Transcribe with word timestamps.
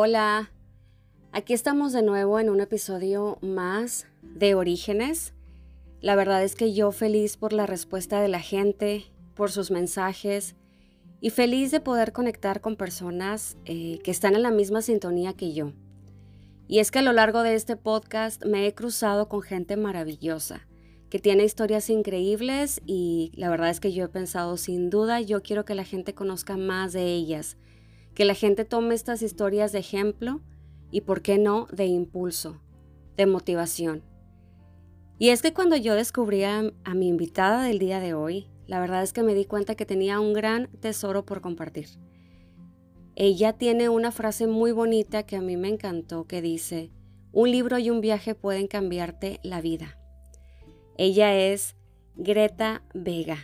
Hola, 0.00 0.52
aquí 1.32 1.54
estamos 1.54 1.92
de 1.92 2.04
nuevo 2.04 2.38
en 2.38 2.50
un 2.50 2.60
episodio 2.60 3.36
más 3.40 4.06
de 4.22 4.54
Orígenes. 4.54 5.34
La 6.00 6.14
verdad 6.14 6.44
es 6.44 6.54
que 6.54 6.72
yo 6.72 6.92
feliz 6.92 7.36
por 7.36 7.52
la 7.52 7.66
respuesta 7.66 8.20
de 8.20 8.28
la 8.28 8.38
gente, 8.38 9.06
por 9.34 9.50
sus 9.50 9.72
mensajes 9.72 10.54
y 11.20 11.30
feliz 11.30 11.72
de 11.72 11.80
poder 11.80 12.12
conectar 12.12 12.60
con 12.60 12.76
personas 12.76 13.56
eh, 13.64 13.98
que 14.04 14.12
están 14.12 14.36
en 14.36 14.44
la 14.44 14.52
misma 14.52 14.82
sintonía 14.82 15.32
que 15.32 15.52
yo. 15.52 15.72
Y 16.68 16.78
es 16.78 16.92
que 16.92 17.00
a 17.00 17.02
lo 17.02 17.12
largo 17.12 17.42
de 17.42 17.56
este 17.56 17.74
podcast 17.74 18.44
me 18.44 18.68
he 18.68 18.74
cruzado 18.74 19.28
con 19.28 19.42
gente 19.42 19.76
maravillosa, 19.76 20.68
que 21.10 21.18
tiene 21.18 21.42
historias 21.42 21.90
increíbles 21.90 22.80
y 22.86 23.32
la 23.34 23.50
verdad 23.50 23.70
es 23.70 23.80
que 23.80 23.92
yo 23.92 24.04
he 24.04 24.08
pensado 24.08 24.58
sin 24.58 24.90
duda, 24.90 25.20
yo 25.20 25.42
quiero 25.42 25.64
que 25.64 25.74
la 25.74 25.82
gente 25.82 26.14
conozca 26.14 26.56
más 26.56 26.92
de 26.92 27.02
ellas, 27.14 27.56
que 28.18 28.24
la 28.24 28.34
gente 28.34 28.64
tome 28.64 28.96
estas 28.96 29.22
historias 29.22 29.70
de 29.70 29.78
ejemplo 29.78 30.40
y, 30.90 31.02
por 31.02 31.22
qué 31.22 31.38
no, 31.38 31.68
de 31.70 31.86
impulso, 31.86 32.60
de 33.16 33.26
motivación. 33.26 34.02
Y 35.20 35.28
es 35.28 35.40
que 35.40 35.52
cuando 35.52 35.76
yo 35.76 35.94
descubrí 35.94 36.42
a, 36.42 36.72
mi 36.96 37.06
invitada 37.06 37.62
del 37.62 37.78
día 37.78 38.00
de 38.00 38.14
hoy, 38.14 38.48
la 38.66 38.80
verdad 38.80 39.04
es 39.04 39.12
que 39.12 39.22
me 39.22 39.36
di 39.36 39.44
cuenta 39.44 39.76
que 39.76 39.86
tenía 39.86 40.18
un 40.18 40.32
gran 40.32 40.66
tesoro 40.80 41.24
por 41.24 41.40
compartir. 41.40 41.90
Ella 43.14 43.52
tiene 43.52 43.88
una 43.88 44.10
frase 44.10 44.48
muy 44.48 44.72
bonita 44.72 45.22
que 45.22 45.36
a 45.36 45.40
mí 45.40 45.56
me 45.56 45.68
encantó 45.68 46.26
que 46.26 46.42
dice, 46.42 46.90
un 47.30 47.52
libro 47.52 47.78
y 47.78 47.88
un 47.88 48.00
viaje 48.00 48.34
pueden 48.34 48.66
cambiarte 48.66 49.38
la 49.44 49.60
vida. 49.60 49.96
Ella 50.96 51.36
es 51.36 51.76
Greta 52.16 52.82
Vega. 52.94 53.38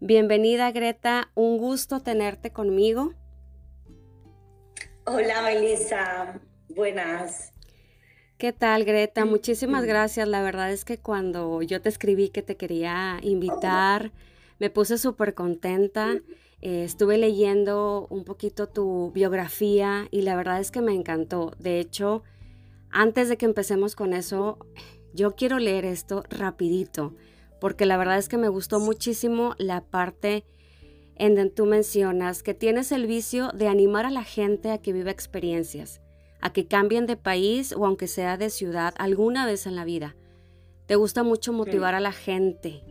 Bienvenida 0.00 0.72
Greta, 0.72 1.30
un 1.34 1.58
gusto 1.58 2.00
tenerte 2.00 2.50
conmigo. 2.50 3.12
Hola 5.12 5.42
Melissa, 5.42 6.40
buenas. 6.68 7.52
¿Qué 8.38 8.52
tal, 8.52 8.84
Greta? 8.84 9.24
Muchísimas 9.24 9.84
gracias. 9.84 10.28
La 10.28 10.40
verdad 10.40 10.70
es 10.70 10.84
que 10.84 10.98
cuando 10.98 11.62
yo 11.62 11.82
te 11.82 11.88
escribí 11.88 12.28
que 12.28 12.42
te 12.42 12.56
quería 12.56 13.18
invitar, 13.20 14.12
me 14.60 14.70
puse 14.70 14.98
súper 14.98 15.34
contenta. 15.34 16.14
Eh, 16.60 16.84
estuve 16.84 17.18
leyendo 17.18 18.06
un 18.08 18.22
poquito 18.22 18.68
tu 18.68 19.10
biografía 19.10 20.06
y 20.12 20.22
la 20.22 20.36
verdad 20.36 20.60
es 20.60 20.70
que 20.70 20.80
me 20.80 20.94
encantó. 20.94 21.54
De 21.58 21.80
hecho, 21.80 22.22
antes 22.92 23.28
de 23.28 23.36
que 23.36 23.46
empecemos 23.46 23.96
con 23.96 24.12
eso, 24.12 24.58
yo 25.12 25.34
quiero 25.34 25.58
leer 25.58 25.86
esto 25.86 26.22
rapidito, 26.30 27.16
porque 27.60 27.84
la 27.84 27.96
verdad 27.96 28.18
es 28.18 28.28
que 28.28 28.38
me 28.38 28.48
gustó 28.48 28.78
muchísimo 28.78 29.56
la 29.58 29.80
parte 29.80 30.44
en 31.20 31.36
donde 31.36 31.54
tú 31.54 31.66
mencionas 31.66 32.42
que 32.42 32.54
tienes 32.54 32.90
el 32.90 33.06
vicio 33.06 33.50
de 33.54 33.68
animar 33.68 34.06
a 34.06 34.10
la 34.10 34.24
gente 34.24 34.70
a 34.70 34.78
que 34.78 34.92
viva 34.92 35.10
experiencias 35.10 36.00
a 36.40 36.52
que 36.52 36.66
cambien 36.66 37.06
de 37.06 37.16
país 37.16 37.72
o 37.72 37.86
aunque 37.86 38.06
sea 38.06 38.36
de 38.36 38.50
ciudad 38.50 38.94
alguna 38.98 39.46
vez 39.46 39.66
en 39.66 39.76
la 39.76 39.84
vida. 39.84 40.16
Te 40.86 40.96
gusta 40.96 41.22
mucho 41.22 41.52
motivar 41.52 41.94
a 41.94 42.00
la 42.00 42.12
gente. 42.12 42.82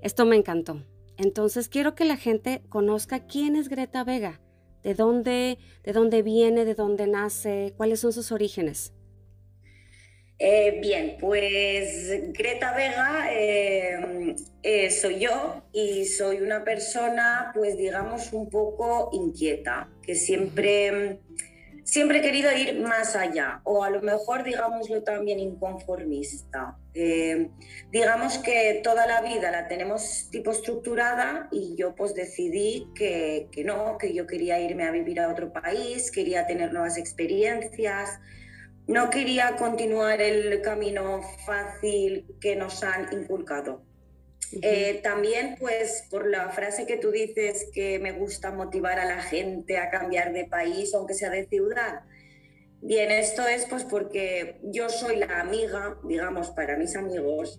Esto 0.00 0.24
me 0.24 0.36
encantó. 0.36 0.82
Entonces 1.16 1.68
quiero 1.68 1.94
que 1.94 2.04
la 2.04 2.16
gente 2.16 2.62
conozca 2.68 3.26
quién 3.26 3.56
es 3.56 3.68
Greta 3.68 4.04
Vega, 4.04 4.40
de 4.82 4.94
dónde, 4.94 5.58
de 5.82 5.92
dónde 5.92 6.22
viene, 6.22 6.64
de 6.64 6.74
dónde 6.74 7.06
nace, 7.06 7.74
cuáles 7.76 8.00
son 8.00 8.12
sus 8.12 8.32
orígenes. 8.32 8.92
Eh, 10.46 10.78
bien, 10.78 11.16
pues 11.18 12.10
Greta 12.34 12.74
Vega 12.74 13.32
eh, 13.32 14.36
eh, 14.62 14.90
soy 14.90 15.20
yo 15.20 15.62
y 15.72 16.04
soy 16.04 16.42
una 16.42 16.64
persona, 16.64 17.50
pues 17.54 17.78
digamos, 17.78 18.30
un 18.34 18.50
poco 18.50 19.08
inquieta, 19.14 19.88
que 20.02 20.14
siempre 20.14 21.20
siempre 21.82 22.18
he 22.18 22.20
querido 22.20 22.52
ir 22.52 22.78
más 22.78 23.16
allá, 23.16 23.62
o 23.64 23.84
a 23.84 23.88
lo 23.88 24.02
mejor, 24.02 24.44
digámoslo 24.44 25.02
también, 25.02 25.38
inconformista. 25.38 26.76
Eh, 26.92 27.48
digamos 27.90 28.36
que 28.36 28.82
toda 28.84 29.06
la 29.06 29.22
vida 29.22 29.50
la 29.50 29.66
tenemos 29.66 30.28
tipo 30.30 30.50
estructurada 30.50 31.48
y 31.52 31.74
yo 31.76 31.94
pues 31.94 32.14
decidí 32.14 32.88
que, 32.94 33.48
que, 33.50 33.64
no, 33.64 33.96
que 33.96 34.12
yo 34.12 34.26
quería 34.26 34.60
irme 34.60 34.84
a 34.84 34.90
vivir 34.90 35.20
a 35.20 35.30
otro 35.30 35.54
país, 35.54 36.10
quería 36.10 36.46
tener 36.46 36.70
nuevas 36.70 36.98
experiencias, 36.98 38.20
no 38.86 39.10
quería 39.10 39.56
continuar 39.56 40.20
el 40.20 40.60
camino 40.62 41.22
fácil 41.46 42.26
que 42.40 42.56
nos 42.56 42.82
han 42.82 43.12
inculcado. 43.12 43.82
Eh, 44.62 45.00
también, 45.02 45.56
pues, 45.58 46.06
por 46.10 46.28
la 46.28 46.50
frase 46.50 46.86
que 46.86 46.96
tú 46.96 47.10
dices 47.10 47.66
que 47.72 47.98
me 47.98 48.12
gusta 48.12 48.52
motivar 48.52 48.98
a 48.98 49.04
la 49.04 49.22
gente 49.22 49.78
a 49.78 49.90
cambiar 49.90 50.32
de 50.32 50.44
país, 50.44 50.94
aunque 50.94 51.14
sea 51.14 51.30
de 51.30 51.46
ciudad. 51.46 52.02
Bien, 52.80 53.10
esto 53.10 53.48
es 53.48 53.64
pues 53.64 53.82
porque 53.82 54.58
yo 54.62 54.90
soy 54.90 55.16
la 55.16 55.40
amiga, 55.40 55.96
digamos, 56.04 56.50
para 56.50 56.76
mis 56.76 56.94
amigos, 56.96 57.58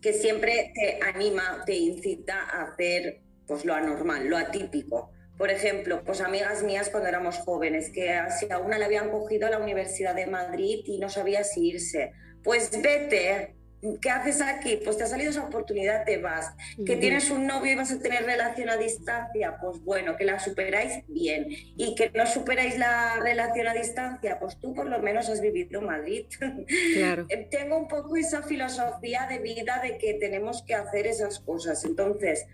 que 0.00 0.14
siempre 0.14 0.72
te 0.74 0.98
anima, 1.04 1.62
te 1.66 1.76
incita 1.76 2.40
a 2.40 2.62
hacer 2.62 3.20
pues 3.46 3.66
lo 3.66 3.74
anormal, 3.74 4.26
lo 4.26 4.38
atípico. 4.38 5.12
Por 5.38 5.50
ejemplo, 5.50 6.02
pues 6.04 6.20
amigas 6.20 6.62
mías 6.62 6.90
cuando 6.90 7.08
éramos 7.08 7.38
jóvenes, 7.38 7.90
que 7.90 8.20
si 8.38 8.50
a 8.50 8.58
una 8.58 8.76
le 8.76 8.84
habían 8.84 9.10
cogido 9.10 9.46
a 9.46 9.50
la 9.50 9.58
Universidad 9.58 10.14
de 10.14 10.26
Madrid 10.26 10.80
y 10.84 10.98
no 10.98 11.08
sabía 11.08 11.44
si 11.44 11.68
irse, 11.68 12.12
pues 12.42 12.70
vete, 12.82 13.54
¿Qué 14.00 14.10
haces 14.10 14.40
aquí? 14.40 14.80
Pues 14.82 14.96
te 14.96 15.04
ha 15.04 15.06
salido 15.06 15.30
esa 15.30 15.44
oportunidad, 15.44 16.04
te 16.04 16.18
vas. 16.18 16.52
Que 16.84 16.96
tienes 16.96 17.30
un 17.30 17.46
novio 17.46 17.72
y 17.72 17.76
vas 17.76 17.92
a 17.92 18.00
tener 18.00 18.24
relación 18.24 18.70
a 18.70 18.76
distancia, 18.76 19.56
pues 19.60 19.78
bueno, 19.84 20.16
que 20.16 20.24
la 20.24 20.40
superáis 20.40 21.04
bien. 21.06 21.46
Y 21.76 21.94
que 21.94 22.10
no 22.12 22.26
superáis 22.26 22.76
la 22.76 23.20
relación 23.20 23.68
a 23.68 23.74
distancia, 23.74 24.40
pues 24.40 24.58
tú 24.58 24.74
por 24.74 24.86
lo 24.86 24.98
menos 24.98 25.28
has 25.28 25.40
vivido 25.40 25.80
Madrid. 25.80 26.26
Claro. 26.94 27.26
Tengo 27.50 27.78
un 27.78 27.86
poco 27.86 28.16
esa 28.16 28.42
filosofía 28.42 29.26
de 29.30 29.38
vida 29.38 29.80
de 29.80 29.96
que 29.96 30.14
tenemos 30.14 30.62
que 30.62 30.74
hacer 30.74 31.06
esas 31.06 31.38
cosas. 31.38 31.84
Entonces, 31.84 32.46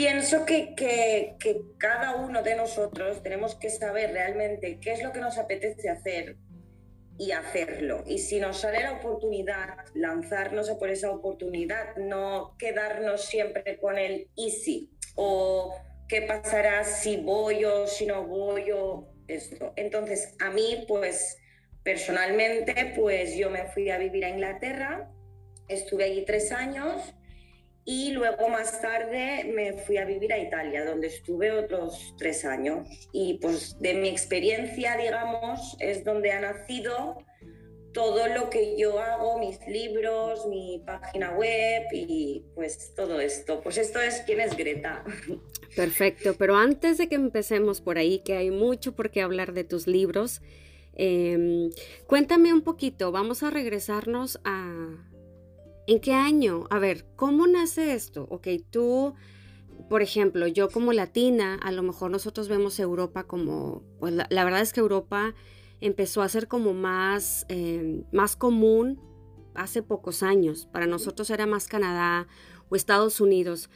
pienso 0.00 0.46
que, 0.46 0.74
que, 0.74 1.36
que 1.38 1.60
cada 1.76 2.16
uno 2.16 2.42
de 2.42 2.56
nosotros 2.56 3.22
tenemos 3.22 3.54
que 3.54 3.68
saber 3.68 4.12
realmente 4.12 4.80
qué 4.80 4.92
es 4.92 5.02
lo 5.02 5.12
que 5.12 5.20
nos 5.20 5.36
apetece 5.36 5.90
hacer, 5.90 6.38
y 7.18 7.32
hacerlo. 7.32 8.02
Y 8.06 8.16
si 8.16 8.40
nos 8.40 8.60
sale 8.60 8.82
la 8.82 8.92
oportunidad, 8.92 9.76
lanzarnos 9.92 10.70
a 10.70 10.78
por 10.78 10.88
esa 10.88 11.10
oportunidad, 11.10 11.94
no 11.96 12.56
quedarnos 12.58 13.26
siempre 13.26 13.78
con 13.78 13.98
el 13.98 14.30
easy 14.38 14.90
o 15.16 15.76
qué 16.08 16.22
pasará 16.22 16.82
si 16.84 17.18
voy 17.18 17.66
o 17.66 17.86
si 17.86 18.06
no 18.06 18.26
voy 18.26 18.70
o 18.70 19.06
esto. 19.28 19.74
Entonces, 19.76 20.34
a 20.40 20.50
mí, 20.50 20.86
pues 20.88 21.36
personalmente, 21.82 22.94
pues 22.96 23.36
yo 23.36 23.50
me 23.50 23.66
fui 23.66 23.90
a 23.90 23.98
vivir 23.98 24.24
a 24.24 24.30
Inglaterra, 24.30 25.10
estuve 25.68 26.04
allí 26.04 26.24
tres 26.24 26.52
años 26.52 27.14
y 27.84 28.12
luego 28.12 28.48
más 28.48 28.80
tarde 28.80 29.50
me 29.54 29.72
fui 29.72 29.96
a 29.96 30.04
vivir 30.04 30.32
a 30.32 30.38
Italia, 30.38 30.84
donde 30.84 31.08
estuve 31.08 31.50
otros 31.50 32.14
tres 32.18 32.44
años. 32.44 32.88
Y 33.12 33.38
pues 33.40 33.78
de 33.80 33.94
mi 33.94 34.08
experiencia, 34.08 34.96
digamos, 34.96 35.76
es 35.80 36.04
donde 36.04 36.32
ha 36.32 36.40
nacido 36.40 37.18
todo 37.92 38.28
lo 38.28 38.50
que 38.50 38.76
yo 38.78 39.00
hago, 39.00 39.38
mis 39.38 39.58
libros, 39.66 40.46
mi 40.46 40.82
página 40.86 41.32
web 41.32 41.84
y 41.92 42.44
pues 42.54 42.94
todo 42.94 43.20
esto. 43.20 43.60
Pues 43.62 43.78
esto 43.78 44.00
es 44.00 44.22
quién 44.26 44.40
es 44.40 44.56
Greta. 44.56 45.04
Perfecto, 45.76 46.34
pero 46.38 46.56
antes 46.56 46.98
de 46.98 47.08
que 47.08 47.14
empecemos 47.14 47.80
por 47.80 47.98
ahí, 47.98 48.20
que 48.20 48.36
hay 48.36 48.50
mucho 48.50 48.94
por 48.94 49.10
qué 49.10 49.22
hablar 49.22 49.52
de 49.52 49.64
tus 49.64 49.86
libros, 49.86 50.42
em, 50.94 51.70
cuéntame 52.06 52.52
un 52.52 52.62
poquito, 52.62 53.12
vamos 53.12 53.42
a 53.42 53.50
regresarnos 53.50 54.40
a, 54.44 55.09
¿En 55.90 55.98
qué 55.98 56.12
año? 56.14 56.68
A 56.70 56.78
ver, 56.78 57.04
¿cómo 57.16 57.48
nace 57.48 57.94
esto? 57.94 58.28
Ok, 58.30 58.46
tú, 58.70 59.16
por 59.88 60.02
ejemplo, 60.02 60.46
yo 60.46 60.68
como 60.68 60.92
latina, 60.92 61.56
a 61.60 61.72
lo 61.72 61.82
mejor 61.82 62.12
nosotros 62.12 62.46
vemos 62.46 62.78
Europa 62.78 63.24
como, 63.24 63.82
pues 63.98 64.14
la, 64.14 64.44
verdad 64.44 64.60
es 64.60 64.72
que 64.72 64.78
Europa 64.78 65.34
empezó 65.80 66.22
a 66.22 66.28
ser 66.28 66.46
como 66.46 66.74
más, 66.74 67.44
em, 67.48 68.04
más 68.12 68.36
común 68.36 69.00
hace 69.56 69.82
pocos 69.82 70.22
años. 70.22 70.68
Para 70.70 70.86
nosotros 70.86 71.28
era 71.28 71.44
más 71.46 71.66
Canadá 71.66 72.28
o 72.68 72.76
Estados 72.76 73.20
Unidos. 73.20 73.68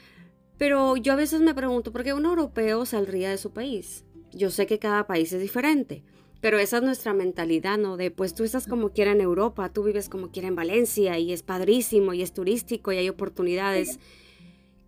Pero 0.56 0.96
yo 0.96 1.14
a 1.14 1.16
veces 1.16 1.40
me 1.40 1.52
pregunto, 1.52 1.90
¿por 1.90 2.04
qué 2.04 2.14
un 2.14 2.26
europeo 2.26 2.86
saldría 2.86 3.30
de 3.30 3.38
su 3.38 3.52
país? 3.52 4.04
Yo 4.30 4.50
sé 4.50 4.68
que 4.68 4.78
cada 4.78 5.08
país 5.08 5.32
es 5.32 5.40
diferente, 5.40 6.04
pero 6.44 6.58
esa 6.58 6.76
es 6.76 6.82
nuestra 6.82 7.14
mentalidad, 7.14 7.78
¿no? 7.78 7.96
De 7.96 8.10
pues 8.10 8.34
tú 8.34 8.44
estás 8.44 8.66
como 8.66 8.90
quiera 8.90 9.12
en 9.12 9.22
Europa, 9.22 9.72
tú 9.72 9.82
vives 9.82 10.10
como 10.10 10.30
quiera 10.30 10.46
en 10.46 10.54
Valencia 10.54 11.18
y 11.18 11.32
es 11.32 11.42
padrísimo 11.42 12.12
y 12.12 12.20
es 12.20 12.34
turístico 12.34 12.92
y 12.92 12.98
hay 12.98 13.08
oportunidades. 13.08 13.98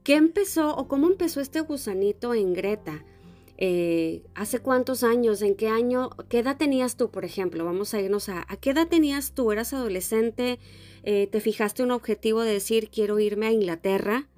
¿Qué 0.02 0.16
empezó 0.16 0.76
o 0.76 0.86
cómo 0.86 1.06
empezó 1.06 1.40
este 1.40 1.60
gusanito 1.62 2.34
en 2.34 2.52
Greta? 2.52 3.06
Eh, 3.56 4.22
¿Hace 4.34 4.58
cuántos 4.58 5.02
años? 5.02 5.40
¿En 5.40 5.54
qué 5.54 5.68
año? 5.68 6.10
¿Qué 6.28 6.40
edad 6.40 6.58
tenías 6.58 6.98
tú, 6.98 7.10
por 7.10 7.24
ejemplo? 7.24 7.64
Vamos 7.64 7.94
a 7.94 8.02
irnos 8.02 8.28
a... 8.28 8.44
¿A 8.48 8.58
qué 8.58 8.72
edad 8.72 8.88
tenías 8.88 9.32
tú? 9.32 9.50
¿Eras 9.50 9.72
adolescente? 9.72 10.58
Eh, 11.04 11.26
¿Te 11.26 11.40
fijaste 11.40 11.82
un 11.82 11.90
objetivo 11.90 12.42
de 12.42 12.52
decir 12.52 12.90
quiero 12.90 13.18
irme 13.18 13.46
a 13.46 13.52
Inglaterra? 13.52 14.28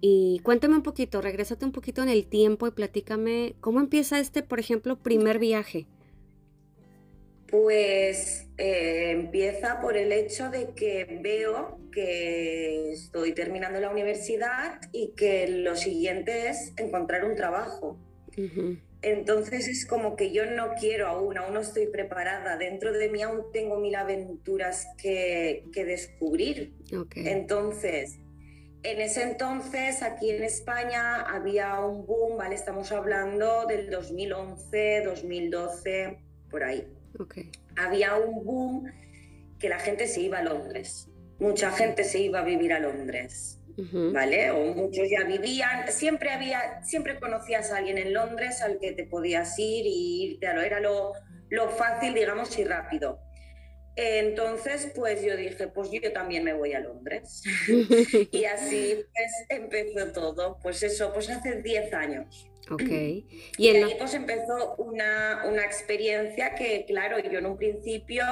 Y 0.00 0.38
cuéntame 0.44 0.76
un 0.76 0.84
poquito, 0.84 1.20
regrésate 1.20 1.64
un 1.64 1.72
poquito 1.72 2.00
en 2.04 2.10
el 2.10 2.28
tiempo 2.28 2.68
y 2.68 2.70
platícame 2.70 3.56
cómo 3.60 3.80
empieza 3.80 4.20
este, 4.20 4.44
por 4.44 4.60
ejemplo, 4.60 5.02
primer 5.02 5.40
viaje. 5.40 5.88
Pues 7.54 8.48
eh, 8.58 9.12
empieza 9.12 9.80
por 9.80 9.96
el 9.96 10.10
hecho 10.10 10.50
de 10.50 10.74
que 10.74 11.20
veo 11.22 11.78
que 11.92 12.90
estoy 12.90 13.32
terminando 13.32 13.78
la 13.78 13.90
universidad 13.90 14.80
y 14.90 15.12
que 15.14 15.46
lo 15.46 15.76
siguiente 15.76 16.48
es 16.48 16.72
encontrar 16.76 17.24
un 17.24 17.36
trabajo. 17.36 17.96
Entonces 19.02 19.68
es 19.68 19.86
como 19.86 20.16
que 20.16 20.32
yo 20.32 20.46
no 20.46 20.72
quiero 20.80 21.06
aún, 21.06 21.38
aún 21.38 21.54
no 21.54 21.60
estoy 21.60 21.86
preparada. 21.86 22.56
Dentro 22.56 22.92
de 22.92 23.08
mí 23.08 23.22
aún 23.22 23.44
tengo 23.52 23.78
mil 23.78 23.94
aventuras 23.94 24.88
que, 25.00 25.62
descubrir. 25.72 26.74
Entonces, 27.14 28.18
en 28.82 29.00
ese 29.00 29.22
entonces, 29.22 30.02
aquí 30.02 30.30
en 30.30 30.42
España 30.42 31.20
había 31.20 31.78
un 31.78 32.04
boom, 32.04 32.36
¿vale? 32.36 32.56
Estamos 32.56 32.90
hablando 32.90 33.64
del 33.68 33.90
2011, 33.90 35.02
2012, 35.04 36.18
por 36.50 36.64
ahí. 36.64 36.84
Había 37.76 38.16
un 38.16 38.44
boom 38.44 38.92
que 39.58 39.68
la 39.68 39.78
gente 39.78 40.06
se 40.06 40.20
iba 40.20 40.38
a 40.38 40.42
Londres. 40.42 41.08
Mucha 41.38 41.70
gente 41.70 42.04
se 42.04 42.20
iba 42.20 42.40
a 42.40 42.44
vivir 42.44 42.72
a 42.72 42.80
Londres. 42.80 43.60
¿Vale? 43.76 44.52
O 44.52 44.72
muchos 44.72 45.08
ya 45.10 45.26
vivían, 45.26 45.90
siempre 45.90 46.30
había, 46.30 46.84
siempre 46.84 47.18
conocías 47.18 47.72
a 47.72 47.78
alguien 47.78 47.98
en 47.98 48.14
Londres 48.14 48.62
al 48.62 48.78
que 48.78 48.92
te 48.92 49.04
podías 49.04 49.58
ir 49.58 49.84
y 49.84 50.30
irte 50.30 50.46
a 50.46 50.54
lo, 50.54 50.62
era 50.62 50.78
lo, 50.78 51.12
lo 51.50 51.70
fácil, 51.70 52.14
digamos, 52.14 52.56
y 52.56 52.64
rápido. 52.64 53.18
Entonces, 53.96 54.90
pues 54.94 55.22
yo 55.22 55.36
dije, 55.36 55.68
pues 55.68 55.90
yo 55.90 56.12
también 56.12 56.44
me 56.44 56.52
voy 56.52 56.72
a 56.72 56.80
Londres. 56.80 57.42
y 58.32 58.44
así 58.44 59.04
pues 59.12 59.32
empezó 59.48 60.12
todo. 60.12 60.58
Pues 60.62 60.82
eso, 60.82 61.12
pues 61.12 61.30
hace 61.30 61.62
10 61.62 61.94
años. 61.94 62.50
Ok. 62.70 62.82
Y, 63.56 63.68
y 63.68 63.68
ahí 63.68 63.94
pues 63.98 64.14
empezó 64.14 64.74
una, 64.76 65.44
una 65.46 65.64
experiencia 65.64 66.54
que, 66.54 66.84
claro, 66.86 67.18
yo 67.18 67.38
en 67.38 67.46
un 67.46 67.56
principio 67.56 68.24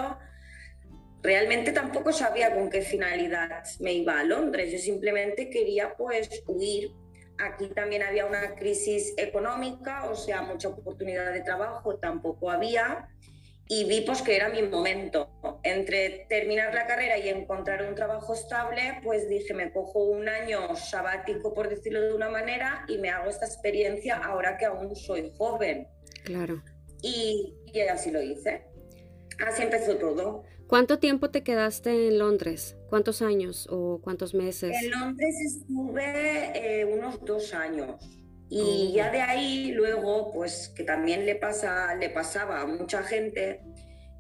realmente 1.23 1.73
tampoco 1.73 2.13
sabía 2.13 2.55
con 2.55 2.69
qué 2.69 2.83
finalidad 2.83 3.65
me 3.81 3.93
iba 3.93 4.19
a 4.19 4.25
Londres. 4.25 4.73
Yo 4.73 4.79
simplemente 4.79 5.49
quería 5.49 5.95
pues 5.97 6.43
huir. 6.47 6.93
Aquí 7.39 7.69
también 7.69 8.03
había 8.03 8.27
una 8.27 8.55
crisis 8.55 9.15
económica, 9.17 10.05
o 10.11 10.15
sea, 10.15 10.43
mucha 10.43 10.69
oportunidad 10.69 11.33
de 11.33 11.41
trabajo 11.41 11.97
tampoco 11.97 12.51
había. 12.51 13.09
Y 13.75 13.85
vi 13.85 14.03
pues 14.03 14.21
que 14.21 14.37
era 14.37 14.51
mi 14.51 14.61
momento. 14.65 15.31
Entre 15.63 16.27
terminar 16.29 16.75
la 16.75 16.87
carrera 16.87 17.17
y 17.17 17.31
encontrar 17.31 17.83
un 17.89 17.95
trabajo 17.95 18.35
estable, 18.35 19.01
pues 19.03 19.31
dije, 19.31 19.55
me 19.55 19.73
cojo 19.73 20.05
un 20.05 20.29
año 20.29 20.77
sabático, 20.77 21.55
por 21.55 21.71
decirlo 21.71 22.03
de 22.03 22.13
una 22.13 22.29
manera, 22.29 22.85
y 22.87 22.99
me 22.99 23.09
hago 23.09 23.31
esta 23.31 23.47
experiencia 23.47 24.19
ahora 24.19 24.59
que 24.59 24.67
aún 24.67 24.95
soy 24.95 25.33
joven. 25.39 25.89
Claro. 26.23 26.63
Y, 27.01 27.55
y 27.73 27.81
así 27.81 28.11
lo 28.11 28.21
hice. 28.21 28.67
Así 29.43 29.63
empezó 29.63 29.97
todo. 29.97 30.45
¿Cuánto 30.67 30.99
tiempo 30.99 31.31
te 31.31 31.43
quedaste 31.43 32.09
en 32.09 32.19
Londres? 32.19 32.77
¿Cuántos 32.91 33.23
años 33.23 33.67
o 33.71 34.03
cuántos 34.03 34.35
meses? 34.35 34.77
En 34.83 34.91
Londres 34.91 35.35
estuve 35.47 36.81
eh, 36.81 36.85
unos 36.85 37.25
dos 37.25 37.55
años. 37.55 38.22
Y 38.55 38.93
ya 38.93 39.11
de 39.11 39.23
ahí 39.23 39.73
luego, 39.73 40.31
pues 40.31 40.71
que 40.77 40.85
también 40.85 41.25
le, 41.25 41.37
pasa, 41.37 41.95
le 41.95 42.11
pasaba 42.11 42.61
a 42.61 42.67
mucha 42.67 43.03
gente, 43.03 43.63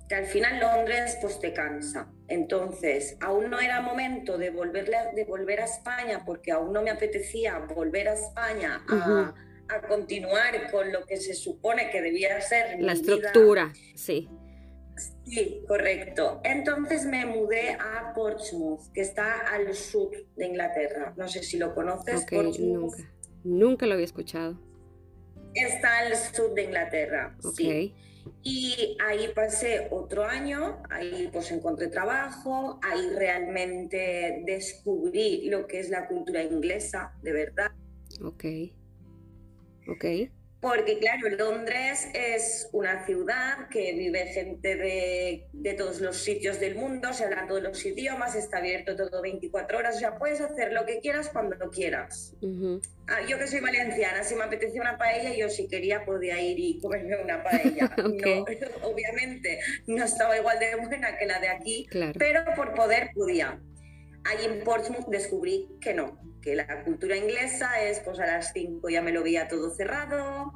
que 0.08 0.14
al 0.14 0.25
final 0.25 0.58
Londres 0.58 1.19
pues 1.20 1.38
te 1.38 1.52
cansa. 1.52 2.11
Entonces, 2.29 3.19
aún 3.20 3.50
no 3.50 3.61
era 3.61 3.82
momento 3.82 4.38
de, 4.38 4.49
volverle, 4.49 4.96
de 5.14 5.25
volver 5.25 5.61
a 5.61 5.67
España 5.67 6.23
porque 6.25 6.50
aún 6.50 6.73
no 6.73 6.81
me 6.81 6.90
apetecía 6.90 7.58
volver 7.75 8.08
a 8.08 8.14
España 8.14 8.82
a, 8.88 9.34
continuar 9.87 10.70
con 10.70 10.93
lo 10.93 11.05
que 11.06 11.19
se 11.19 11.34
supone 11.34 11.90
que 11.90 12.00
debía 12.00 12.40
ser. 12.40 12.81
La 12.81 12.93
estructura, 12.93 13.73
sí. 13.94 14.31
Sí, 15.26 15.62
correcto. 15.69 16.40
Entonces 16.43 17.05
me 17.05 17.26
mudé 17.26 17.73
a 17.73 18.12
Portsmouth, 18.14 18.93
que 18.94 19.02
está 19.02 19.40
al 19.52 19.75
sur 19.75 20.11
de 20.37 20.46
Inglaterra. 20.46 21.12
No 21.17 21.29
sé 21.29 21.43
si 21.43 21.58
lo 21.58 21.75
conoces. 21.75 22.26
nunca. 22.31 23.12
Nunca 23.44 23.86
lo 23.86 23.94
había 23.94 24.04
escuchado. 24.04 24.58
Está 25.54 25.98
al 25.98 26.16
sur 26.16 26.54
de 26.54 26.64
Inglaterra. 26.64 27.36
Sí. 27.54 27.94
Y 28.42 28.96
ahí 29.04 29.28
pasé 29.34 29.88
otro 29.90 30.24
año, 30.24 30.80
ahí 30.90 31.28
pues 31.32 31.50
encontré 31.50 31.88
trabajo, 31.88 32.78
ahí 32.82 33.10
realmente 33.16 34.42
descubrí 34.46 35.48
lo 35.48 35.66
que 35.66 35.80
es 35.80 35.90
la 35.90 36.06
cultura 36.06 36.42
inglesa, 36.42 37.12
de 37.22 37.32
verdad. 37.32 37.72
Ok. 38.22 38.44
Ok 39.88 40.04
porque 40.62 41.00
claro, 41.00 41.28
Londres 41.30 42.08
es 42.14 42.68
una 42.70 43.04
ciudad 43.04 43.68
que 43.68 43.94
vive 43.94 44.26
gente 44.26 44.76
de, 44.76 45.48
de, 45.52 45.74
todos 45.74 46.00
los 46.00 46.16
sitios 46.18 46.60
del 46.60 46.76
mundo, 46.76 47.12
se 47.12 47.24
hablan 47.24 47.48
todos 47.48 47.64
los 47.64 47.84
idiomas, 47.84 48.36
está 48.36 48.58
abierto 48.58 48.94
todo 48.94 49.20
24 49.22 49.78
horas, 49.78 49.96
o 49.96 49.98
sea, 49.98 50.16
puedes 50.18 50.40
hacer 50.40 50.72
lo 50.72 50.86
que 50.86 51.00
quieras 51.00 51.30
cuando 51.30 51.56
quieras. 51.70 52.36
ah, 53.08 53.26
yo 53.28 53.40
que 53.40 53.48
soy 53.48 53.58
valenciana, 53.58 54.22
si 54.22 54.36
me 54.36 54.44
apetecía 54.44 54.80
una 54.80 54.96
paella, 54.96 55.34
yo 55.34 55.48
si 55.48 55.66
quería 55.66 56.04
podía 56.04 56.40
ir 56.40 56.56
y 56.60 56.78
comerme 56.78 57.20
una 57.20 57.42
paella. 57.42 57.92
no, 57.96 58.44
obviamente 58.82 59.58
no 59.88 60.04
estaba 60.04 60.38
igual 60.38 60.60
de 60.60 60.76
buena 60.76 61.18
que 61.18 61.26
la 61.26 61.40
de 61.40 61.48
aquí, 61.48 61.88
pero 62.16 62.44
por 62.54 62.72
poder 62.74 63.10
podía. 63.14 63.60
Allí 64.24 64.44
en 64.46 64.64
Portsmouth 64.64 65.08
descubrí 65.08 65.69
que 65.80 65.94
no, 65.94 66.20
que 66.40 66.54
la 66.54 66.84
cultura 66.84 67.16
inglesa 67.16 67.80
es 67.82 68.00
pues 68.00 68.20
a 68.20 68.26
las 68.26 68.52
5 68.52 68.88
ya 68.88 69.02
me 69.02 69.12
lo 69.12 69.22
veía 69.22 69.48
todo 69.48 69.74
cerrado, 69.74 70.52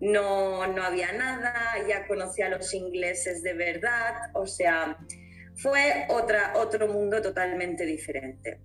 no, 0.00 0.66
no 0.66 0.82
había 0.82 1.12
nada, 1.12 1.54
ya 1.88 2.06
conocía 2.06 2.46
a 2.46 2.50
los 2.50 2.72
ingleses 2.74 3.42
de 3.42 3.54
verdad, 3.54 4.14
o 4.34 4.46
sea, 4.46 4.98
fue 5.56 6.06
otra, 6.08 6.54
otro 6.56 6.88
mundo 6.88 7.20
totalmente 7.20 7.84
diferente. 7.84 8.60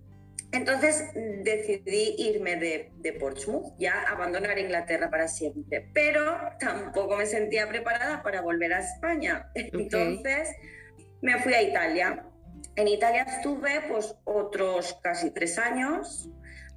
Entonces 0.50 1.10
decidí 1.14 2.14
irme 2.18 2.56
de, 2.56 2.90
de, 2.96 3.12
Portsmouth, 3.12 3.74
ya 3.78 4.02
abandonar 4.04 4.58
Inglaterra 4.58 5.10
para 5.10 5.28
siempre, 5.28 5.90
pero 5.92 6.38
tampoco 6.58 7.16
me 7.16 7.26
sentía 7.26 7.68
preparada 7.68 8.22
para 8.22 8.40
volver 8.40 8.72
a 8.72 8.78
España. 8.78 9.50
Entonces 9.54 10.48
me 11.20 11.38
fui 11.42 11.52
a 11.52 11.62
Italia. 11.62 12.24
En 12.78 12.86
Italia 12.86 13.24
estuve 13.24 13.80
pues 13.88 14.14
otros 14.22 15.00
casi 15.02 15.32
tres 15.32 15.58
años 15.58 16.28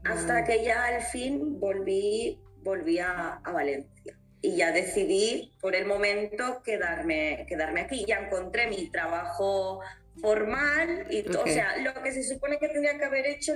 hasta 0.03 0.43
que 0.45 0.63
ya 0.63 0.85
al 0.85 1.03
fin 1.03 1.59
volví, 1.59 2.39
volví 2.63 2.97
a, 2.97 3.39
Valencia. 3.45 4.17
Y 4.41 4.55
ya 4.55 4.71
decidí 4.71 5.53
por 5.61 5.75
el 5.75 5.85
momento 5.85 6.63
quedarme, 6.63 7.45
quedarme 7.47 7.81
aquí. 7.81 8.03
Ya 8.07 8.17
encontré 8.17 8.65
mi 8.65 8.89
trabajo 8.89 9.81
formal 10.19 11.05
y 11.11 11.23
o 11.29 11.45
sea, 11.45 11.77
lo 11.77 11.93
que 12.01 12.11
se 12.11 12.23
supone 12.23 12.57
que 12.57 12.69
tendría 12.69 12.97
que 12.97 13.05
haber 13.05 13.27
hecho 13.27 13.53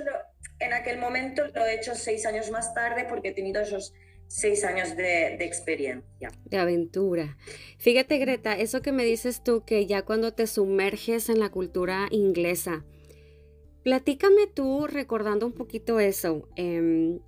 en 0.60 0.72
aquel 0.72 0.98
momento 0.98 1.48
lo 1.48 1.66
he 1.66 1.74
hecho 1.74 1.96
seis 1.96 2.26
años 2.26 2.52
más 2.52 2.72
tarde 2.74 3.06
porque 3.08 3.30
he 3.30 3.34
tenido 3.34 3.60
esos 3.60 3.92
seis 4.28 4.64
años 4.64 4.96
de, 4.96 5.34
experiencia. 5.44 6.30
De 6.44 6.56
aventura. 6.58 7.36
Fíjate, 7.78 8.18
Greta, 8.18 8.56
eso 8.56 8.82
que 8.82 8.92
me 8.92 9.04
dices 9.04 9.42
tú, 9.42 9.64
que 9.64 9.86
ya 9.86 10.02
cuando 10.02 10.32
te 10.32 10.46
sumerges 10.46 11.28
en 11.28 11.40
la 11.40 11.50
cultura 11.50 12.08
inglesa, 12.10 12.84
Platícame 13.86 14.48
tú, 14.48 14.88
recordando 14.88 15.46
un 15.46 15.52
poquito 15.52 16.00
eso, 16.00 16.48
em, 16.56 17.20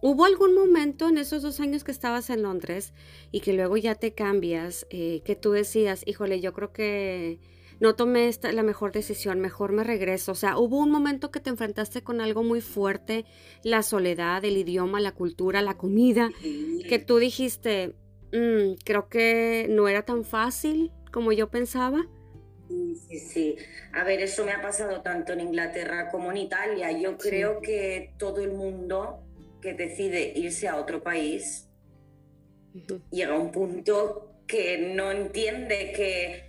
¿hubo 0.00 0.24
algún 0.24 0.54
momento 0.54 1.10
en 1.10 1.18
esos 1.18 1.42
dos 1.42 1.60
años 1.60 1.84
que 1.84 1.92
estabas 1.92 2.30
en 2.30 2.40
Londres 2.42 2.94
y 3.32 3.40
que 3.40 3.52
luego 3.52 3.76
ya 3.76 3.94
te 3.96 4.14
cambias, 4.14 4.86
eh, 4.88 5.20
que 5.26 5.36
tú 5.36 5.50
decías, 5.50 6.02
híjole, 6.06 6.40
yo 6.40 6.54
creo 6.54 6.72
que 6.72 7.38
no 7.80 7.94
tomé 7.94 8.28
esta, 8.28 8.50
la 8.52 8.62
mejor 8.62 8.92
decisión, 8.92 9.40
mejor 9.40 9.72
me 9.72 9.84
regreso? 9.84 10.32
O 10.32 10.34
sea, 10.34 10.58
¿hubo 10.58 10.78
un 10.78 10.90
momento 10.90 11.30
que 11.30 11.40
te 11.40 11.50
enfrentaste 11.50 12.02
con 12.02 12.20
algo 12.20 12.42
muy 12.42 12.60
fuerte, 12.60 13.24
la 13.62 13.82
soledad, 13.82 14.44
el 14.44 14.56
idioma, 14.56 15.00
la 15.00 15.12
cultura, 15.12 15.62
la 15.62 15.76
comida, 15.76 16.30
que 16.88 16.98
tú 16.98 17.18
dijiste, 17.18 17.94
mm, 18.32 18.74
creo 18.84 19.08
que 19.08 19.66
no 19.68 19.88
era 19.88 20.02
tan 20.02 20.24
fácil 20.24 20.92
como 21.12 21.32
yo 21.32 21.50
pensaba? 21.50 22.06
Sí, 22.68 23.18
sí, 23.20 23.56
A 23.92 24.02
ver, 24.02 24.20
eso 24.20 24.44
me 24.44 24.52
ha 24.52 24.60
pasado 24.60 25.00
tanto 25.00 25.32
en 25.32 25.40
Inglaterra 25.40 26.10
como 26.10 26.32
en 26.32 26.38
Italia. 26.38 26.90
Yo 26.90 27.16
creo 27.16 27.60
que 27.60 28.12
todo 28.18 28.42
el 28.42 28.52
mundo 28.52 29.22
que 29.60 29.74
decide 29.74 30.32
irse 30.34 30.66
a 30.66 30.76
otro 30.76 31.02
país 31.02 31.68
llega 33.10 33.34
a 33.34 33.38
un 33.38 33.52
punto 33.52 34.32
que 34.46 34.92
no 34.94 35.10
entiende 35.10 35.92
que 35.94 36.45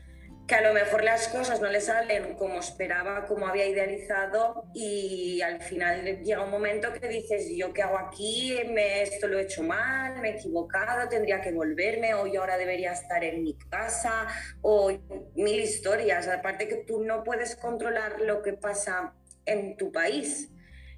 que 0.47 0.55
a 0.55 0.61
lo 0.61 0.73
mejor 0.73 1.03
las 1.03 1.27
cosas 1.27 1.59
no 1.59 1.69
le 1.69 1.81
salen 1.81 2.35
como 2.35 2.59
esperaba, 2.59 3.25
como 3.25 3.47
había 3.47 3.67
idealizado 3.67 4.63
y 4.73 5.41
al 5.41 5.61
final 5.61 6.23
llega 6.23 6.41
un 6.41 6.51
momento 6.51 6.93
que 6.93 7.07
dices, 7.09 7.49
yo 7.53 7.73
qué 7.73 7.83
hago 7.83 7.97
aquí, 7.97 8.57
me, 8.71 9.01
esto 9.01 9.27
lo 9.27 9.39
he 9.39 9.41
hecho 9.43 9.61
mal, 9.63 10.21
me 10.21 10.29
he 10.29 10.35
equivocado, 10.37 11.09
tendría 11.09 11.41
que 11.41 11.51
volverme 11.51 12.13
o 12.13 12.27
yo 12.27 12.39
ahora 12.41 12.57
debería 12.57 12.93
estar 12.93 13.25
en 13.25 13.43
mi 13.43 13.57
casa 13.57 14.27
o 14.61 14.89
mil 15.35 15.59
historias, 15.59 16.29
aparte 16.29 16.69
que 16.69 16.77
tú 16.77 17.03
no 17.03 17.25
puedes 17.25 17.57
controlar 17.57 18.21
lo 18.21 18.41
que 18.41 18.53
pasa 18.53 19.13
en 19.45 19.75
tu 19.75 19.91
país. 19.91 20.49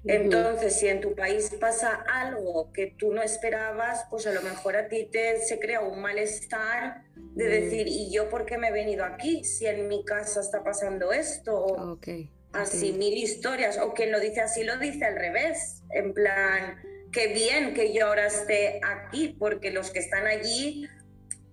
Entonces, 0.04 0.76
si 0.76 0.88
en 0.88 1.00
tu 1.00 1.14
país 1.14 1.50
pasa 1.60 2.04
algo 2.08 2.72
que 2.72 2.94
tú 2.98 3.12
no 3.12 3.22
esperabas, 3.22 4.06
pues 4.08 4.26
a 4.26 4.32
lo 4.32 4.40
mejor 4.42 4.76
a 4.76 4.88
ti 4.88 5.08
te 5.10 5.40
se 5.42 5.58
crea 5.58 5.80
un 5.80 6.00
malestar 6.00 7.02
de 7.14 7.44
decir, 7.44 7.86
¿y 7.86 8.10
yo 8.10 8.28
por 8.28 8.46
qué 8.46 8.56
me 8.56 8.68
he 8.68 8.72
venido 8.72 9.04
aquí? 9.04 9.44
Si 9.44 9.66
en 9.66 9.88
mi 9.88 10.04
casa 10.04 10.40
está 10.40 10.64
pasando 10.64 11.12
esto. 11.12 11.64
okay. 11.64 12.30
Así 12.52 12.92
mil 12.92 13.14
historias. 13.14 13.78
O 13.78 13.92
quien 13.92 14.10
lo 14.10 14.18
dice 14.18 14.40
así 14.40 14.64
lo 14.64 14.76
dice 14.78 15.04
al 15.04 15.16
revés. 15.16 15.82
En 15.90 16.14
plan, 16.14 16.80
qué 17.12 17.28
bien 17.28 17.74
que 17.74 17.92
yo 17.92 18.06
ahora 18.06 18.26
esté 18.26 18.80
aquí, 18.82 19.36
porque 19.38 19.70
los 19.70 19.90
que 19.90 20.00
están 20.00 20.26
allí 20.26 20.88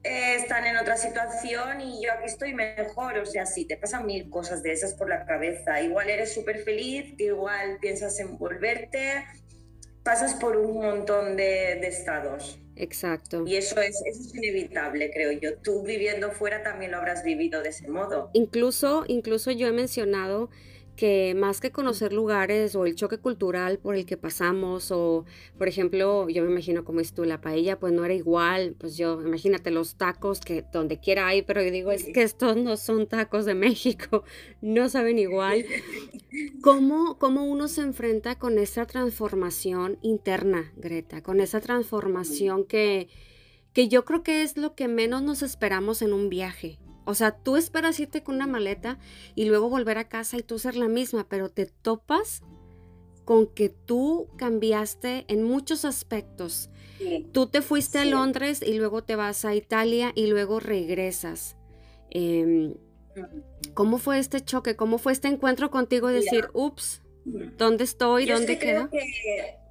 eh, 0.04 0.36
están 0.36 0.66
en 0.66 0.77
otra 0.77 0.98
situación 0.98 1.82
y 1.82 2.04
yo 2.04 2.12
aquí 2.13 2.25
estoy 2.25 2.54
mejor. 2.54 3.18
O 3.18 3.25
sea, 3.25 3.46
sí, 3.46 3.66
te 3.66 3.77
pasan 3.77 4.06
mil 4.06 4.30
cosas 4.30 4.63
de 4.63 4.72
esas 4.72 4.94
por 4.94 5.10
la 5.10 5.25
cabeza. 5.25 5.82
Igual 5.82 6.10
eres 6.10 6.34
súper 6.34 6.60
feliz, 6.60 7.13
igual 7.18 7.77
piensas 7.80 8.20
en 8.20 8.38
volverte, 8.38 9.25
pasas 10.04 10.36
por 10.36 10.56
un 10.58 10.82
montón 10.82 11.36
de, 11.36 11.74
estados. 11.88 12.60
Exacto. 12.75 13.44
Y 13.48 13.56
eso 13.56 13.82
es, 13.82 14.01
eso 14.06 14.22
es 14.22 14.36
inevitable, 14.36 15.12
creo 15.12 15.32
yo. 15.32 15.58
Tú 15.58 15.84
viviendo 15.84 16.32
fuera 16.32 16.63
también 16.63 16.92
lo 16.92 16.98
habrás 16.98 17.24
vivido 17.24 17.63
de 17.63 17.70
ese 17.70 17.88
modo. 17.88 18.30
Incluso, 18.34 19.04
incluso 19.08 19.51
yo 19.51 19.68
he 19.68 19.72
mencionado 19.72 20.50
que 20.98 21.34
más 21.36 21.62
que 21.62 21.72
conocer 21.72 22.12
lugares 22.12 22.75
o 22.75 22.86
el 22.86 22.96
choque 22.96 23.20
cultural 23.20 23.80
por 23.80 23.96
el 23.96 24.06
que 24.06 24.18
pasamos 24.18 24.92
o, 24.92 25.24
por 25.58 25.70
ejemplo, 25.70 26.27
yo 26.27 26.44
me 26.44 26.51
imagino 26.51 26.84
como 26.84 27.00
es 27.00 27.13
tú, 27.13 27.24
la 27.24 27.39
paella, 27.39 27.80
pues 27.80 27.94
no 27.94 28.04
era 28.04 28.13
igual, 28.13 28.75
pues 28.77 28.98
yo, 28.98 29.22
imagínate 29.22 29.72
los 29.72 29.96
tacos 29.96 30.42
que 30.42 30.66
donde 30.74 31.00
quiera 31.00 31.27
hay, 31.27 31.44
pero 31.44 31.63
yo 31.63 31.72
digo, 31.72 31.92
es 31.92 32.04
que 32.04 32.24
estos 32.24 32.58
no 32.58 32.75
son 32.75 33.08
tacos 33.08 33.46
de 33.46 33.56
México, 33.56 34.25
no 34.62 34.89
saben 34.89 35.20
igual. 35.20 35.66
¿Cómo, 36.62 37.18
cómo 37.18 37.46
uno 37.46 37.70
se 37.70 37.82
enfrenta 37.82 38.38
con 38.38 38.58
esa 38.58 38.86
transformación 38.86 40.00
interna, 40.01 40.74
Greta, 40.75 41.22
con 41.22 41.39
esa 41.39 41.62
transformación 41.62 42.66
que, 42.66 43.08
que 43.72 43.88
yo 43.88 44.04
creo 44.04 44.24
que 44.24 44.42
es 44.42 44.58
lo 44.58 44.75
que 44.75 44.88
menos 44.88 45.22
nos 45.22 45.44
esperamos 45.44 46.01
en 46.01 46.12
un 46.12 46.30
viaje? 46.30 46.80
O 47.08 47.16
sea, 47.16 47.32
tú 47.32 47.56
esperas 47.56 47.98
irte 48.02 48.22
con 48.22 48.36
una 48.36 48.48
maleta 48.48 49.00
y 49.34 49.46
luego 49.46 49.70
volver 49.70 49.98
a 49.98 50.10
casa 50.10 50.36
y 50.38 50.44
tú 50.44 50.60
ser 50.60 50.76
la 50.76 50.90
misma, 50.90 51.26
pero 51.30 51.50
te 51.50 51.66
topas 51.66 52.44
con 53.24 53.48
que 53.48 53.70
tú 53.70 54.28
cambiaste 54.38 55.24
en 55.30 55.44
muchos 55.44 55.86
aspectos. 55.86 56.70
Tú 57.32 57.48
te 57.48 57.62
fuiste 57.62 58.00
a 58.00 58.04
Londres 58.04 58.62
y 58.62 58.74
luego 58.74 59.06
te 59.06 59.16
vas 59.16 59.46
a 59.46 59.56
Italia 59.56 60.12
y 60.16 60.28
luego 60.28 60.60
regresas. 60.60 61.56
Em, 62.10 62.76
¿Cómo 63.74 64.00
fue 64.00 64.20
este 64.20 64.42
choque? 64.42 64.76
¿Cómo 64.76 64.98
fue 64.98 65.14
este 65.14 65.30
encuentro 65.30 65.72
contigo 65.72 66.12
y 66.12 66.14
decir, 66.14 66.50
ups, 66.52 67.04
¿dónde 67.24 67.86
estoy? 67.86 68.26
¿Dónde 68.26 68.60
quedo? 68.60 68.90
que, 68.90 69.00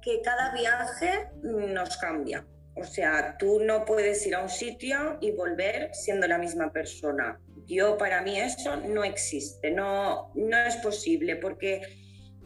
que 0.01 0.21
cada 0.23 0.55
viaje 0.55 1.29
nos 1.43 1.97
cambia. 1.97 2.47
O 2.79 2.83
sea, 2.83 3.37
tú 3.37 3.59
no 3.59 3.85
puedes 3.85 4.25
ir 4.27 4.35
a 4.35 4.41
un 4.41 4.49
sitio 4.49 5.17
y 5.21 5.31
volver 5.31 5.89
siendo 5.93 6.27
la 6.27 6.37
misma 6.37 6.71
persona. 6.71 7.39
Yo, 7.65 7.97
para 7.97 8.21
mí, 8.21 8.39
eso 8.39 8.77
no 8.77 9.03
existe, 9.03 9.71
no, 9.71 10.31
no 10.35 10.57
es 10.57 10.75
posible, 10.77 11.35
porque 11.35 11.81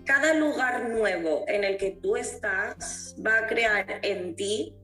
cada 0.05 0.33
lugar 0.33 0.89
nuevo 0.89 1.45
en 1.47 1.63
el 1.63 1.77
que 1.77 1.91
tú 1.91 2.15
estás 2.15 3.15
va 3.25 3.39
a 3.39 3.47
crear 3.47 3.99
en 4.01 4.35
ti 4.35 4.75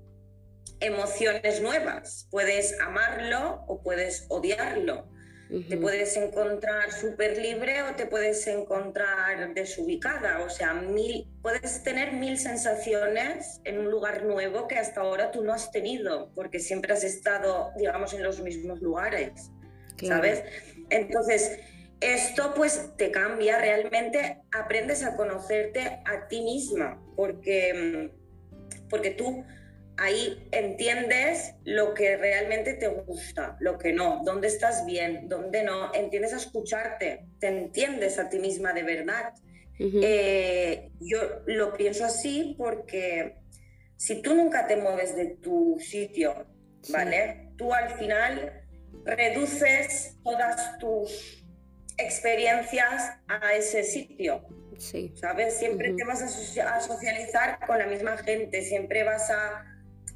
emociones 0.79 1.61
nuevas. 1.61 2.27
Puedes 2.29 2.79
amarlo 2.79 3.63
o 3.67 3.81
puedes 3.81 4.25
odiarlo. 4.29 5.09
Te 5.49 5.77
puedes 5.77 6.17
encontrar 6.17 6.91
súper 6.91 7.37
libre 7.37 7.81
o 7.83 7.95
te 7.95 8.05
puedes 8.05 8.45
encontrar 8.47 9.53
desubicada. 9.53 10.43
O 10.43 10.49
sea, 10.49 10.73
mil, 10.73 11.25
puedes 11.41 11.83
tener 11.83 12.11
mil 12.11 12.37
sensaciones 12.37 13.61
en 13.63 13.79
un 13.79 13.89
lugar 13.89 14.25
nuevo 14.25 14.67
que 14.67 14.75
hasta 14.75 15.01
ahora 15.01 15.31
tú 15.31 15.43
no 15.43 15.53
has 15.53 15.71
tenido, 15.71 16.31
porque 16.35 16.59
siempre 16.59 16.93
has 16.93 17.05
estado, 17.05 17.71
digamos, 17.77 18.13
en 18.13 18.23
los 18.23 18.41
mismos 18.41 18.81
lugares. 18.81 19.51
¿Sabes? 20.05 20.43
Entonces, 20.89 21.59
esto 22.01 22.53
pues 22.53 22.91
te 22.97 23.09
cambia 23.09 23.57
realmente, 23.57 24.41
aprendes 24.51 25.03
a 25.03 25.15
conocerte 25.15 26.01
a 26.05 26.27
ti 26.27 26.41
misma, 26.41 27.01
porque, 27.15 28.11
porque 28.89 29.11
tú 29.11 29.43
ahí 29.97 30.47
entiendes 30.51 31.55
lo 31.63 31.93
que 31.93 32.17
realmente 32.17 32.73
te 32.73 32.87
gusta, 32.87 33.57
lo 33.59 33.77
que 33.77 33.93
no, 33.93 34.21
dónde 34.23 34.47
estás 34.47 34.85
bien, 34.85 35.27
dónde 35.27 35.63
no, 35.63 35.93
entiendes 35.93 36.33
a 36.33 36.37
escucharte, 36.37 37.25
te 37.39 37.47
entiendes 37.47 38.19
a 38.19 38.29
ti 38.29 38.39
misma 38.39 38.73
de 38.73 38.83
verdad. 38.83 39.33
Eh, 39.79 40.89
yo 40.99 41.19
lo 41.45 41.73
pienso 41.73 42.03
así 42.05 42.55
porque 42.57 43.37
si 43.95 44.21
tú 44.21 44.33
nunca 44.33 44.65
te 44.65 44.75
mueves 44.75 45.15
de 45.15 45.37
tu 45.37 45.77
sitio, 45.79 46.47
¿vale? 46.89 47.51
Tú 47.57 47.73
al 47.73 47.89
final 47.91 48.63
reduces 49.05 50.17
todas 50.23 50.77
tus 50.79 51.45
experiencias 51.97 53.13
a 53.27 53.53
ese 53.53 53.83
sitio. 53.83 54.45
Sí. 54.77 55.11
¿Sabes? 55.15 55.57
Siempre 55.57 55.93
te 55.93 56.03
vas 56.03 56.21
a, 56.21 56.79
socializar 56.79 57.59
con 57.65 57.79
la 57.79 57.87
misma 57.87 58.17
gente, 58.17 58.61
siempre 58.61 59.03
vas 59.03 59.29
a 59.31 59.65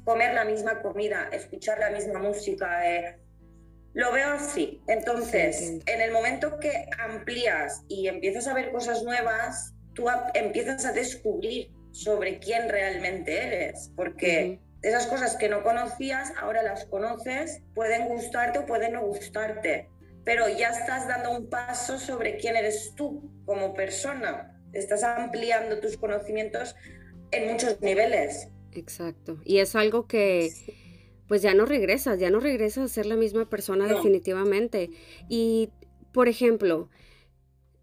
comer 0.04 0.34
la 0.34 0.44
misma 0.44 0.80
comida, 0.82 1.28
escuchar 1.32 1.78
la 1.78 1.90
misma 1.90 2.18
música. 2.18 2.90
Eh, 2.90 3.18
lo 3.94 4.12
veo 4.12 4.32
así. 4.32 4.82
Entonces, 4.88 5.80
en 5.86 6.00
el 6.00 6.12
momento 6.12 6.58
que 6.58 6.86
amplías 6.98 7.82
y 7.88 8.08
empiezas 8.08 8.46
a 8.46 8.54
ver 8.54 8.72
cosas 8.72 9.02
nuevas, 9.02 9.74
tú 9.94 10.06
empiezas 10.34 10.84
a 10.86 10.92
descubrir 10.92 11.70
sobre 11.92 12.38
quién 12.38 12.68
realmente 12.68 13.36
eres, 13.36 13.92
porque 13.94 14.60
esas 14.82 15.06
cosas 15.06 15.36
que 15.36 15.48
no 15.48 15.62
conocías, 15.62 16.32
ahora 16.40 16.62
las 16.62 16.86
conoces, 16.86 17.62
pueden 17.74 18.08
gustarte 18.08 18.60
o 18.60 18.66
pueden 18.66 18.94
no 18.94 19.02
gustarte, 19.02 19.88
pero 20.24 20.48
ya 20.48 20.70
estás 20.70 21.06
dando 21.06 21.30
un 21.30 21.48
paso 21.48 21.98
sobre 21.98 22.36
quién 22.36 22.56
eres 22.56 22.94
tú 22.96 23.30
como 23.44 23.74
persona. 23.74 24.58
Estás 24.72 25.04
ampliando 25.04 25.80
tus 25.80 25.96
conocimientos 25.96 26.74
en 27.30 27.52
muchos 27.52 27.80
niveles. 27.80 28.48
Exacto. 28.74 29.38
Y 29.44 29.58
es 29.58 29.76
algo 29.76 30.06
que 30.06 30.50
pues 31.28 31.40
ya 31.40 31.54
no 31.54 31.64
regresas, 31.64 32.18
ya 32.18 32.30
no 32.30 32.40
regresas 32.40 32.84
a 32.84 32.94
ser 32.94 33.06
la 33.06 33.16
misma 33.16 33.48
persona 33.48 33.86
definitivamente. 33.86 34.90
Y, 35.28 35.70
por 36.12 36.28
ejemplo, 36.28 36.90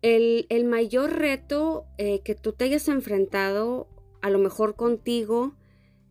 el, 0.02 0.46
mayor 0.66 1.14
reto 1.14 1.86
eh, 1.98 2.22
que 2.22 2.36
tú 2.36 2.54
te 2.54 2.66
hayas 2.66 2.88
enfrentado, 2.88 3.88
a 4.22 4.30
lo 4.30 4.38
mejor 4.38 4.76
contigo, 4.76 5.56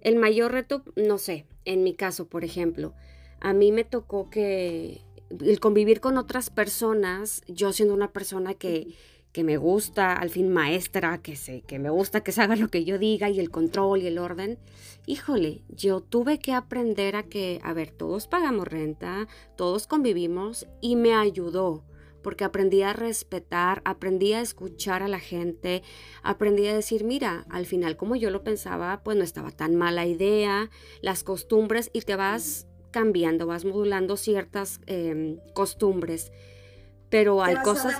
el 0.01 0.17
mayor 0.17 0.53
reto, 0.53 0.83
no 0.97 1.19
sé, 1.19 1.47
en 1.65 1.85
mi 1.85 1.95
caso, 1.95 2.29
por 2.29 2.45
ejemplo, 2.45 2.95
a 3.41 3.53
mí 3.53 3.73
me 3.73 3.85
tocó 3.85 4.31
que 4.31 5.03
el 5.31 5.61
convivir 5.61 6.01
con 6.01 6.19
otras 6.19 6.51
personas, 6.51 7.43
yo 7.47 7.73
siendo 7.73 7.95
una 7.95 8.13
persona 8.13 8.55
que 8.55 8.97
que 9.39 9.45
me 9.45 9.57
gusta, 9.57 10.15
al 10.15 10.31
fin 10.31 10.49
maestra, 10.49 11.19
que, 11.19 11.37
se, 11.37 11.61
que 11.61 11.79
me 11.79 11.91
gusta 11.91 12.25
que 12.25 12.33
se 12.33 12.43
haga 12.43 12.57
lo 12.57 12.73
que 12.73 12.85
yo 12.85 12.99
diga 12.99 13.31
y 13.31 13.39
el 13.39 13.53
control 13.53 14.03
y 14.03 14.09
el 14.09 14.19
orden. 14.19 14.59
Híjole, 15.07 15.63
yo 15.69 16.01
tuve 16.01 16.41
que 16.41 16.53
aprender 16.53 17.15
a 17.15 17.23
que, 17.23 17.61
a 17.63 17.73
ver, 17.73 17.93
todos 17.93 18.27
pagamos 18.27 18.67
renta, 18.67 19.29
todos 19.57 19.87
convivimos 19.87 20.67
y 20.81 20.97
me 20.97 21.15
ayudó 21.15 21.85
porque 22.21 22.43
aprendí 22.43 22.83
a 22.83 22.93
respetar, 22.93 23.81
aprendí 23.85 24.33
a 24.33 24.41
escuchar 24.41 25.05
a 25.05 25.09
la 25.09 25.21
gente, 25.21 25.85
aprendí 26.25 26.67
a 26.67 26.75
decir, 26.75 27.05
mira, 27.05 27.47
al 27.49 27.65
final 27.65 27.97
como 27.97 28.17
yo 28.17 28.31
lo 28.31 28.43
pensaba, 28.43 29.03
pues 29.05 29.17
no 29.17 29.23
estaba 29.23 29.53
tan 29.53 29.77
mala 29.77 30.05
idea, 30.05 30.69
las 31.01 31.23
costumbres 31.23 31.91
y 31.93 32.01
te 32.01 32.17
vas 32.17 32.67
cambiando, 32.91 33.47
vas 33.47 33.65
modulando 33.65 34.17
ciertas 34.17 34.81
em, 34.87 35.39
costumbres 35.55 36.33
pero 37.11 37.43
hay 37.43 37.57
cosas... 37.57 37.95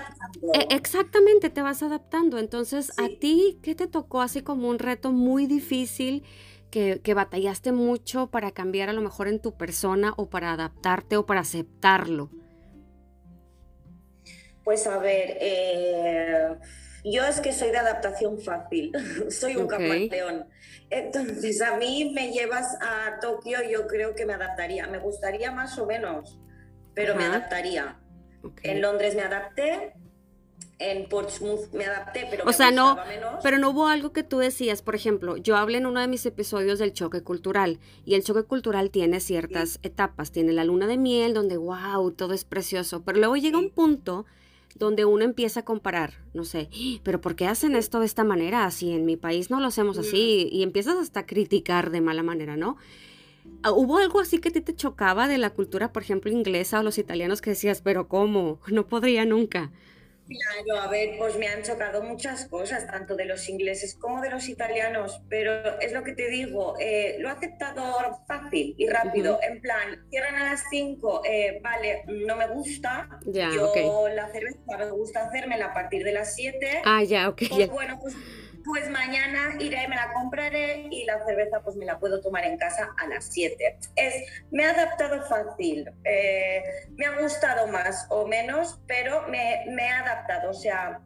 E, 0.55 0.75
exactamente, 0.75 1.51
te 1.51 1.63
vas 1.63 1.83
adaptando. 1.83 2.39
Entonces, 2.39 2.93
a 2.99 3.09
ti, 3.21 3.59
¿qué 3.63 3.75
te 3.75 3.87
tocó 3.87 4.21
así 4.21 4.43
como 4.43 4.69
un 4.69 4.79
reto 4.79 5.13
muy 5.13 5.47
difícil 5.47 6.25
que, 6.71 7.01
batallaste 7.15 7.73
mucho 7.73 8.29
para 8.29 8.51
cambiar 8.51 8.91
a 8.91 8.93
lo 8.93 9.01
mejor 9.01 9.29
en 9.29 9.41
tu 9.41 9.57
persona 9.57 10.13
o 10.17 10.29
para 10.29 10.53
adaptarte 10.53 11.17
o 11.17 11.27
para 11.27 11.41
aceptarlo? 11.41 12.31
Pues 14.65 14.87
a 14.87 14.99
ver, 14.99 15.39
eh, 15.41 16.49
yo 17.05 17.25
es 17.25 17.41
que 17.41 17.55
soy 17.55 17.71
de 17.71 17.79
adaptación 17.79 18.39
fácil, 18.39 18.93
soy 19.31 19.57
un 19.57 19.67
camaleón. 19.67 20.47
Entonces, 20.91 21.63
a 21.63 21.77
mí 21.77 22.13
me 22.15 22.33
llevas 22.33 22.77
a 22.83 23.19
Tokio, 23.21 23.59
yo 23.71 23.87
creo 23.87 24.15
que 24.15 24.27
me 24.27 24.35
adaptaría. 24.35 24.87
Me 24.87 24.99
gustaría 24.99 25.51
más 25.53 25.79
o 25.79 25.87
menos, 25.87 26.39
pero 26.95 27.15
me 27.15 27.25
adaptaría. 27.25 27.99
En 28.63 28.83
Londres 28.83 29.15
me 29.15 29.23
adapté, 29.23 29.95
en 30.79 31.09
Portsmouth 31.09 31.73
me 31.73 31.85
adapté, 31.85 32.27
pero 32.31 32.45
o 32.47 32.53
sea, 32.53 32.71
no, 32.71 32.97
menos. 33.07 33.41
pero 33.43 33.59
no 33.59 33.71
hubo 33.71 33.89
algo 33.89 34.13
que 34.13 34.23
tú 34.23 34.39
decías, 34.39 34.83
por 34.83 34.95
ejemplo, 34.95 35.37
yo 35.37 35.57
hablé 35.57 35.79
en 35.79 35.87
uno 35.87 36.01
de 36.01 36.09
mis 36.09 36.25
episodios 36.25 36.79
del 36.79 36.93
choque 36.93 37.23
cultural 37.23 37.81
y 38.05 38.15
el 38.15 38.23
choque 38.23 38.45
cultural 38.45 38.91
tiene 38.91 39.21
ciertas 39.21 39.81
etapas, 39.83 40.31
tiene 40.31 40.53
la 40.53 40.65
luna 40.65 40.87
de 40.87 40.97
miel 40.97 41.35
donde 41.35 41.57
wow, 41.57 42.11
todo 42.13 42.33
es 42.33 42.45
precioso, 42.45 43.03
pero 43.03 43.19
luego 43.19 43.37
llega 43.37 43.59
un 43.59 43.71
punto 43.71 44.25
donde 44.77 45.05
uno 45.05 45.25
empieza 45.25 45.61
a 45.61 45.65
comparar, 45.65 46.15
no 46.35 46.45
sé, 46.45 46.69
pero 47.03 47.21
¿por 47.21 47.35
qué 47.35 47.47
hacen 47.49 47.75
esto 47.75 47.99
de 47.99 48.07
esta 48.07 48.23
manera? 48.23 48.65
Así 48.65 48.93
en 48.93 49.05
mi 49.05 49.17
país 49.17 49.51
no 49.51 49.59
lo 49.59 49.67
hacemos 49.67 49.99
así 49.99 50.49
y 50.53 50.63
empiezas 50.63 50.97
hasta 50.97 51.21
a 51.21 51.27
criticar 51.27 51.91
de 51.91 52.01
mala 52.01 52.23
manera, 52.23 52.57
¿no? 52.57 52.77
Ah, 53.63 53.73
¿Hubo 53.73 53.99
algo 53.99 54.21
así 54.21 54.39
que 54.39 54.51
a 54.51 54.53
ti 54.53 54.61
te 54.61 54.75
chocaba 54.75 55.29
de 55.29 55.39
la 55.39 55.51
cultura, 55.51 55.93
por 55.93 56.03
ejemplo, 56.03 56.31
inglesa 56.31 56.81
o 56.81 56.83
los 56.83 56.99
italianos 56.99 57.41
que 57.41 57.51
decías, 57.51 57.83
pero 57.83 58.09
¿cómo? 58.09 58.61
No 58.69 58.87
podría 58.87 59.25
nunca. 59.25 59.73
Claro, 60.29 60.83
a 60.83 60.89
ver, 60.89 61.17
pues 61.17 61.39
me 61.39 61.49
han 61.49 61.63
chocado 61.63 62.03
muchas 62.03 62.47
cosas, 62.49 62.87
tanto 62.87 63.17
de 63.17 63.25
los 63.25 63.49
ingleses 63.49 63.95
como 63.95 64.21
de 64.21 64.29
los 64.29 64.49
italianos, 64.49 65.23
pero 65.31 65.81
es 65.81 65.93
lo 65.93 66.05
que 66.05 66.13
te 66.13 66.29
digo, 66.29 66.75
eh, 66.79 67.17
lo 67.19 67.29
he 67.29 67.33
aceptado 67.33 67.83
fácil 68.27 68.75
y 68.77 68.89
rápido, 68.89 69.39
en 69.43 69.63
plan, 69.63 70.05
cierran 70.11 70.35
a 70.35 70.51
las 70.51 70.65
5, 70.71 71.23
eh, 71.25 71.61
vale, 71.63 72.03
no 72.27 72.37
me 72.37 72.47
gusta, 72.49 73.09
yo 73.25 74.09
la 74.15 74.29
cerveza 74.29 74.59
me 74.77 74.91
gusta 74.91 75.27
hacérmela 75.27 75.67
a 75.67 75.73
partir 75.73 76.05
de 76.05 76.13
las 76.13 76.35
7. 76.35 76.83
Ah, 76.85 77.03
ya, 77.03 77.31
ok. 77.31 77.43
Pues, 77.49 77.71
bueno, 77.71 77.99
pues 77.99 78.15
pues 78.69 78.89
mañana 78.91 79.57
iré, 79.59 79.89
me 79.89 79.97
la 79.97 80.13
compraré 80.13 80.87
y 80.91 81.05
la 81.05 81.25
cerveza 81.25 81.61
pues 81.63 81.75
me 81.77 81.87
la 81.87 81.99
puedo 81.99 82.21
tomar 82.21 82.45
en 82.45 82.59
casa 82.59 82.95
a 82.99 83.07
las 83.09 83.33
7. 83.33 83.79
Es, 83.97 84.15
me 84.51 84.67
ha 84.67 84.71
adaptado 84.71 85.23
fácil, 85.23 85.91
eh, 86.05 86.63
me 86.91 87.07
ha 87.07 87.19
gustado 87.21 87.67
más 87.67 88.07
o 88.11 88.27
menos, 88.27 88.81
pero 88.87 89.27
me, 89.29 89.65
he 89.65 89.91
adaptado, 89.91 90.51
o 90.51 90.55
sea... 90.55 91.01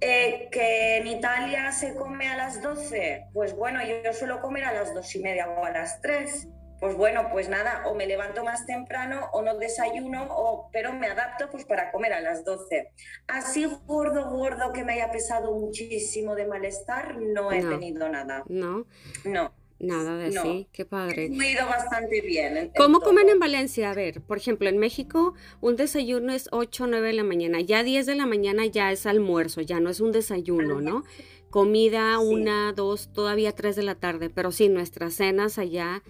Eh, 0.00 0.48
que 0.52 0.98
en 0.98 1.08
Italia 1.08 1.72
se 1.72 1.96
come 1.96 2.28
a 2.28 2.36
las 2.36 2.62
12, 2.62 3.30
pues 3.32 3.56
bueno, 3.56 3.80
yo 3.84 4.12
suelo 4.12 4.40
comer 4.40 4.62
a 4.66 4.72
las 4.72 4.94
dos 4.94 5.12
y 5.16 5.18
media 5.18 5.48
o 5.48 5.64
a 5.64 5.70
las 5.70 6.00
3 6.02 6.46
pues 6.80 6.96
bueno, 6.96 7.28
pues 7.32 7.48
nada, 7.48 7.82
o 7.86 7.94
me 7.94 8.06
levanto 8.06 8.44
más 8.44 8.66
temprano 8.66 9.28
o 9.32 9.42
no 9.42 9.56
desayuno, 9.58 10.26
o, 10.30 10.70
pero 10.72 10.92
me 10.92 11.08
adapto 11.08 11.50
pues 11.50 11.64
para 11.64 11.90
comer 11.90 12.12
a 12.12 12.20
las 12.20 12.44
12. 12.44 12.90
Así 13.26 13.66
gordo, 13.86 14.30
gordo, 14.30 14.72
que 14.72 14.84
me 14.84 14.94
haya 14.94 15.10
pesado 15.10 15.52
muchísimo 15.54 16.34
de 16.34 16.46
malestar, 16.46 17.16
no 17.18 17.52
he 17.52 17.62
tenido 17.62 18.08
nada. 18.08 18.44
No. 18.48 18.86
No. 19.24 19.52
Nada 19.80 20.16
de 20.16 20.36
así, 20.36 20.68
qué 20.72 20.84
padre. 20.84 21.28
Me 21.30 21.48
he 21.48 21.52
ido 21.52 21.64
bastante 21.66 22.20
bien. 22.20 22.72
¿Cómo 22.76 22.98
comen 22.98 23.28
en 23.28 23.38
Valencia? 23.38 23.92
A 23.92 23.94
ver, 23.94 24.20
por 24.22 24.36
ejemplo, 24.36 24.68
en 24.68 24.78
México 24.78 25.34
un 25.60 25.76
desayuno 25.76 26.32
es 26.32 26.48
8 26.50 26.84
o 26.84 26.86
9 26.88 27.06
de 27.06 27.12
la 27.12 27.22
mañana, 27.22 27.60
ya 27.60 27.84
10 27.84 28.06
de 28.06 28.16
la 28.16 28.26
mañana 28.26 28.66
ya 28.66 28.90
es 28.90 29.06
almuerzo, 29.06 29.60
ya 29.60 29.78
no 29.78 29.90
es 29.90 30.00
un 30.00 30.10
desayuno, 30.10 30.80
¿no? 30.80 31.04
Comida, 31.50 32.18
una, 32.18 32.72
dos, 32.72 33.10
todavía 33.12 33.52
tres 33.52 33.76
de 33.76 33.82
la 33.82 33.94
tarde, 33.94 34.28
pero 34.28 34.52
sí, 34.52 34.68
nuestras 34.68 35.14
cenas 35.14 35.58
allá 35.58 36.02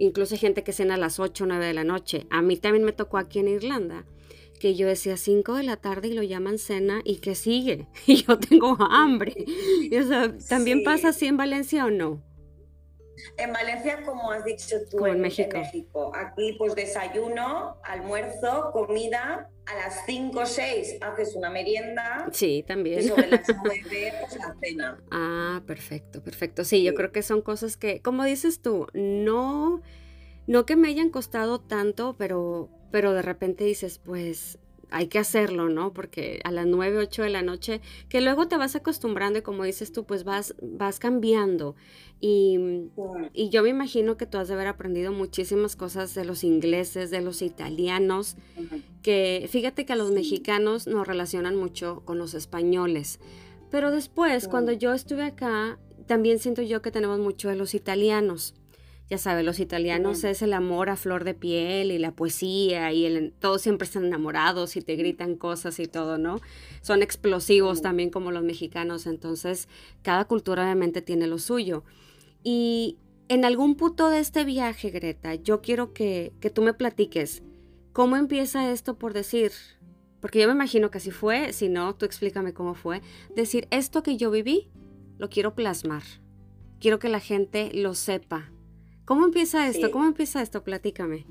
incluso 0.00 0.34
hay 0.34 0.40
gente 0.40 0.64
que 0.64 0.72
cena 0.72 0.94
a 0.94 0.98
las 0.98 1.20
8 1.20 1.44
o 1.44 1.46
9 1.46 1.64
de 1.64 1.74
la 1.74 1.84
noche. 1.84 2.26
A 2.30 2.42
mí 2.42 2.56
también 2.56 2.84
me 2.84 2.92
tocó 2.92 3.18
aquí 3.18 3.38
en 3.38 3.48
Irlanda, 3.48 4.04
que 4.58 4.74
yo 4.74 4.88
decía 4.88 5.16
5 5.16 5.54
de 5.54 5.62
la 5.62 5.76
tarde 5.76 6.08
y 6.08 6.14
lo 6.14 6.22
llaman 6.22 6.58
cena 6.58 7.02
y 7.04 7.16
que 7.18 7.34
sigue. 7.34 7.86
Y 8.06 8.24
yo 8.24 8.38
tengo 8.38 8.76
hambre. 8.80 9.34
¿También 10.48 10.82
pasa 10.82 11.10
así 11.10 11.26
en 11.26 11.36
Valencia 11.36 11.84
o 11.84 11.90
no? 11.90 12.22
En 13.36 13.52
Valencia, 13.52 14.02
como 14.04 14.30
has 14.32 14.44
dicho 14.44 14.76
tú, 14.90 15.06
en, 15.06 15.20
México. 15.20 15.58
Aquí, 16.14 16.54
pues 16.58 16.74
desayuno, 16.74 17.76
almuerzo, 17.84 18.70
comida. 18.72 19.50
A 19.70 19.76
las 19.76 20.04
5 20.06 20.40
o 20.40 20.46
6 20.46 20.96
haces 21.00 21.34
una 21.36 21.50
merienda. 21.50 22.28
Sí, 22.32 22.64
también. 22.66 23.00
Y 23.00 23.02
sobre 23.04 23.28
las 23.28 23.46
9, 23.64 24.12
pues 24.20 24.36
la 24.36 24.56
cena. 24.60 25.00
Ah, 25.10 25.62
perfecto, 25.66 26.22
perfecto. 26.22 26.64
Sí, 26.64 26.82
yo 26.82 26.94
creo 26.94 27.12
que 27.12 27.22
son 27.22 27.40
cosas 27.42 27.76
que, 27.76 28.00
como 28.00 28.24
dices 28.24 28.60
tú, 28.62 28.86
no, 28.94 29.80
no 30.46 30.66
que 30.66 30.76
me 30.76 30.88
hayan 30.88 31.10
costado 31.10 31.60
tanto, 31.60 32.16
pero, 32.18 32.68
pero 32.90 33.12
de 33.12 33.22
repente 33.22 33.64
dices, 33.64 33.98
pues 33.98 34.58
hay 34.90 35.08
que 35.08 35.18
hacerlo, 35.18 35.68
¿no? 35.68 35.92
Porque 35.92 36.40
a 36.44 36.50
las 36.50 36.66
9, 36.66 36.98
8 36.98 37.22
de 37.22 37.30
la 37.30 37.42
noche, 37.42 37.80
que 38.08 38.20
luego 38.20 38.48
te 38.48 38.56
vas 38.56 38.76
acostumbrando 38.76 39.38
y 39.38 39.42
como 39.42 39.64
dices 39.64 39.92
tú, 39.92 40.04
pues 40.04 40.24
vas, 40.24 40.54
vas 40.62 40.98
cambiando. 40.98 41.76
Y, 42.20 42.58
y, 43.32 43.48
yo 43.48 43.62
me 43.62 43.70
imagino 43.70 44.16
que 44.16 44.26
tú 44.26 44.36
has 44.36 44.48
de 44.48 44.54
haber 44.54 44.66
aprendido 44.66 45.10
muchísimas 45.10 45.74
cosas 45.74 46.14
de 46.14 46.26
los 46.26 46.44
ingleses, 46.44 47.10
de 47.10 47.22
los 47.22 47.40
italianos, 47.40 48.36
que 49.02 49.48
fíjate 49.50 49.86
que 49.86 49.94
a 49.94 49.96
los 49.96 50.10
mexicanos 50.10 50.86
nos 50.86 51.06
relacionan 51.06 51.56
mucho 51.56 52.02
con 52.04 52.18
los 52.18 52.34
españoles. 52.34 53.20
Pero 53.70 53.90
después, 53.90 54.48
cuando 54.48 54.72
yo 54.72 54.92
estuve 54.92 55.22
acá, 55.22 55.78
también 56.06 56.40
siento 56.40 56.60
yo 56.60 56.82
que 56.82 56.90
tenemos 56.90 57.20
mucho 57.20 57.48
de 57.48 57.56
los 57.56 57.74
italianos 57.74 58.54
ya 59.10 59.18
sabes, 59.18 59.44
los 59.44 59.58
italianos 59.58 60.22
es 60.22 60.40
el 60.40 60.52
amor 60.52 60.88
a 60.88 60.94
flor 60.94 61.24
de 61.24 61.34
piel 61.34 61.90
y 61.90 61.98
la 61.98 62.12
poesía 62.12 62.92
y 62.92 63.06
el, 63.06 63.32
todos 63.40 63.60
siempre 63.60 63.84
están 63.84 64.04
enamorados 64.04 64.76
y 64.76 64.82
te 64.82 64.94
gritan 64.94 65.34
cosas 65.34 65.80
y 65.80 65.86
todo, 65.86 66.16
¿no? 66.16 66.40
Son 66.80 67.02
explosivos 67.02 67.82
también 67.82 68.10
como 68.10 68.30
los 68.30 68.44
mexicanos, 68.44 69.08
entonces 69.08 69.68
cada 70.02 70.26
cultura 70.26 70.62
obviamente 70.62 71.02
tiene 71.02 71.26
lo 71.26 71.38
suyo. 71.38 71.82
Y 72.44 72.98
en 73.28 73.44
algún 73.44 73.74
punto 73.74 74.10
de 74.10 74.20
este 74.20 74.44
viaje, 74.44 74.90
Greta, 74.90 75.34
yo 75.34 75.60
quiero 75.60 75.92
que, 75.92 76.32
que 76.38 76.50
tú 76.50 76.62
me 76.62 76.72
platiques 76.72 77.42
cómo 77.92 78.16
empieza 78.16 78.70
esto 78.70 78.96
por 78.96 79.12
decir, 79.12 79.50
porque 80.20 80.38
yo 80.38 80.46
me 80.46 80.54
imagino 80.54 80.92
que 80.92 80.98
así 80.98 81.10
fue, 81.10 81.52
si 81.52 81.68
no, 81.68 81.96
tú 81.96 82.06
explícame 82.06 82.54
cómo 82.54 82.74
fue, 82.74 83.02
decir, 83.34 83.66
esto 83.72 84.04
que 84.04 84.16
yo 84.16 84.30
viví, 84.30 84.70
lo 85.18 85.28
quiero 85.30 85.56
plasmar, 85.56 86.04
quiero 86.78 87.00
que 87.00 87.08
la 87.08 87.18
gente 87.18 87.72
lo 87.74 87.94
sepa 87.94 88.52
¿Cómo 89.10 89.24
empieza 89.24 89.66
esto? 89.66 89.90
¿Cómo 89.90 90.06
empieza 90.06 90.40
esto? 90.40 90.62
Platícame. 90.62 91.26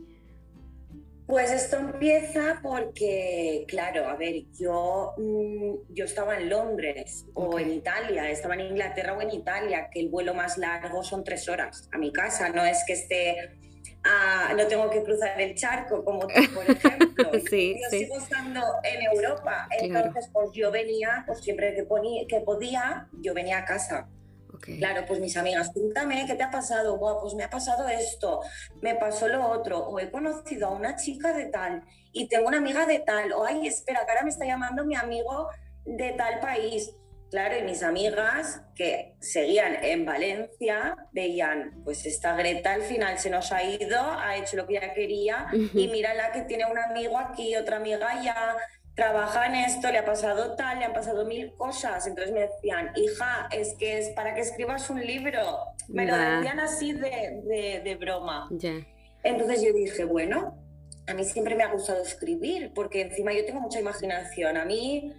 Pues 1.25 1.49
esto 1.49 1.77
empieza 1.77 2.59
porque, 2.61 3.63
claro, 3.69 4.09
a 4.09 4.17
ver, 4.17 4.43
yo, 4.59 5.13
mm, 5.17 5.93
yo 5.93 6.03
estaba 6.03 6.37
en 6.37 6.49
Londres 6.49 7.25
o 7.35 7.57
en 7.57 7.71
Italia, 7.71 8.29
estaba 8.29 8.55
en 8.55 8.71
Inglaterra 8.71 9.13
o 9.17 9.21
en 9.21 9.31
Italia, 9.31 9.89
que 9.89 10.01
el 10.01 10.09
vuelo 10.09 10.33
más 10.33 10.57
largo 10.57 11.05
son 11.05 11.23
tres 11.23 11.47
horas 11.47 11.87
a 11.93 11.97
mi 11.97 12.11
casa, 12.11 12.49
no 12.49 12.65
es 12.65 12.83
que 12.85 12.91
esté, 12.91 13.57
no 14.57 14.67
tengo 14.67 14.89
que 14.89 15.01
cruzar 15.01 15.39
el 15.39 15.55
charco 15.55 16.03
como 16.03 16.27
tú, 16.27 16.53
por 16.53 16.69
ejemplo. 16.69 17.31
sí, 17.49 17.79
yo 17.81 17.97
sigo 17.97 18.17
estando 18.17 18.61
en 18.83 19.03
Europa, 19.03 19.69
entonces 19.79 20.29
pues 20.33 20.49
yo 20.51 20.69
venía, 20.69 21.23
pues 21.25 21.39
siempre 21.39 21.73
que, 21.73 21.83
ponía, 21.83 22.27
que 22.27 22.41
podía, 22.41 23.07
yo 23.21 23.33
venía 23.33 23.59
a 23.59 23.63
casa. 23.63 24.09
Claro, 24.59 25.05
pues 25.07 25.19
mis 25.19 25.35
amigas, 25.37 25.71
cuéntame, 25.73 26.25
¿qué 26.25 26.35
te 26.35 26.43
ha 26.43 26.51
pasado? 26.51 26.97
Buah, 26.97 27.19
pues 27.21 27.33
me 27.33 27.43
ha 27.43 27.49
pasado 27.49 27.87
esto, 27.87 28.41
me 28.81 28.95
pasó 28.95 29.27
lo 29.27 29.47
otro, 29.49 29.79
o 29.79 29.99
he 29.99 30.11
conocido 30.11 30.67
a 30.67 30.71
una 30.71 30.95
chica 30.95 31.33
de 31.33 31.45
tal 31.45 31.83
y 32.11 32.27
tengo 32.27 32.47
una 32.47 32.57
amiga 32.57 32.85
de 32.85 32.99
tal, 32.99 33.31
o 33.33 33.45
ay, 33.45 33.67
espera, 33.67 34.05
que 34.05 34.11
ahora 34.11 34.23
me 34.23 34.29
está 34.29 34.45
llamando 34.45 34.85
mi 34.85 34.95
amigo 34.95 35.49
de 35.85 36.11
tal 36.11 36.39
país. 36.39 36.95
Claro, 37.31 37.59
y 37.59 37.61
mis 37.61 37.83
amigas 37.83 38.63
que 38.73 39.13
seguían 39.19 39.83
en 39.83 40.03
Valencia 40.03 40.95
veían, 41.11 41.79
pues 41.83 42.07
esta 42.07 42.35
Greta 42.35 42.73
al 42.73 42.81
final 42.81 43.19
se 43.19 43.29
nos 43.29 43.51
ha 43.51 43.63
ido, 43.63 44.01
ha 44.01 44.35
hecho 44.35 44.57
lo 44.57 44.65
que 44.65 44.77
ella 44.77 44.95
quería 44.95 45.47
y 45.53 45.87
mira 45.89 46.15
la 46.15 46.31
que 46.31 46.41
tiene 46.41 46.65
un 46.65 46.79
amigo 46.79 47.19
aquí, 47.19 47.55
otra 47.55 47.77
amiga 47.77 48.09
allá, 48.09 48.57
trabaja 48.99 49.45
en 49.45 49.55
esto, 49.55 49.89
le 49.91 49.97
ha 49.97 50.05
pasado 50.05 50.55
tal, 50.55 50.79
le 50.79 50.85
han 50.85 50.93
pasado 50.93 51.25
mil 51.25 51.53
cosas. 51.53 52.05
Entonces 52.05 52.33
me 52.33 52.41
decían, 52.41 52.91
hija, 52.95 53.47
es 53.49 53.73
que 53.75 53.97
es 53.97 54.09
para 54.09 54.35
que 54.35 54.41
escribas 54.41 54.89
un 54.89 54.99
libro. 54.99 55.39
Me 55.87 56.05
lo 56.05 56.17
decían 56.17 56.59
así 56.59 56.91
de, 56.91 57.81
de, 57.83 57.95
broma. 57.95 58.49
Entonces 59.23 59.61
yo 59.61 59.71
dije, 59.73 60.03
bueno, 60.03 60.57
a 61.07 61.13
mí 61.13 61.23
siempre 61.23 61.55
me 61.55 61.63
ha 61.63 61.71
gustado 61.71 62.03
escribir, 62.03 62.73
porque 62.75 63.01
encima 63.01 63.31
yo 63.31 63.45
tengo 63.45 63.61
mucha 63.61 63.79
imaginación. 63.79 64.57
A 64.57 64.65
mí, 64.65 65.13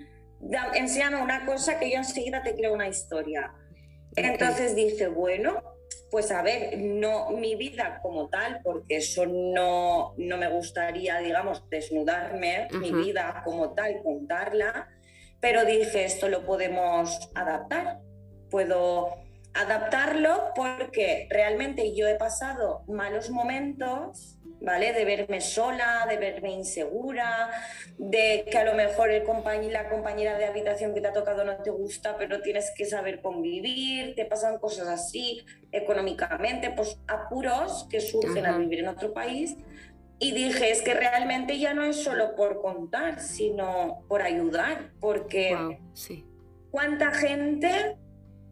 enséñame 0.75 1.23
una 1.23 1.47
cosa 1.47 1.79
que 1.79 1.91
yo 1.91 1.97
enseguida 1.97 2.43
te 2.43 2.55
creo 2.55 2.75
una 2.75 2.87
historia. 2.87 3.55
Entonces 4.15 4.77
dije, 4.77 5.09
bueno, 5.09 5.63
pues 6.11 6.31
a 6.33 6.43
ver, 6.43 6.77
no 6.79 7.31
mi 7.31 7.55
vida 7.55 8.01
como 8.03 8.29
tal, 8.29 8.61
porque 8.65 8.97
eso 8.97 9.27
no, 9.27 10.15
no 10.17 10.37
me 10.37 10.49
gustaría, 10.49 11.19
digamos, 11.19 11.69
desnudarme, 11.71 12.69
mi 12.73 12.91
vida 12.91 13.43
como 13.45 13.75
tal, 13.75 14.03
contarla, 14.03 14.89
pero 15.41 15.65
dije, 15.65 16.05
esto 16.05 16.29
lo 16.29 16.45
podemos 16.45 17.31
adaptar, 17.35 18.01
puedo 18.51 19.15
adaptarlo 19.55 20.53
porque 20.55 21.27
realmente 21.31 21.95
yo 21.95 22.07
he 22.07 22.17
pasado 22.17 22.85
malos 22.89 23.31
momentos 23.31 24.37
¿vale? 24.61 24.93
De 24.93 25.05
verme 25.05 25.41
sola, 25.41 26.07
de 26.09 26.17
verme 26.17 26.53
insegura, 26.53 27.51
de 27.99 28.47
que 28.51 28.59
a 28.59 28.65
lo 28.65 28.75
mejor 28.75 29.11
el 29.11 29.25
la 29.73 29.89
compañera 29.89 30.37
de 30.37 30.45
habitación 30.45 30.95
que 30.95 31.01
te 31.01 31.09
ha 31.09 31.13
tocado 31.13 31.45
no 31.45 31.57
te 31.57 31.71
gusta, 31.71 32.17
pero 32.17 32.43
tienes 32.43 32.73
que 32.77 32.85
saber 32.85 33.21
convivir, 33.21 34.15
te 34.15 34.25
pasan 34.25 34.59
cosas 34.59 34.89
así 34.89 35.45
económicamente, 35.73 36.71
pues 36.71 36.99
apuros 37.07 37.87
que 37.91 38.01
surgen 38.01 38.47
al 38.47 38.59
vivir 38.59 38.81
en 38.81 38.89
otro 38.89 39.13
país. 39.13 39.57
Y 40.19 40.33
dije, 40.33 40.71
es 40.71 40.83
que 40.83 40.93
realmente 40.93 41.59
ya 41.59 41.73
no 41.73 41.83
es 41.83 41.97
solo 41.97 42.37
por 42.37 42.61
contar, 42.61 43.21
sino 43.21 44.05
por 44.07 44.21
ayudar, 44.21 44.91
porque 45.01 45.79
sí. 45.95 46.27
¿cuánta 46.71 47.11
gente, 47.13 47.97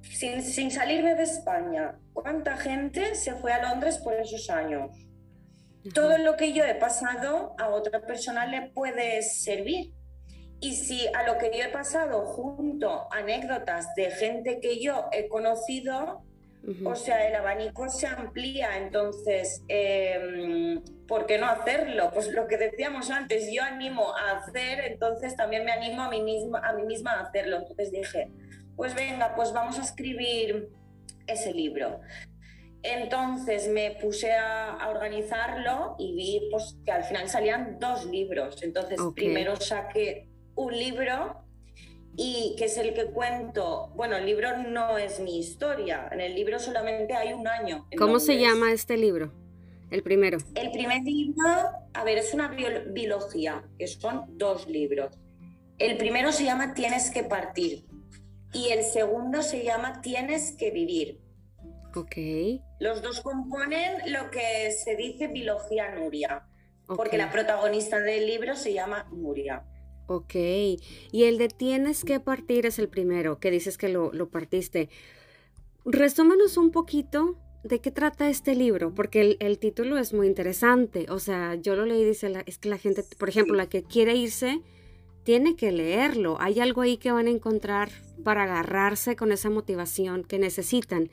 sin, 0.00 0.42
sin 0.42 0.70
salirme 0.70 1.14
de 1.14 1.24
España, 1.24 1.98
cuánta 2.14 2.56
gente 2.56 3.14
se 3.14 3.34
fue 3.34 3.52
a 3.52 3.60
Londres 3.68 3.98
por 3.98 4.14
esos 4.14 4.48
años? 4.48 5.07
Todo 5.94 6.18
lo 6.18 6.36
que 6.36 6.52
yo 6.52 6.64
he 6.64 6.74
pasado 6.74 7.54
a 7.58 7.68
otra 7.68 8.00
persona 8.00 8.46
le 8.46 8.70
puede 8.70 9.22
servir. 9.22 9.92
Y 10.60 10.74
si 10.74 11.06
a 11.14 11.22
lo 11.24 11.38
que 11.38 11.50
yo 11.56 11.64
he 11.64 11.68
pasado 11.68 12.24
junto 12.26 13.12
anécdotas 13.12 13.94
de 13.94 14.10
gente 14.10 14.58
que 14.60 14.80
yo 14.82 15.08
he 15.12 15.28
conocido, 15.28 16.24
o 16.84 16.94
sea, 16.96 17.26
el 17.26 17.34
abanico 17.34 17.88
se 17.88 18.06
amplía, 18.06 18.76
entonces, 18.76 19.62
em, 19.68 20.82
¿por 21.06 21.24
qué 21.24 21.38
no 21.38 21.46
hacerlo? 21.46 22.10
Pues 22.12 22.28
lo 22.32 22.46
que 22.46 22.58
decíamos 22.58 23.10
antes, 23.10 23.50
yo 23.50 23.62
animo 23.62 24.14
a 24.14 24.38
hacer, 24.38 24.80
entonces 24.80 25.34
también 25.36 25.64
me 25.64 25.72
animo 25.72 26.02
a 26.02 26.10
mí 26.10 26.20
misma 26.20 26.58
a, 26.58 26.72
mí 26.74 26.82
misma 26.82 27.12
a 27.12 27.20
hacerlo. 27.22 27.58
Entonces 27.58 27.90
dije, 27.90 28.30
pues 28.76 28.94
venga, 28.94 29.34
pues 29.34 29.52
vamos 29.52 29.78
a 29.78 29.82
escribir 29.82 30.68
ese 31.26 31.54
libro. 31.54 32.00
Entonces 32.82 33.68
me 33.68 33.92
puse 34.00 34.32
a, 34.32 34.88
organizarlo 34.88 35.96
y 35.98 36.14
vi 36.14 36.48
pues, 36.50 36.76
que 36.84 36.92
al 36.92 37.04
final 37.04 37.28
salían 37.28 37.78
dos 37.78 38.06
libros. 38.06 38.62
Entonces 38.62 38.98
primero 39.14 39.56
saqué 39.56 40.28
un 40.54 40.76
libro 40.76 41.42
y 42.16 42.56
que 42.58 42.64
es 42.64 42.76
el 42.78 42.94
que 42.94 43.06
cuento, 43.06 43.92
bueno, 43.94 44.16
el 44.16 44.26
libro 44.26 44.56
no 44.56 44.98
es 44.98 45.20
mi 45.20 45.38
historia, 45.38 46.08
en 46.10 46.20
el 46.20 46.34
libro 46.34 46.58
solamente 46.58 47.14
hay 47.14 47.32
un 47.32 47.46
año. 47.46 47.86
¿Cómo 47.96 48.18
se 48.18 48.38
llama 48.38 48.72
este 48.72 48.96
libro? 48.96 49.32
El 49.90 50.02
primero. 50.02 50.38
El 50.56 50.72
primer 50.72 51.02
libro, 51.02 51.48
a 51.94 52.04
ver, 52.04 52.18
es 52.18 52.34
una 52.34 52.48
biología, 52.48 53.64
que 53.78 53.86
son 53.86 54.36
dos 54.36 54.66
libros. 54.66 55.16
El 55.78 55.96
primero 55.96 56.32
se 56.32 56.44
llama 56.44 56.74
Tienes 56.74 57.10
que 57.10 57.22
partir 57.22 57.84
y 58.52 58.70
el 58.70 58.82
segundo 58.82 59.42
se 59.42 59.62
llama 59.62 60.00
Tienes 60.00 60.56
que 60.58 60.72
vivir. 60.72 61.20
Ok. 61.94 62.16
Los 62.80 63.02
dos 63.02 63.20
componen 63.20 64.12
lo 64.12 64.30
que 64.30 64.70
se 64.72 64.96
dice 64.96 65.28
biología 65.28 65.94
Nuria, 65.94 66.46
porque 66.86 67.18
la 67.18 67.30
protagonista 67.30 67.98
del 68.00 68.26
libro 68.26 68.56
se 68.56 68.72
llama 68.72 69.08
Nuria. 69.10 69.64
Ok, 70.10 70.34
y 70.34 71.24
el 71.24 71.36
de 71.36 71.48
tienes 71.48 72.02
que 72.02 72.18
partir 72.18 72.64
es 72.64 72.78
el 72.78 72.88
primero, 72.88 73.38
que 73.38 73.50
dices 73.50 73.76
que 73.76 73.90
lo, 73.90 74.10
partiste. 74.30 74.88
Resúmenos 75.84 76.56
un 76.56 76.70
poquito 76.70 77.36
de 77.62 77.80
qué 77.80 77.90
trata 77.90 78.30
este 78.30 78.54
libro, 78.54 78.94
porque 78.94 79.36
el, 79.38 79.58
título 79.58 79.98
es 79.98 80.14
muy 80.14 80.26
interesante. 80.26 81.06
O 81.10 81.18
sea, 81.18 81.56
yo 81.56 81.76
lo 81.76 81.84
leí 81.84 82.00
y 82.00 82.04
dice, 82.06 82.32
es 82.46 82.56
que 82.56 82.70
la 82.70 82.78
gente, 82.78 83.04
por 83.18 83.28
ejemplo, 83.28 83.54
la 83.54 83.68
que 83.68 83.82
quiere 83.82 84.14
irse, 84.14 84.62
tiene 85.24 85.56
que 85.56 85.72
leerlo. 85.72 86.38
Hay 86.40 86.58
algo 86.58 86.80
ahí 86.80 86.96
que 86.96 87.12
van 87.12 87.26
a 87.26 87.30
encontrar 87.30 87.90
para 88.24 88.44
agarrarse 88.44 89.14
con 89.14 89.30
esa 89.30 89.50
motivación 89.50 90.24
que 90.24 90.38
necesitan. 90.38 91.10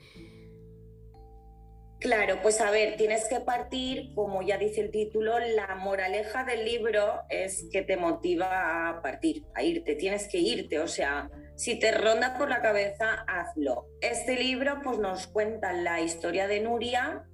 Claro, 1.98 2.40
pues 2.42 2.60
a 2.60 2.70
ver, 2.70 2.96
tienes 2.96 3.26
que 3.26 3.40
partir, 3.40 4.12
como 4.14 4.42
ya 4.42 4.58
dice 4.58 4.82
el 4.82 4.90
título, 4.90 5.38
la 5.38 5.74
moraleja 5.76 6.44
del 6.44 6.64
libro 6.64 7.22
es 7.30 7.66
que 7.72 7.82
te 7.82 7.96
motiva 7.96 8.90
a 8.90 9.00
partir, 9.00 9.44
a 9.54 9.62
irte, 9.62 9.94
tienes 9.94 10.28
que 10.28 10.38
irte, 10.38 10.78
o 10.78 10.88
sea, 10.88 11.30
si 11.54 11.78
te 11.78 11.92
ronda 11.92 12.36
por 12.36 12.50
la 12.50 12.60
cabeza, 12.60 13.24
hazlo. 13.26 13.86
Este 14.02 14.36
libro 14.36 14.80
pues 14.84 14.98
nos 14.98 15.26
cuenta 15.26 15.72
la 15.72 16.02
historia 16.02 16.46
de 16.46 16.60
Nuria, 16.60 17.24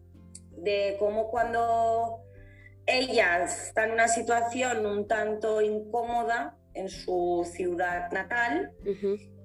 de 0.53 0.97
cómo 1.01 1.29
cuando 1.29 2.23
ella 2.87 3.43
está 3.45 3.85
en 3.85 3.93
una 3.93 4.07
situación 4.07 4.87
un 4.87 5.09
tanto 5.09 5.61
incómoda 5.61 6.57
en 6.75 6.89
su 6.89 7.49
ciudad 7.53 8.11
natal, 8.13 8.73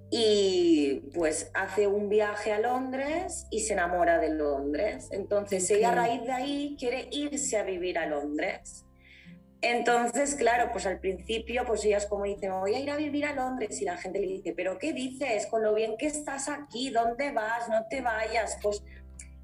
y 0.10 1.02
pues 1.13 1.52
hace 1.54 1.88
un 1.88 2.08
viaje 2.10 2.54
a 2.54 2.60
Londres 2.60 3.48
y 3.52 3.62
se 3.62 3.74
enamora 3.74 4.20
de 4.20 4.30
Londres. 4.30 5.10
Entonces 5.12 5.70
ella 5.70 5.89
a 5.89 5.96
raíz 5.96 6.24
de 6.24 6.32
ahí 6.32 6.76
quiere 6.80 7.10
irse 7.12 7.58
a 7.58 7.63
vivir 7.63 7.98
a 7.98 8.06
Londres. 8.06 8.86
Entonces, 9.62 10.36
claro, 10.36 10.70
pues 10.72 10.86
al 10.86 11.00
principio, 11.00 11.65
pues 11.65 11.84
ella 11.84 11.98
es 11.98 12.06
como 12.06 12.26
dice, 12.26 12.50
voy 12.50 12.76
a 12.76 12.80
ir 12.80 12.91
a 12.91 12.96
vivir 12.96 13.26
a 13.26 13.34
Londres 13.34 13.82
y 13.82 13.86
la 13.86 13.98
gente 13.98 14.20
le 14.20 14.28
dice, 14.28 14.54
pero 14.56 14.78
¿qué 14.78 14.93
dices? 14.93 15.48
Con 15.48 15.63
lo 15.63 15.74
bien 15.74 15.98
que 15.98 16.06
estás 16.06 16.48
aquí, 16.48 16.91
¿dónde 16.91 17.32
vas? 17.32 17.67
No 17.67 17.86
te 17.89 18.02
vayas. 18.02 18.60
Pues 18.62 18.84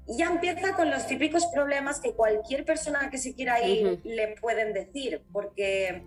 ya 0.06 0.26
empieza 0.26 0.76
con 0.76 0.90
los 0.90 1.06
típicos 1.06 1.46
problemas 1.46 2.00
que 2.00 2.14
cualquier 2.14 2.64
persona 2.64 3.10
que 3.10 3.18
se 3.18 3.34
quiera 3.34 3.66
ir 3.66 4.00
le 4.04 4.36
pueden 4.40 4.72
decir, 4.72 5.22
porque 5.32 6.04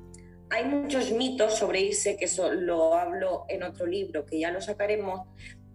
hay 0.49 0.65
muchos 0.65 1.11
mitos 1.11 1.55
sobre 1.55 1.81
irse, 1.81 2.17
que 2.17 2.25
eso 2.25 2.51
lo 2.51 2.95
hablo 2.95 3.45
en 3.49 3.63
otro 3.63 3.85
libro, 3.85 4.25
que 4.25 4.39
ya 4.39 4.51
lo 4.51 4.61
sacaremos, 4.61 5.27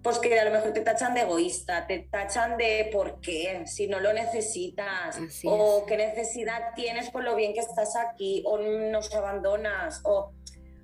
pues 0.02 0.18
que 0.18 0.38
a 0.38 0.44
lo 0.44 0.50
mejor 0.50 0.72
te 0.72 0.80
tachan 0.80 1.14
de 1.14 1.20
egoísta, 1.20 1.86
te 1.86 2.00
tachan 2.10 2.56
de 2.56 2.88
por 2.92 3.20
qué, 3.20 3.62
si 3.66 3.86
no 3.86 4.00
lo 4.00 4.12
necesitas, 4.12 5.18
o 5.44 5.84
qué 5.86 5.96
necesidad 5.96 6.74
tienes 6.74 7.10
por 7.10 7.22
lo 7.22 7.36
bien 7.36 7.54
que 7.54 7.60
estás 7.60 7.94
aquí, 7.96 8.42
o 8.46 8.58
nos 8.58 9.14
abandonas, 9.14 10.00
o 10.04 10.32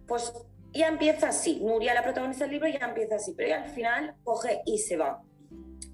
pues 0.06 0.32
ya 0.72 0.88
empieza 0.88 1.30
así. 1.30 1.60
Nuria, 1.60 1.94
la 1.94 2.02
protagonista 2.02 2.44
del 2.44 2.52
libro, 2.52 2.68
ya 2.68 2.86
empieza 2.86 3.16
así, 3.16 3.34
pero 3.36 3.56
al 3.56 3.66
final 3.66 4.14
coge 4.22 4.62
y 4.64 4.78
se 4.78 4.96
va. 4.96 5.20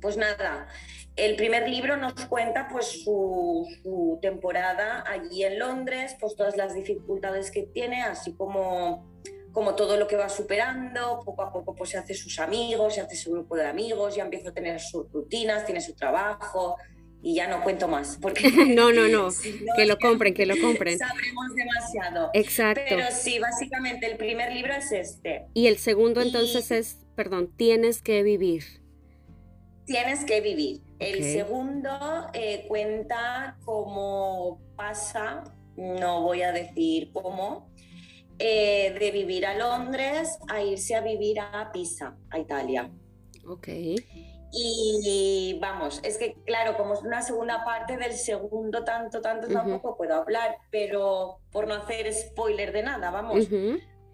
Pues 0.01 0.19
nada, 0.19 0.69
el 1.17 1.37
primer 1.37 1.69
libro 1.69 1.97
nos 1.97 2.15
cuenta 2.27 2.69
pues 2.71 3.05
su, 3.05 4.19
temporada 4.21 5.05
allí 5.07 5.45
en 5.45 5.59
Londres, 5.59 6.17
pues 6.19 6.35
todas 6.35 6.57
las 6.57 6.75
dificultades 6.75 7.51
que 7.51 7.63
tiene, 7.63 8.03
así 8.03 8.35
como, 8.35 9.13
como 9.53 9.75
todo 9.75 9.97
lo 9.97 10.09
que 10.09 10.17
va 10.17 10.29
superando, 10.29 11.21
poco 11.25 11.43
a 11.43 11.53
poco 11.53 11.75
pues 11.75 11.91
se 11.91 11.99
hace 11.99 12.15
sus 12.15 12.39
amigos, 12.39 12.95
se 12.95 13.01
hace 13.01 13.17
su 13.17 13.33
grupo 13.33 13.57
de 13.57 13.67
amigos, 13.67 14.17
ya 14.17 14.25
empieza 14.25 14.51
a 14.51 14.53
tener 14.53 14.81
sus 14.81 15.11
rutinas, 15.13 15.65
tiene 15.65 15.81
su 15.81 15.95
trabajo 15.95 16.77
y 17.23 17.35
ya 17.37 17.49
no 17.49 17.63
cuento 17.63 17.87
más. 17.87 18.19
Porque 18.21 18.51
no, 18.75 18.93
no, 18.93 19.09
no, 19.09 19.29
que 19.77 19.87
lo 19.87 19.99
compren, 19.99 20.35
que 20.35 20.47
lo 20.47 20.57
compren. 20.61 20.99
Sabremos 20.99 21.55
demasiado. 21.55 22.31
Exacto. 22.35 22.83
Pero 22.89 23.07
sí, 23.13 23.39
básicamente 23.39 24.07
el 24.07 24.17
primer 24.17 24.53
libro 24.53 24.75
es 24.75 24.91
este. 24.91 25.47
Y 25.55 25.69
el 25.69 25.79
segundo 25.79 26.23
entonces 26.23 26.71
es, 26.71 26.99
perdón, 27.15 27.53
tienes 27.57 28.03
que 28.03 28.23
vivir. 28.23 28.65
Tienes 29.87 30.25
que 30.25 30.41
vivir. 30.41 30.84
El 30.99 31.25
segundo 31.25 31.91
eh, 32.33 32.67
cuenta 32.69 33.59
cómo 33.65 34.61
pasa, 34.77 35.45
no 35.77 36.23
voy 36.23 36.43
a 36.43 36.53
decir 36.53 37.11
cómo, 37.13 37.71
eh, 38.39 38.97
de 38.99 39.11
vivir 39.11 39.47
a 39.47 39.57
Londres 39.57 40.39
a 40.49 40.63
irse 40.63 40.95
a 40.95 41.01
vivir 41.01 41.41
a 41.41 41.71
Pisa, 41.73 42.17
a 42.31 42.39
Italia. 42.39 42.91
Ok. 43.47 43.69
Y 44.57 45.59
vamos, 45.61 46.01
es 46.05 46.17
que 46.17 46.35
claro, 46.45 46.77
como 46.77 46.95
es 46.95 47.03
una 47.03 47.23
segunda 47.23 47.65
parte 47.65 47.97
del 47.97 48.13
segundo 48.13 48.85
tanto, 48.85 49.21
tanto, 49.21 49.49
tampoco 49.49 49.97
puedo 49.97 50.15
hablar, 50.15 50.59
pero 50.71 51.41
por 51.51 51.67
no 51.67 51.75
hacer 51.75 52.13
spoiler 52.13 52.73
de 52.73 52.85
nada, 52.85 53.11
vamos 53.11 53.49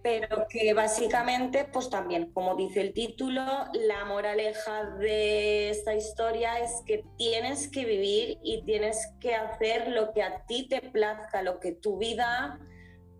pero 0.02 0.46
que 0.48 0.72
básicamente, 0.72 1.66
pues 1.70 1.90
también, 1.90 2.32
como 2.32 2.56
dice 2.56 2.80
el 2.80 2.92
título, 2.92 3.42
la 3.74 4.04
moraleja 4.06 4.96
de 4.98 5.70
esta 5.70 5.94
historia 5.94 6.58
es 6.58 6.82
que 6.86 7.04
tienes 7.18 7.68
que 7.68 7.84
vivir 7.84 8.38
y 8.42 8.62
tienes 8.64 9.12
que 9.20 9.34
hacer 9.34 9.88
lo 9.88 10.12
que 10.12 10.22
a 10.22 10.46
ti 10.46 10.68
te 10.68 10.80
plazca, 10.80 11.42
lo 11.42 11.60
que 11.60 11.72
tu 11.72 11.98
vida 11.98 12.58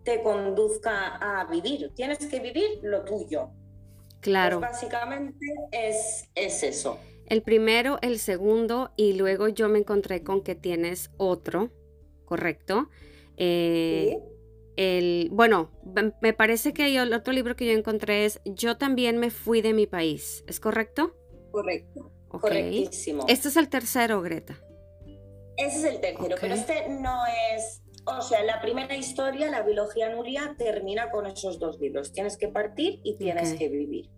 te 0.03 0.23
conduzca 0.23 1.17
a 1.17 1.45
vivir. 1.45 1.91
Tienes 1.93 2.25
que 2.25 2.39
vivir 2.39 2.79
lo 2.81 3.03
tuyo. 3.03 3.49
Claro. 4.19 4.59
Pues 4.59 4.71
básicamente 4.71 5.45
es, 5.71 6.29
es 6.33 6.63
eso. 6.63 6.97
El 7.27 7.43
primero, 7.43 7.99
el 8.01 8.19
segundo, 8.19 8.91
y 8.97 9.13
luego 9.13 9.47
yo 9.47 9.69
me 9.69 9.79
encontré 9.79 10.23
con 10.23 10.41
que 10.41 10.55
tienes 10.55 11.11
otro, 11.17 11.69
¿correcto? 12.25 12.89
Eh, 13.37 14.17
¿Sí? 14.17 14.30
El, 14.75 15.29
bueno, 15.31 15.71
me 16.21 16.33
parece 16.33 16.73
que 16.73 16.95
el 16.95 17.13
otro 17.13 17.33
libro 17.33 17.55
que 17.55 17.65
yo 17.65 17.73
encontré 17.73 18.25
es 18.25 18.41
Yo 18.45 18.77
también 18.77 19.17
me 19.17 19.29
fui 19.29 19.61
de 19.61 19.73
mi 19.73 19.87
país, 19.87 20.43
¿es 20.47 20.59
correcto? 20.59 21.15
Correcto, 21.51 22.11
correctísimo. 22.27 23.25
Este 23.27 23.49
es 23.49 23.57
el 23.57 23.69
tercero, 23.69 24.21
Greta. 24.21 24.59
Ese 25.57 25.79
es 25.79 25.83
el 25.83 26.01
tercero, 26.01 26.35
pero 26.39 26.53
este 26.53 26.89
no 26.89 27.23
es, 27.53 27.81
o 28.05 28.21
sea, 28.21 28.43
la 28.43 28.61
primera 28.61 28.95
historia, 28.95 29.51
la 29.51 29.61
biología 29.61 30.09
Nuria, 30.09 30.55
termina 30.57 31.11
con 31.11 31.25
esos 31.27 31.59
dos 31.59 31.79
libros. 31.79 32.13
Tienes 32.13 32.37
que 32.37 32.47
partir 32.47 32.99
y 33.03 33.17
tienes 33.17 33.53
que 33.53 33.69
vivir. 33.69 34.09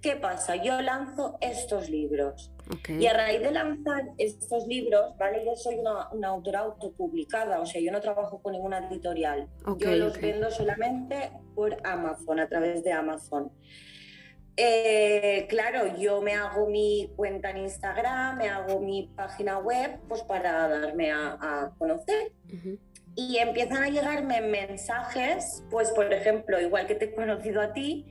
¿Qué 0.00 0.16
pasa? 0.16 0.56
Yo 0.56 0.80
lanzo 0.80 1.38
estos 1.40 1.88
libros. 1.88 2.52
Y 2.88 3.06
a 3.06 3.12
raíz 3.12 3.40
de 3.40 3.52
lanzar 3.52 4.04
estos 4.18 4.66
libros, 4.66 5.16
¿vale? 5.18 5.44
Yo 5.44 5.54
soy 5.54 5.76
una, 5.76 6.28
autora 6.28 6.60
autopublicada, 6.60 7.60
o 7.60 7.66
sea, 7.66 7.80
yo 7.80 7.92
no 7.92 8.00
trabajo 8.00 8.42
con 8.42 8.52
ninguna 8.52 8.86
editorial. 8.88 9.48
yo 9.78 9.94
los 9.94 10.20
vendo 10.20 10.50
solamente 10.50 11.30
por 11.54 11.76
Amazon, 11.84 12.40
a 12.40 12.48
través 12.48 12.82
de 12.82 12.92
Amazon. 12.92 13.52
Eh, 14.58 15.46
claro, 15.48 15.98
yo 15.98 16.22
me 16.22 16.32
hago 16.32 16.66
mi 16.66 17.12
cuenta 17.14 17.50
en 17.50 17.58
Instagram, 17.58 18.38
me 18.38 18.48
hago 18.48 18.80
mi 18.80 19.12
página 19.14 19.58
web, 19.58 19.98
pues 20.08 20.22
para 20.22 20.66
darme 20.68 21.12
a, 21.12 21.72
conocer. 21.78 22.32
Y 23.14 23.38
empiezan 23.38 23.82
a 23.82 23.88
llegarme 23.88 24.40
mensajes, 24.40 25.62
pues 25.70 25.90
por 25.90 26.12
ejemplo, 26.12 26.60
igual 26.60 26.86
que 26.86 26.94
te 26.94 27.06
he 27.06 27.14
conocido 27.14 27.60
a 27.60 27.72
ti, 27.72 28.06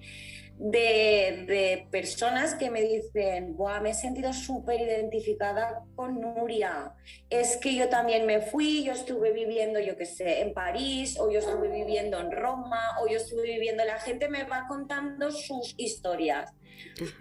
de, 0.57 1.87
personas 1.91 2.55
que 2.55 2.69
me 2.69 2.81
dicen, 2.81 3.55
Buah, 3.55 3.81
me 3.81 3.91
he 3.91 3.93
sentido 3.93 4.33
súper 4.33 4.81
identificada 4.81 5.83
con 5.95 6.21
Nuria. 6.21 6.93
Es 7.29 7.57
que 7.57 7.75
yo 7.75 7.89
también 7.89 8.25
me 8.25 8.41
fui, 8.41 8.83
yo 8.83 8.93
estuve 8.93 9.31
viviendo, 9.31 9.79
yo 9.79 9.97
qué 9.97 10.05
sé, 10.05 10.41
en 10.41 10.53
París, 10.53 11.17
o 11.19 11.29
yo 11.29 11.39
estuve 11.39 11.69
viviendo 11.69 12.19
en 12.19 12.31
Roma, 12.31 12.97
o 13.01 13.07
yo 13.07 13.17
estuve 13.17 13.43
viviendo, 13.43 13.83
la 13.85 13.99
gente 13.99 14.29
me 14.29 14.43
va 14.43 14.65
contando 14.67 15.31
sus 15.31 15.73
historias. 15.77 16.51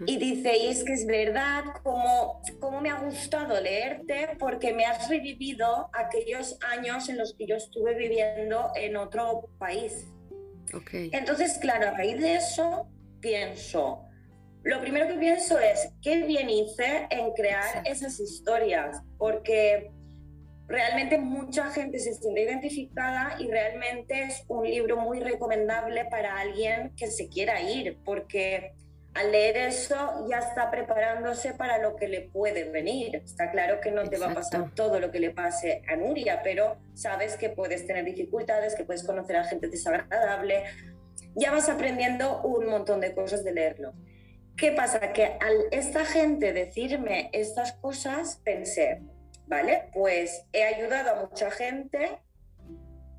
Y 0.05 0.17
dice, 0.17 0.57
y 0.57 0.67
es 0.67 0.83
que 0.83 0.93
es 0.93 1.05
verdad, 1.05 1.63
como, 1.83 2.41
como 2.59 2.81
me 2.81 2.89
ha 2.89 2.99
gustado 2.99 3.59
leerte, 3.59 4.29
porque 4.39 4.73
me 4.73 4.85
has 4.85 5.09
revivido 5.09 5.89
aquellos 5.93 6.57
años 6.61 7.09
en 7.09 7.17
los 7.17 7.33
que 7.35 7.45
yo 7.45 7.55
estuve 7.55 7.95
viviendo 7.95 8.71
en 8.75 8.95
otro 8.97 9.49
país. 9.57 10.07
Okay. 10.73 11.09
Entonces, 11.13 11.57
claro, 11.59 11.89
a 11.89 11.91
raíz 11.91 12.19
de 12.19 12.35
eso, 12.35 12.89
pienso, 13.25 14.05
lo 14.61 14.79
primero 14.81 15.07
que 15.07 15.15
pienso 15.15 15.57
es, 15.57 15.89
qué 15.99 16.27
bien 16.27 16.47
hice 16.47 17.07
en 17.09 17.33
crear 17.33 17.81
esas 17.85 18.19
historias, 18.19 19.01
porque 19.17 19.89
realmente 20.67 21.17
mucha 21.17 21.71
gente 21.71 21.97
se 21.97 22.13
siente 22.13 22.41
identificada 22.41 23.35
y 23.39 23.47
realmente 23.47 24.25
es 24.25 24.43
un 24.47 24.63
libro 24.63 24.97
muy 24.97 25.21
recomendable 25.21 26.05
para 26.05 26.37
alguien 26.37 26.93
que 26.95 27.07
se 27.07 27.27
quiera 27.29 27.61
ir, 27.61 27.97
porque 28.05 28.73
al 29.15 29.31
leer 29.31 29.57
eso 29.57 30.27
ya 30.29 30.37
está 30.37 30.69
preparándose 30.69 31.55
para 31.55 31.79
lo 31.79 31.95
que 31.95 32.07
le 32.07 32.21
puede 32.21 32.65
venir. 32.65 33.15
Está 33.15 33.49
claro 33.49 33.81
que 33.81 33.89
no 33.89 34.03
te 34.03 34.19
va 34.19 34.27
a 34.27 34.33
pasar 34.35 34.69
todo 34.75 34.99
lo 34.99 35.09
que 35.09 35.19
le 35.19 35.31
pase 35.31 35.81
a 35.87 35.95
Nuria, 35.95 36.41
pero 36.43 36.77
sabes 36.93 37.37
que 37.37 37.49
puedes 37.49 37.87
tener 37.87 38.05
dificultades, 38.05 38.75
que 38.75 38.83
puedes 38.83 39.03
conocer 39.03 39.37
a 39.37 39.45
gente 39.45 39.67
desagradable, 39.67 40.65
ya 41.35 41.51
vas 41.51 41.69
aprendiendo 41.69 42.41
un 42.41 42.67
montón 42.67 42.99
de 42.99 43.13
cosas 43.13 43.43
de 43.43 43.53
leerlo. 43.53 43.93
¿Qué 44.57 44.71
pasa? 44.71 45.11
Que 45.11 45.25
al 45.25 45.65
esta 45.71 46.05
gente 46.05 46.53
decirme 46.53 47.29
estas 47.33 47.73
cosas, 47.73 48.41
pensé, 48.43 49.01
vale, 49.47 49.89
pues 49.93 50.45
he 50.53 50.63
ayudado 50.63 51.11
a 51.11 51.25
mucha 51.25 51.51
gente, 51.51 52.19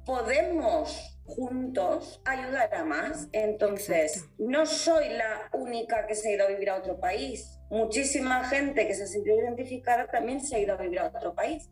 podemos 0.06 1.20
juntos 1.26 2.22
ayudar 2.24 2.74
a 2.74 2.84
más. 2.84 3.28
Entonces, 3.32 4.24
no 4.38 4.64
soy 4.64 5.10
la 5.10 5.50
única 5.52 6.06
que 6.06 6.14
se 6.14 6.30
ha 6.30 6.32
ido 6.32 6.46
a 6.46 6.48
vivir 6.48 6.70
a 6.70 6.76
otro 6.76 6.98
país. 6.98 7.58
Muchísima 7.68 8.44
gente 8.44 8.86
que 8.86 8.94
se 8.94 9.02
ha 9.02 9.06
sentido 9.06 9.38
identificada 9.38 10.06
también 10.06 10.40
se 10.40 10.56
ha 10.56 10.58
ido 10.60 10.74
a 10.74 10.76
vivir 10.76 11.00
a 11.00 11.08
otro 11.08 11.34
país. 11.34 11.68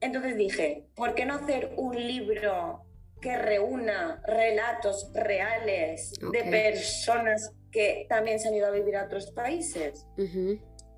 Entonces 0.00 0.36
dije, 0.36 0.84
¿por 0.94 1.14
qué 1.14 1.24
no 1.24 1.34
hacer 1.34 1.72
un 1.76 1.96
libro 1.96 2.83
que 3.24 3.38
reúna 3.38 4.20
relatos 4.26 5.10
reales 5.14 6.12
de 6.30 6.44
personas 6.44 7.54
que 7.72 8.04
también 8.06 8.38
se 8.38 8.48
han 8.48 8.54
ido 8.54 8.66
a 8.66 8.70
vivir 8.70 8.96
a 8.96 9.06
otros 9.06 9.32
países. 9.32 10.06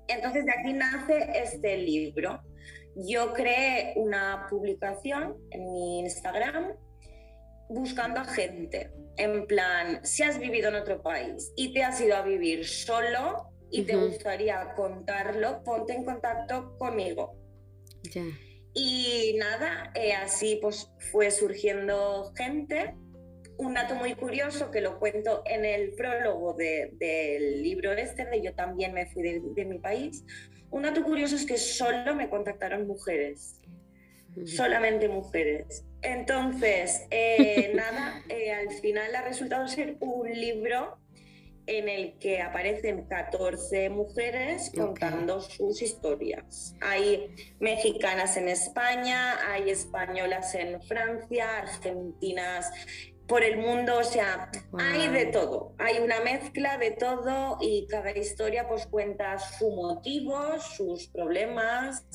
Entonces 0.09 0.43
de 0.45 0.51
aquí 0.51 0.73
nace 0.73 1.31
este 1.41 1.77
libro. 1.77 2.41
Yo 2.97 3.31
creé 3.33 3.93
una 3.95 4.45
publicación 4.49 5.37
en 5.51 5.71
mi 5.71 5.99
Instagram 6.01 6.73
buscando 7.69 8.19
a 8.19 8.25
gente, 8.25 8.91
en 9.15 9.47
plan, 9.47 10.03
si 10.03 10.23
has 10.23 10.37
vivido 10.37 10.67
en 10.67 10.75
otro 10.75 11.01
país 11.01 11.53
y 11.55 11.73
te 11.73 11.83
has 11.83 12.01
ido 12.01 12.17
a 12.17 12.23
vivir 12.23 12.67
solo 12.67 13.51
y 13.71 13.83
te 13.83 13.95
gustaría 13.95 14.73
contarlo, 14.75 15.63
ponte 15.63 15.93
en 15.93 16.03
contacto 16.03 16.77
conmigo. 16.77 17.37
Ya. 18.11 18.23
Y 18.79 19.33
nada, 19.39 19.91
eh, 19.95 20.13
así 20.13 20.59
pues 20.61 20.91
fue 21.11 21.31
surgiendo 21.31 22.31
gente. 22.35 22.93
Un 23.57 23.73
dato 23.73 23.95
muy 23.95 24.13
curioso 24.13 24.69
que 24.69 24.81
lo 24.81 24.99
cuento 24.99 25.41
en 25.47 25.65
el 25.65 25.95
prólogo 25.95 26.53
del 26.53 27.63
libro 27.63 27.91
este, 27.93 28.25
de 28.25 28.39
Yo 28.43 28.53
también 28.53 28.93
me 28.93 29.07
fui 29.07 29.23
de, 29.23 29.65
mi 29.65 29.79
país. 29.79 30.23
Un 30.69 30.83
dato 30.83 31.03
curioso 31.03 31.35
es 31.35 31.47
que 31.47 31.57
solo 31.57 32.13
me 32.13 32.29
contactaron 32.29 32.85
mujeres, 32.85 33.59
solamente 34.45 35.09
mujeres. 35.09 35.83
Entonces, 36.03 37.07
eh, 37.09 37.71
nada, 37.75 38.21
eh, 38.29 38.51
al 38.51 38.69
final 38.69 39.15
ha 39.15 39.23
resultado 39.23 39.67
ser 39.67 39.97
un 40.01 40.31
libro 40.31 40.99
en 41.67 41.89
el 41.89 42.17
que 42.17 42.41
aparecen 42.41 43.05
14 43.07 43.89
mujeres 43.89 44.71
contando 44.75 45.41
sus 45.41 45.81
historias. 45.81 46.75
Hay 46.81 47.35
mexicanas 47.59 48.37
en 48.37 48.47
España, 48.47 49.35
hay 49.51 49.69
españolas 49.69 50.55
en 50.55 50.81
Francia, 50.81 51.57
argentinas 51.57 52.71
por 53.27 53.43
el 53.43 53.57
mundo, 53.57 53.97
o 53.99 54.03
sea, 54.05 54.49
hay 54.79 55.09
de 55.09 55.25
todo, 55.25 55.75
hay 55.77 55.99
una 55.99 56.21
mezcla 56.21 56.77
de 56.77 56.91
todo 56.91 57.57
y 57.59 57.85
cada 57.87 58.11
historia 58.11 58.69
pues 58.69 58.87
cuenta 58.87 59.37
su 59.37 59.69
motivo, 59.69 60.57
sus 60.61 61.09
problemas, 61.09 62.05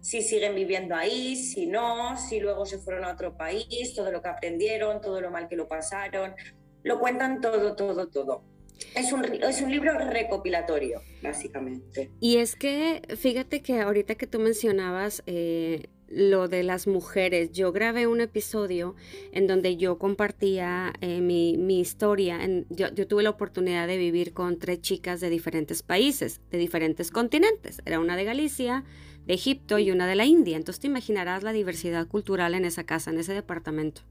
si 0.00 0.22
siguen 0.22 0.54
viviendo 0.54 0.96
ahí, 0.96 1.36
si 1.36 1.66
no, 1.66 2.16
si 2.16 2.40
luego 2.40 2.64
se 2.64 2.78
fueron 2.78 3.04
a 3.04 3.12
otro 3.12 3.36
país, 3.36 3.94
todo 3.94 4.10
lo 4.10 4.22
que 4.22 4.30
aprendieron, 4.30 5.02
todo 5.02 5.20
lo 5.20 5.30
mal 5.30 5.46
que 5.46 5.56
lo 5.56 5.68
pasaron, 5.68 6.34
lo 6.82 6.98
cuentan 6.98 7.42
todo, 7.42 7.76
todo, 7.76 8.08
todo. 8.08 8.51
Es 8.94 9.12
un, 9.12 9.24
es 9.24 9.60
un 9.62 9.70
libro 9.70 9.96
recopilatorio, 9.98 11.02
básicamente. 11.22 12.10
Y 12.20 12.36
es 12.36 12.56
que, 12.56 13.02
fíjate 13.16 13.62
que 13.62 13.80
ahorita 13.80 14.14
que 14.14 14.26
tú 14.26 14.38
mencionabas 14.38 15.22
eh, 15.26 15.88
lo 16.08 16.48
de 16.48 16.62
las 16.62 16.86
mujeres, 16.86 17.52
yo 17.52 17.72
grabé 17.72 18.06
un 18.06 18.20
episodio 18.20 18.94
en 19.32 19.46
donde 19.46 19.76
yo 19.76 19.98
compartía 19.98 20.92
eh, 21.00 21.20
mi, 21.20 21.56
mi, 21.56 21.80
historia. 21.80 22.38
yo, 22.68 22.92
yo, 22.94 23.06
tuve 23.06 23.22
la 23.22 23.30
oportunidad 23.30 23.86
de 23.86 23.96
vivir 23.96 24.32
con 24.34 24.58
tres 24.58 24.80
chicas 24.82 25.20
de 25.20 25.30
diferentes 25.30 25.82
países, 25.82 26.40
de 26.50 26.58
diferentes 26.58 27.10
continentes. 27.10 27.80
Era 27.86 27.98
una 27.98 28.16
de 28.16 28.24
Galicia, 28.24 28.84
de 29.26 29.34
Egipto 29.34 29.78
y 29.78 29.90
una 29.90 30.06
de 30.06 30.16
la 30.16 30.26
India. 30.26 30.56
Entonces 30.56 30.80
te 30.80 30.86
imaginarás 30.86 31.42
la 31.42 31.52
diversidad 31.52 32.06
cultural 32.06 32.54
en 32.54 32.64
esa 32.64 32.84
casa, 32.84 33.10
en 33.10 33.18
ese 33.18 33.32
departamento. 33.32 34.02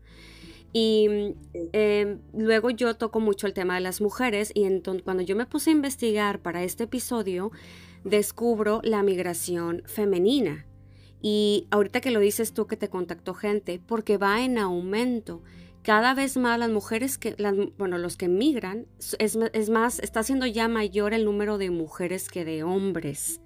Y 0.74 1.36
em, 1.74 2.20
luego 2.34 2.70
yo 2.70 2.96
toco 2.96 3.20
mucho 3.20 3.48
el 3.48 3.54
tema 3.54 3.76
de 3.76 3.82
las 3.82 4.00
mujeres 4.00 4.52
y 4.54 4.64
entonces 4.64 5.04
cuando 5.04 5.24
yo 5.24 5.36
me 5.36 5.46
puse 5.46 5.70
a 5.70 5.74
investigar 5.74 6.40
para 6.40 6.64
este 6.64 6.86
episodio, 6.86 7.52
descubro 8.04 8.80
la 8.84 9.04
migración 9.04 9.84
femenina. 9.86 10.66
Y 11.22 11.68
ahorita 11.72 12.02
que 12.02 12.12
lo 12.12 12.20
dices 12.20 12.54
tú 12.54 12.68
que 12.68 12.78
te 12.78 12.90
contactó 12.90 13.34
gente, 13.34 13.80
porque 13.86 14.18
va 14.18 14.44
en 14.44 14.58
aumento. 14.58 15.44
Cada 15.84 16.14
vez 16.14 16.38
más 16.38 16.58
las 16.58 16.70
mujeres 16.70 17.18
que, 17.18 17.36
bueno, 17.78 17.98
los 17.98 18.16
que 18.16 18.28
migran, 18.28 18.88
es, 19.20 19.38
es 19.54 19.70
más, 19.70 20.00
está 20.00 20.24
siendo 20.24 20.46
ya 20.46 20.68
mayor 20.68 21.14
el 21.14 21.26
número 21.26 21.58
de 21.58 21.70
mujeres 21.70 22.30
que 22.30 22.46
de 22.46 22.64
hombres. 22.64 23.42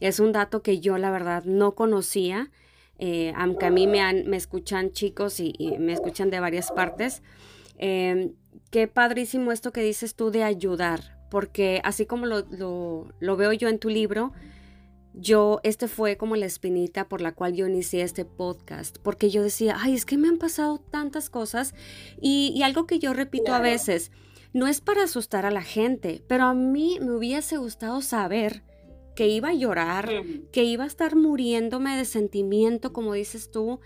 Es 0.00 0.20
un 0.20 0.32
dato 0.32 0.62
que 0.62 0.80
yo 0.80 0.98
la 0.98 1.10
verdad 1.10 1.44
no 1.44 1.74
conocía 1.74 2.50
eh, 2.98 3.32
aunque 3.36 3.66
a 3.66 3.70
mí 3.70 3.86
me, 3.86 4.00
han, 4.00 4.28
me 4.28 4.36
escuchan 4.36 4.90
chicos 4.90 5.38
y, 5.40 5.54
me 5.78 5.92
escuchan 5.92 6.30
de 6.30 6.40
varias 6.40 6.72
partes. 6.72 7.22
Em, 7.78 8.32
qué 8.70 8.88
padrísimo 8.88 9.52
esto 9.52 9.72
que 9.72 9.82
dices 9.82 10.16
tú 10.16 10.30
de 10.30 10.42
ayudar, 10.42 11.18
porque 11.30 11.80
así 11.84 12.06
como 12.06 12.26
lo, 12.26 12.44
lo, 13.20 13.36
veo 13.36 13.52
yo 13.52 13.68
en 13.68 13.78
tu 13.78 13.88
libro, 13.88 14.32
yo, 15.14 15.60
este 15.62 15.88
fue 15.88 16.16
como 16.16 16.36
la 16.36 16.46
espinita 16.46 17.08
por 17.08 17.20
la 17.20 17.32
cual 17.32 17.54
yo 17.54 17.66
inicié 17.66 18.02
este 18.02 18.24
podcast, 18.24 18.98
porque 19.02 19.30
yo 19.30 19.42
decía, 19.42 19.76
ay, 19.78 19.94
es 19.94 20.04
que 20.04 20.18
me 20.18 20.28
han 20.28 20.38
pasado 20.38 20.78
tantas 20.78 21.30
cosas 21.30 21.74
y, 22.20 22.60
algo 22.62 22.86
que 22.86 22.98
yo 22.98 23.14
repito 23.14 23.54
a 23.54 23.60
veces, 23.60 24.10
no 24.52 24.66
es 24.66 24.80
para 24.80 25.04
asustar 25.04 25.46
a 25.46 25.50
la 25.50 25.62
gente, 25.62 26.22
pero 26.26 26.44
a 26.44 26.54
mí 26.54 26.98
me 27.00 27.12
hubiese 27.12 27.58
gustado 27.58 28.00
saber 28.00 28.62
que 29.18 29.26
iba 29.26 29.48
a 29.48 29.52
llorar, 29.52 30.08
que 30.52 30.62
iba 30.62 30.84
a 30.84 30.86
estar 30.86 31.16
muriéndome 31.16 31.96
de 31.96 32.04
sentimiento, 32.04 32.92
como 32.92 33.14
dices 33.14 33.50
tú. 33.50 33.80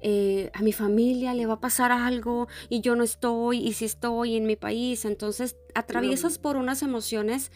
Eh, 0.00 0.48
a 0.54 0.62
mi 0.62 0.70
familia 0.70 1.34
le 1.34 1.44
va 1.44 1.54
a 1.54 1.60
pasar 1.60 1.90
algo 1.90 2.46
y 2.68 2.82
yo 2.82 2.94
no 2.94 3.02
estoy 3.02 3.66
y 3.66 3.72
si 3.72 3.84
estoy 3.84 4.36
en 4.36 4.46
mi 4.46 4.54
país. 4.54 5.04
Entonces 5.04 5.56
atraviesas 5.74 6.38
por 6.38 6.54
unas 6.54 6.82
emociones 6.82 7.50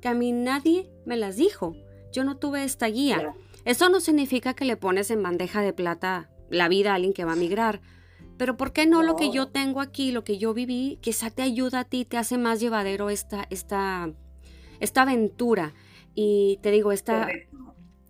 que 0.00 0.06
a 0.06 0.14
mí 0.14 0.30
nadie 0.30 0.88
me 1.04 1.16
las 1.16 1.34
dijo. 1.34 1.74
Yo 2.12 2.22
no 2.22 2.36
tuve 2.36 2.62
esta 2.62 2.86
guía. 2.86 3.34
Eso 3.64 3.88
no 3.88 3.98
significa 3.98 4.54
que 4.54 4.64
le 4.64 4.76
pones 4.76 5.10
en 5.10 5.24
bandeja 5.24 5.62
de 5.62 5.72
plata 5.72 6.30
la 6.50 6.68
vida 6.68 6.92
a 6.92 6.94
alguien 6.94 7.14
que 7.14 7.24
va 7.24 7.32
a 7.32 7.34
migrar. 7.34 7.80
Pero 8.36 8.56
¿por 8.56 8.72
qué 8.72 8.86
no, 8.86 9.02
lo 9.02 9.16
que 9.16 9.32
yo 9.32 9.48
tengo 9.48 9.80
aquí, 9.80 10.12
lo 10.12 10.22
que 10.22 10.38
yo 10.38 10.54
viví, 10.54 11.00
quizá 11.02 11.30
te 11.30 11.42
ayuda 11.42 11.80
a 11.80 11.84
ti, 11.84 12.04
te 12.04 12.16
hace 12.16 12.38
más 12.38 12.60
llevadero 12.60 13.10
esta, 13.10 13.44
esta, 13.50 14.08
esta 14.78 15.02
aventura? 15.02 15.74
Y 16.16 16.58
te 16.62 16.72
digo, 16.72 16.90
esta, 16.90 17.28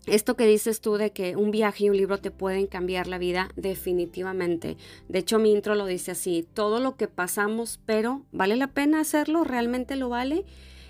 esto 0.07 0.37
que 0.37 0.47
dices 0.47 0.81
tú 0.81 0.97
de 0.97 1.11
que 1.11 1.37
un 1.37 1.51
viaje 1.51 1.85
y 1.85 1.91
un 1.91 1.97
libro 1.97 2.19
te 2.19 2.31
pueden 2.31 2.67
cambiar 2.67 3.09
la 3.09 3.19
vida, 3.19 3.51
definitivamente. 3.57 4.77
De 5.09 5.19
hecho, 5.19 5.39
mi 5.39 5.53
intro 5.53 5.75
lo 5.75 5.85
dice 5.85 6.13
así, 6.13 6.49
todo 6.55 6.81
lo 6.81 6.97
que 6.97 7.09
pasamos, 7.09 7.81
pero 7.85 8.23
¿vale 8.33 8.57
la 8.57 8.69
pena 8.69 9.01
hacerlo? 9.01 9.45
¿Realmente 9.45 9.97
lo 9.97 10.09
vale? 10.09 10.45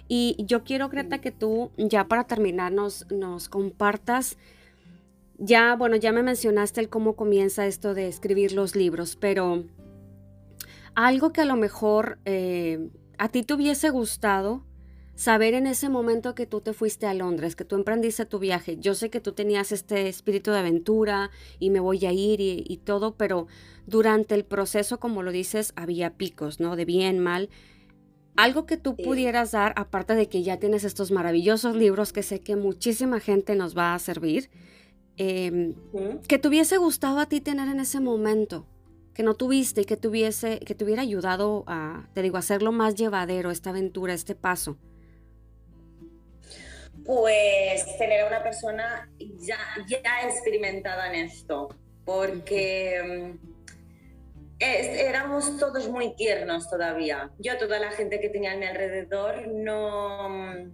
Y 0.06 0.36
yo 0.38 0.62
quiero, 0.62 0.88
Greta, 0.88 1.20
que 1.20 1.32
tú, 1.32 1.72
ya 1.78 2.06
para 2.06 2.24
terminar, 2.24 2.70
nos, 2.70 3.10
nos 3.10 3.48
compartas, 3.48 4.36
ya, 5.38 5.74
bueno, 5.74 5.96
ya 5.96 6.12
me 6.12 6.22
mencionaste 6.22 6.80
el 6.82 6.90
cómo 6.90 7.16
comienza 7.16 7.66
esto 7.66 7.94
de 7.94 8.08
escribir 8.08 8.52
los 8.52 8.76
libros, 8.76 9.16
pero 9.16 9.64
algo 10.94 11.32
que 11.32 11.40
a 11.40 11.46
lo 11.46 11.56
mejor... 11.56 12.18
Eh, 12.26 12.90
a 13.18 13.28
ti 13.28 13.42
te 13.42 13.54
hubiese 13.54 13.90
gustado 13.90 14.62
saber 15.16 15.54
en 15.54 15.66
ese 15.66 15.88
momento 15.88 16.34
que 16.34 16.46
tú 16.46 16.60
te 16.60 16.74
fuiste 16.74 17.06
a 17.06 17.14
Londres, 17.14 17.56
que 17.56 17.64
tú 17.64 17.74
emprendiste 17.74 18.26
tu 18.26 18.38
viaje. 18.38 18.76
Yo 18.78 18.94
sé 18.94 19.08
que 19.10 19.20
tú 19.20 19.32
tenías 19.32 19.72
este 19.72 20.08
espíritu 20.08 20.50
de 20.50 20.58
aventura 20.58 21.30
y 21.58 21.70
me 21.70 21.80
voy 21.80 22.04
a 22.04 22.12
ir 22.12 22.38
y, 22.40 22.76
todo, 22.84 23.16
pero 23.16 23.46
durante 23.86 24.34
el 24.34 24.44
proceso, 24.44 25.00
como 25.00 25.22
lo 25.22 25.32
dices, 25.32 25.72
había 25.74 26.10
picos, 26.10 26.60
¿no? 26.60 26.76
De 26.76 26.84
bien, 26.84 27.18
mal. 27.18 27.48
Algo 28.36 28.66
que 28.66 28.76
tú 28.76 28.94
pudieras 28.94 29.52
dar, 29.52 29.72
aparte 29.76 30.14
de 30.14 30.28
que 30.28 30.42
ya 30.42 30.58
tienes 30.58 30.84
estos 30.84 31.10
maravillosos 31.10 31.74
libros 31.74 32.12
que 32.12 32.22
sé 32.22 32.40
que 32.40 32.54
muchísima 32.54 33.18
gente 33.18 33.56
nos 33.56 33.76
va 33.76 33.94
a 33.94 33.98
servir, 33.98 34.50
em, 35.16 35.74
que 36.28 36.38
te 36.38 36.46
hubiese 36.46 36.76
gustado 36.76 37.20
a 37.20 37.26
ti 37.26 37.40
tener 37.40 37.68
en 37.68 37.80
ese 37.80 38.00
momento, 38.00 38.66
que 39.14 39.22
no 39.22 39.32
tuviste 39.32 39.80
y 39.80 39.84
que 39.86 39.96
tuviese, 39.96 40.58
que 40.58 40.74
te 40.74 40.84
hubiera 40.84 41.00
ayudado 41.00 41.64
a, 41.66 42.10
te 42.12 42.20
digo, 42.20 42.36
a 42.36 42.40
hacerlo 42.40 42.70
más 42.70 42.96
llevadero, 42.96 43.50
esta 43.50 43.70
aventura, 43.70 44.12
este 44.12 44.34
paso 44.34 44.76
pues 47.06 47.96
tener 47.98 48.22
a 48.22 48.26
una 48.26 48.42
persona 48.42 49.08
ya, 49.38 49.58
ya 49.86 50.28
experimentada 50.28 51.08
en 51.08 51.26
esto, 51.26 51.68
porque 52.04 53.30
mm, 53.32 53.46
éramos 54.58 55.56
todos 55.58 55.88
muy 55.88 56.14
tiernos 56.16 56.68
todavía. 56.68 57.30
Yo, 57.38 57.56
toda 57.58 57.78
la 57.78 57.92
gente 57.92 58.20
que 58.20 58.28
tenía 58.28 58.52
a 58.52 58.56
mi 58.56 58.66
alrededor, 58.66 59.48
no, 59.48 60.28
mm, 60.28 60.72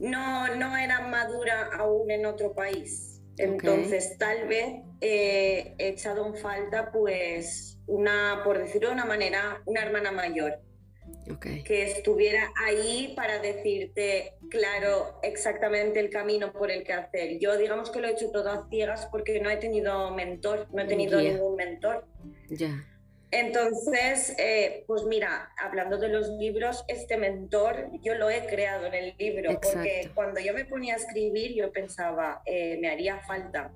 no, 0.00 0.54
no 0.56 0.76
era 0.76 1.00
madura 1.02 1.70
aún 1.78 2.10
en 2.10 2.26
otro 2.26 2.54
país. 2.54 3.20
Entonces, 3.36 4.16
tal 4.18 4.48
vez 4.48 4.82
he 5.00 5.74
echado 5.78 6.26
en 6.26 6.34
falta, 6.34 6.90
pues, 6.92 7.78
una, 7.86 8.42
por 8.44 8.58
decirlo 8.58 8.88
de 8.88 8.94
una 8.94 9.04
manera, 9.06 9.62
una 9.66 9.82
hermana 9.82 10.12
mayor 10.12 10.60
que 11.64 11.82
estuviera 11.84 12.50
ahí 12.56 13.12
para 13.16 13.38
decirte, 13.38 14.34
claro, 14.50 15.20
exactamente 15.22 16.00
el 16.00 16.10
camino 16.10 16.52
por 16.52 16.70
el 16.70 16.82
que 16.82 16.92
hacer. 16.92 17.38
Yo 17.38 17.56
digamos 17.56 17.90
que 17.90 18.00
lo 18.00 18.08
he 18.08 18.12
hecho 18.12 18.30
todo 18.30 18.50
a 18.50 18.68
ciegas 18.68 19.06
porque 19.10 19.40
no 19.40 19.50
he 19.50 19.56
tenido 19.56 20.10
mentor, 20.12 20.68
no 20.72 20.82
he 20.82 20.86
tenido 20.86 21.20
ningún 21.20 21.56
mentor. 21.56 22.06
Ya. 22.48 22.86
Entonces, 23.32 24.34
eh, 24.38 24.82
pues 24.88 25.04
mira, 25.04 25.50
hablando 25.56 25.98
de 25.98 26.08
los 26.08 26.28
libros, 26.30 26.84
este 26.88 27.16
mentor 27.16 27.88
yo 28.02 28.16
lo 28.16 28.28
he 28.28 28.46
creado 28.46 28.86
en 28.86 28.94
el 28.94 29.14
libro, 29.18 29.60
porque 29.60 30.10
cuando 30.14 30.40
yo 30.40 30.52
me 30.52 30.64
ponía 30.64 30.94
a 30.94 30.96
escribir 30.96 31.54
yo 31.54 31.70
pensaba, 31.70 32.42
eh, 32.44 32.76
me 32.80 32.90
haría 32.90 33.20
falta, 33.20 33.72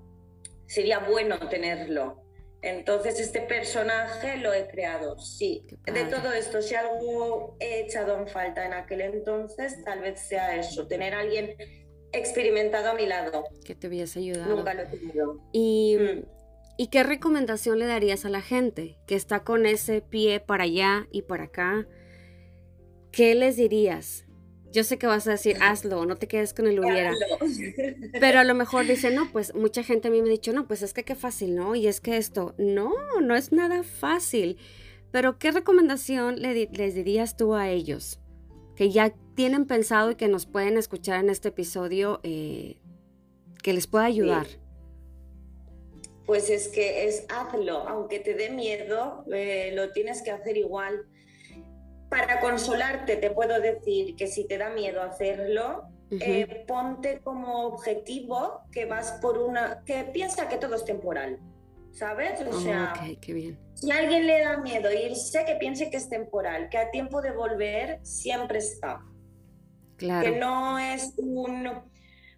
sería 0.67 0.99
bueno 0.99 1.39
tenerlo. 1.49 2.24
Entonces, 2.65 3.21
este 3.21 3.43
personaje 3.43 4.39
lo 4.39 4.55
he 4.55 4.67
creado, 4.67 5.19
sí. 5.19 5.67
De 5.85 6.07
todo 6.07 6.33
esto, 6.33 6.63
si 6.63 6.75
algo 6.75 7.59
he 7.61 7.81
echado 7.81 8.17
en 8.19 8.27
falta 8.27 8.65
en 8.65 8.73
aquel 8.73 9.03
entonces, 9.03 9.85
tal 9.85 10.01
vez 10.01 10.19
sea 10.19 10.57
eso, 10.57 10.87
tener 10.87 11.13
a 11.13 11.21
alguien 11.21 11.55
experimentado 12.13 12.89
a 12.89 12.95
mi 12.95 13.05
lado. 13.05 13.45
Que 13.67 13.75
te 13.75 13.89
hubiese 13.89 14.21
ayudado. 14.21 14.57
Nunca 14.57 14.73
lo 14.73 14.83
he 14.83 14.87
tenido. 14.87 15.41
Y, 15.53 15.99
mm. 15.99 16.25
¿Y 16.79 16.87
qué 16.87 17.03
recomendación 17.03 17.79
le 17.79 17.85
darías 17.85 18.25
a 18.25 18.31
la 18.31 18.41
gente 18.41 18.97
que 19.07 19.15
está 19.15 19.45
con 19.45 19.67
ese 19.67 20.01
pie 20.01 20.41
para 20.41 20.65
allá 20.65 21.07
y 21.13 21.21
para 21.21 21.45
acá? 21.45 21.87
¿Qué 23.13 23.35
les 23.35 23.57
dirías? 23.57 24.24
Yo 24.75 24.83
sé 24.83 24.99
que 24.99 25.07
vas 25.07 25.29
a 25.29 25.31
decir, 25.31 25.57
hazlo, 25.61 26.05
no 26.05 26.17
te 26.17 26.27
quedes 26.27 26.53
con 26.53 26.67
el 26.67 26.81
hubiera. 26.81 27.13
Pero 28.21 28.41
a 28.41 28.45
lo 28.45 28.57
mejor 28.57 28.85
dice, 28.85 29.13
no, 29.13 29.31
pues 29.31 29.55
mucha 29.55 29.85
gente 29.85 30.09
a 30.09 30.11
mí 30.11 30.21
me 30.21 30.29
ha 30.29 30.33
dicho, 30.33 30.53
no, 30.53 30.67
pues 30.67 30.83
es 30.83 30.93
que 30.93 31.05
qué 31.05 31.15
fácil, 31.15 31.55
¿no? 31.55 31.77
Y 31.77 31.87
es 31.87 32.01
que 32.01 32.17
esto, 32.17 32.57
no, 32.59 32.93
no 33.23 33.37
es 33.37 33.53
nada 33.53 33.85
fácil. 33.85 34.59
Pero 35.13 35.39
¿qué 35.39 35.53
recomendación 35.53 36.43
le, 36.43 36.69
les 36.73 36.95
dirías 36.97 37.37
tú 37.37 37.55
a 37.55 37.71
ellos? 37.71 38.19
Que 38.75 38.91
ya 38.91 39.15
tienen 39.37 39.67
pensado 39.67 40.11
y 40.11 40.17
que 40.17 40.27
nos 40.27 40.45
pueden 40.45 40.77
escuchar 40.77 41.21
en 41.21 41.31
este 41.31 41.51
episodio, 41.51 42.19
eh, 42.25 42.79
que 43.63 43.75
les 43.75 43.87
pueda 43.87 44.07
ayudar. 44.07 44.49
Pues 46.27 46.51
es 46.51 46.67
que 46.67 47.07
es 47.07 47.27
hazlo, 47.29 47.87
aunque 47.89 48.19
te 48.19 48.35
dé 48.35 48.51
miedo, 48.51 49.25
eh, 49.33 49.71
lo 49.73 49.93
tienes 49.93 50.21
que 50.21 50.33
hacer 50.33 50.57
igual 50.57 51.07
para 52.15 52.39
consolarte 52.39 53.17
te 53.17 53.31
puedo 53.31 53.61
decir 53.61 54.15
que 54.15 54.29
si 54.29 54.47
te 54.47 54.57
da 54.57 54.71
miedo 54.71 55.03
hacerlo, 55.03 55.89
eh, 56.11 56.65
ponte 56.69 57.21
como 57.21 57.67
objetivo 57.67 58.61
que 58.71 58.85
vas 58.87 59.19
por 59.21 59.37
una, 59.39 59.83
que 59.85 60.05
piensa 60.05 60.49
que 60.49 60.57
todo 60.57 60.77
es 60.77 60.85
temporal, 60.85 61.41
¿sabes? 61.91 62.41
O 62.41 62.61
sea, 62.61 62.95
si 63.75 63.91
a 63.91 63.99
alguien 63.99 64.29
le 64.29 64.45
da 64.45 64.59
miedo 64.59 64.93
irse, 64.93 65.45
que 65.45 65.57
piense 65.57 65.91
que 65.91 65.97
es 65.97 66.09
temporal, 66.09 66.69
que 66.69 66.79
a 66.79 66.93
tiempo 66.93 67.21
de 67.21 67.33
volver 67.33 67.99
siempre 68.03 68.59
está. 68.59 69.01
Claro. 69.97 70.31
Que 70.31 70.39
no 70.39 70.79
es 70.79 71.15
un, 71.17 71.69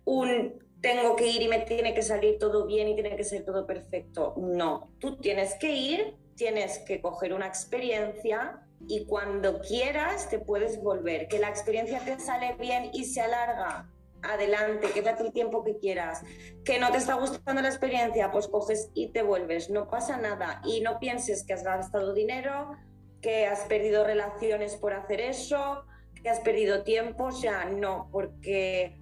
un 0.07 0.55
tengo 0.81 1.17
que 1.17 1.29
ir 1.29 1.43
y 1.43 1.49
me 1.49 1.61
tiene 1.61 1.93
que 1.93 2.03
salir 2.03 2.39
todo 2.39 2.67
bien 2.67 2.89
y 2.89 2.95
tiene 2.95 3.15
que 3.15 3.25
ser 3.25 3.45
todo 3.45 3.67
perfecto. 3.67 4.35
No, 4.39 4.91
tú 5.01 5.19
tienes 5.19 5.55
que 5.57 5.75
ir, 5.75 6.15
tienes 6.35 6.79
que 6.79 7.03
coger 7.03 7.35
una 7.35 7.47
experiencia 7.47 8.63
y 8.89 9.07
cuando 9.07 9.61
quieras 9.61 10.29
te 10.29 10.39
puedes 10.39 10.83
volver. 10.83 11.29
Que 11.29 11.39
la 11.39 11.49
experiencia 11.49 12.01
te 12.01 12.19
sale 12.19 12.55
bien 12.59 12.91
y 12.93 13.05
se 13.05 13.21
alarga, 13.21 13.91
adelante, 14.23 14.89
quédate 14.93 15.25
el 15.25 15.33
tiempo 15.33 15.65
que 15.65 15.79
quieras. 15.79 16.23
Que 16.65 16.79
no 16.79 16.91
te 16.91 16.99
está 16.99 17.15
gustando 17.15 17.63
la 17.63 17.69
experiencia, 17.69 18.31
pues 18.31 18.49
coges 18.49 18.91
y 18.95 19.09
te 19.09 19.23
vuelves. 19.23 19.71
No 19.71 19.89
pasa 19.89 20.17
nada. 20.17 20.61
Y 20.65 20.81
no 20.81 20.99
pienses 20.99 21.45
que 21.45 21.55
has 21.55 21.65
gastado 21.65 22.13
dinero, 22.13 22.73
que 23.21 23.47
has 23.47 23.61
perdido 23.61 24.05
relaciones 24.05 24.77
por 24.77 24.93
hacer 24.93 25.21
eso, 25.21 25.85
que 26.23 26.29
has 26.29 26.41
perdido 26.41 26.83
tiempo. 26.83 27.25
O 27.25 27.33
sea, 27.33 27.65
no, 27.67 28.09
porque 28.13 29.01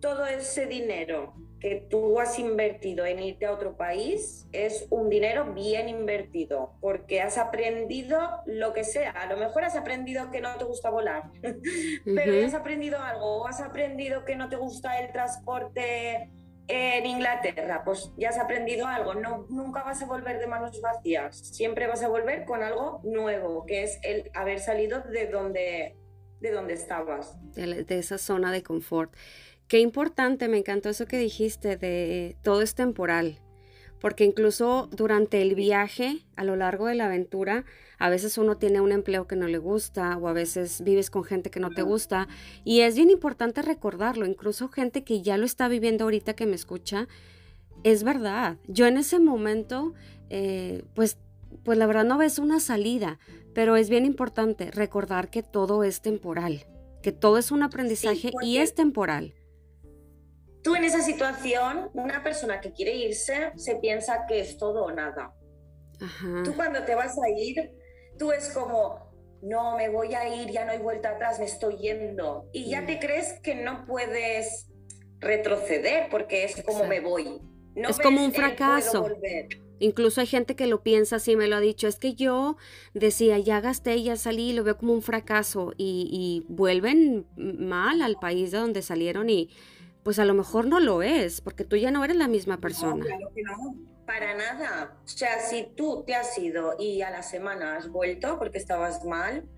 todo 0.00 0.26
ese 0.26 0.66
dinero 0.66 1.34
que 1.62 1.86
tú 1.88 2.18
has 2.18 2.40
invertido 2.40 3.06
en 3.06 3.20
irte 3.20 3.46
a 3.46 3.52
otro 3.52 3.76
país 3.76 4.48
es 4.50 4.88
un 4.90 5.08
dinero 5.08 5.54
bien 5.54 5.88
invertido, 5.88 6.74
porque 6.80 7.20
has 7.20 7.38
aprendido 7.38 8.18
lo 8.46 8.72
que 8.72 8.82
sea. 8.82 9.12
A 9.12 9.26
lo 9.26 9.36
mejor 9.36 9.62
has 9.62 9.76
aprendido 9.76 10.32
que 10.32 10.40
no 10.40 10.56
te 10.56 10.64
gusta 10.64 10.90
volar, 10.90 11.30
pero 12.04 12.44
has 12.44 12.54
aprendido 12.54 12.98
algo, 12.98 13.42
o 13.42 13.46
has 13.46 13.60
aprendido 13.60 14.24
que 14.24 14.34
no 14.34 14.48
te 14.48 14.56
gusta 14.56 14.98
el 14.98 15.12
transporte 15.12 16.32
en 16.66 17.06
Inglaterra, 17.06 17.82
pues 17.84 18.10
ya 18.16 18.30
has 18.30 18.40
aprendido 18.40 18.88
algo. 18.88 19.14
No, 19.14 19.46
nunca 19.48 19.84
vas 19.84 20.02
a 20.02 20.06
volver 20.06 20.40
de 20.40 20.48
manos 20.48 20.80
vacías, 20.80 21.36
siempre 21.36 21.86
vas 21.86 22.02
a 22.02 22.08
volver 22.08 22.44
con 22.44 22.64
algo 22.64 23.00
nuevo, 23.04 23.66
que 23.66 23.84
es 23.84 24.00
el 24.02 24.32
haber 24.34 24.58
salido 24.58 25.02
de 25.02 25.28
donde, 25.28 25.94
de 26.40 26.50
donde 26.50 26.74
estabas. 26.74 27.38
de 27.54 27.84
esa 27.88 28.18
zona 28.18 28.50
de 28.50 28.64
confort. 28.64 29.14
Qué 29.72 29.80
importante, 29.80 30.48
me 30.48 30.58
encantó 30.58 30.90
eso 30.90 31.06
que 31.06 31.16
dijiste 31.16 31.78
de 31.78 32.36
todo 32.42 32.60
es 32.60 32.74
temporal, 32.74 33.38
porque 34.02 34.22
incluso 34.22 34.90
durante 34.92 35.40
el 35.40 35.54
viaje, 35.54 36.26
a 36.36 36.44
lo 36.44 36.56
largo 36.56 36.88
de 36.88 36.94
la 36.94 37.06
aventura, 37.06 37.64
a 37.98 38.10
veces 38.10 38.36
uno 38.36 38.58
tiene 38.58 38.82
un 38.82 38.92
empleo 38.92 39.26
que 39.26 39.34
no 39.34 39.48
le 39.48 39.56
gusta 39.56 40.18
o 40.18 40.28
a 40.28 40.34
veces 40.34 40.82
vives 40.84 41.08
con 41.08 41.24
gente 41.24 41.48
que 41.48 41.58
no 41.58 41.70
te 41.70 41.80
gusta 41.80 42.28
y 42.64 42.80
es 42.80 42.96
bien 42.96 43.08
importante 43.08 43.62
recordarlo, 43.62 44.26
incluso 44.26 44.68
gente 44.68 45.04
que 45.04 45.22
ya 45.22 45.38
lo 45.38 45.46
está 45.46 45.68
viviendo 45.68 46.04
ahorita 46.04 46.34
que 46.34 46.44
me 46.44 46.54
escucha, 46.54 47.08
es 47.82 48.04
verdad, 48.04 48.58
yo 48.68 48.86
en 48.86 48.98
ese 48.98 49.20
momento, 49.20 49.94
eh, 50.28 50.84
pues, 50.92 51.16
pues 51.64 51.78
la 51.78 51.86
verdad 51.86 52.04
no 52.04 52.18
ves 52.18 52.38
una 52.38 52.60
salida, 52.60 53.18
pero 53.54 53.76
es 53.76 53.88
bien 53.88 54.04
importante 54.04 54.70
recordar 54.70 55.30
que 55.30 55.42
todo 55.42 55.82
es 55.82 56.02
temporal, 56.02 56.66
que 57.02 57.12
todo 57.12 57.38
es 57.38 57.50
un 57.50 57.62
aprendizaje 57.62 58.32
y 58.42 58.58
es 58.58 58.74
temporal. 58.74 59.32
Tú 60.62 60.76
en 60.76 60.84
esa 60.84 61.02
situación, 61.02 61.90
una 61.94 62.22
persona 62.22 62.60
que 62.60 62.72
quiere 62.72 62.94
irse 62.94 63.52
se 63.56 63.76
piensa 63.76 64.26
que 64.28 64.40
es 64.40 64.58
todo 64.58 64.84
o 64.84 64.92
nada. 64.92 65.34
Tú 66.44 66.54
cuando 66.54 66.84
te 66.84 66.94
vas 66.94 67.16
a 67.18 67.28
ir, 67.28 67.72
tú 68.18 68.32
es 68.32 68.50
como, 68.50 69.12
no, 69.42 69.76
me 69.76 69.88
voy 69.88 70.14
a 70.14 70.34
ir, 70.34 70.50
ya 70.50 70.64
no 70.64 70.72
hay 70.72 70.78
vuelta 70.78 71.10
atrás, 71.10 71.38
me 71.38 71.46
estoy 71.46 71.76
yendo. 71.76 72.48
Y 72.52 72.70
ya 72.70 72.82
mm. 72.82 72.86
te 72.86 72.98
crees 72.98 73.40
que 73.42 73.56
no 73.56 73.84
puedes 73.86 74.68
retroceder 75.18 76.08
porque 76.10 76.44
es 76.44 76.62
como 76.64 76.84
me 76.84 77.00
voy. 77.00 77.40
No 77.74 77.88
es 77.88 77.98
como 77.98 78.24
un 78.24 78.32
fracaso. 78.32 79.08
Incluso 79.78 80.20
hay 80.20 80.28
gente 80.28 80.54
que 80.54 80.68
lo 80.68 80.84
piensa 80.84 81.16
así, 81.16 81.34
me 81.34 81.48
lo 81.48 81.56
ha 81.56 81.60
dicho, 81.60 81.88
es 81.88 81.96
que 81.96 82.14
yo 82.14 82.56
decía, 82.94 83.38
ya 83.38 83.60
gasté, 83.60 84.00
ya 84.00 84.14
salí, 84.14 84.52
lo 84.52 84.62
veo 84.62 84.76
como 84.76 84.92
un 84.92 85.02
fracaso 85.02 85.72
y, 85.76 86.08
y 86.12 86.46
vuelven 86.52 87.26
mal 87.36 88.00
al 88.00 88.16
país 88.20 88.52
de 88.52 88.58
donde 88.58 88.80
salieron 88.82 89.28
y 89.28 89.50
pues 90.02 90.18
a 90.18 90.24
lo 90.24 90.34
mejor 90.34 90.66
no 90.66 90.80
lo 90.80 91.02
es, 91.02 91.40
porque 91.40 91.64
tú 91.64 91.76
ya 91.76 91.90
no 91.90 92.04
eres 92.04 92.16
la 92.16 92.28
misma 92.28 92.58
persona. 92.58 93.04
claro 93.04 93.30
que 93.34 93.42
no, 93.42 93.76
para 94.06 94.34
nada. 94.34 94.96
O 95.04 95.08
sea, 95.08 95.40
si 95.40 95.68
tú 95.76 96.04
te 96.06 96.14
has 96.14 96.36
ido 96.38 96.74
y 96.78 97.02
a 97.02 97.10
la 97.10 97.22
semana 97.22 97.76
has 97.76 97.88
vuelto 97.88 98.38
porque 98.38 98.58
estabas 98.58 99.04
mal, 99.04 99.48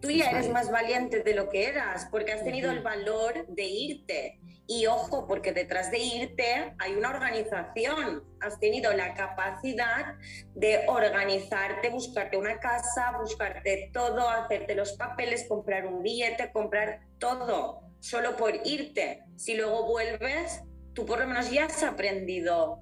tú 0.00 0.10
ya 0.10 0.30
eres 0.30 0.50
más 0.50 0.70
valiente 0.70 1.22
de 1.22 1.34
lo 1.34 1.48
que 1.48 1.68
eras, 1.68 2.08
porque 2.10 2.32
has 2.32 2.44
tenido 2.44 2.70
el 2.70 2.80
valor 2.80 3.46
de 3.48 3.64
irte. 3.64 4.40
Y 4.66 4.86
ojo, 4.86 5.26
porque 5.26 5.52
detrás 5.52 5.90
de 5.90 5.98
irte 5.98 6.74
hay 6.78 6.94
una 6.94 7.10
organización. 7.10 8.22
Has 8.40 8.60
tenido 8.60 8.92
la 8.92 9.14
capacidad 9.14 10.14
de 10.54 10.84
organizarte, 10.86 11.90
buscarte 11.90 12.36
una 12.36 12.60
casa, 12.60 13.18
buscarte 13.20 13.90
todo, 13.92 14.28
hacerte 14.28 14.76
los 14.76 14.92
papeles, 14.92 15.46
comprar 15.48 15.86
un 15.86 16.02
billete, 16.04 16.52
comprar 16.52 17.00
todo, 17.18 17.89
solo 18.00 18.36
por 18.36 18.54
irte. 18.64 19.22
Si 19.36 19.54
luego 19.54 19.86
vuelves, 19.86 20.62
tú 20.94 21.06
por 21.06 21.20
lo 21.20 21.26
menos 21.26 21.50
ya 21.50 21.66
has 21.66 21.82
aprendido 21.82 22.80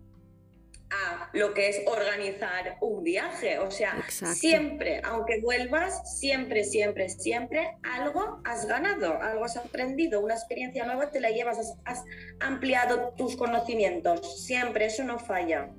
a 0.90 1.28
lo 1.34 1.52
que 1.52 1.68
es 1.68 1.82
organizar 1.86 2.78
un 2.80 3.02
viaje. 3.04 3.58
O 3.58 3.70
sea, 3.70 4.02
siempre, 4.08 5.00
aunque 5.04 5.40
vuelvas, 5.40 6.18
siempre, 6.18 6.64
siempre, 6.64 7.08
siempre, 7.08 7.76
algo 7.82 8.40
has 8.44 8.66
ganado, 8.66 9.20
algo 9.20 9.44
has 9.44 9.56
aprendido, 9.56 10.20
una 10.20 10.34
experiencia 10.34 10.86
nueva 10.86 11.10
te 11.10 11.20
la 11.20 11.30
llevas, 11.30 11.58
has, 11.58 11.74
has 11.84 12.04
ampliado 12.40 13.14
tus 13.16 13.36
conocimientos, 13.36 14.44
siempre, 14.44 14.86
eso 14.86 15.04
no 15.04 15.18
falla. 15.18 15.70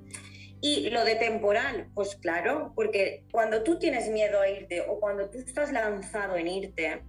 Y 0.62 0.90
lo 0.90 1.04
de 1.04 1.14
temporal, 1.16 1.88
pues 1.94 2.16
claro, 2.16 2.72
porque 2.76 3.24
cuando 3.32 3.62
tú 3.62 3.78
tienes 3.78 4.10
miedo 4.10 4.40
a 4.40 4.48
irte 4.48 4.82
o 4.82 5.00
cuando 5.00 5.30
tú 5.30 5.38
estás 5.38 5.72
lanzado 5.72 6.36
en 6.36 6.48
irte, 6.48 7.02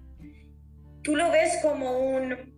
tú 1.04 1.16
lo 1.16 1.32
ves 1.32 1.60
como 1.62 2.00
un 2.00 2.52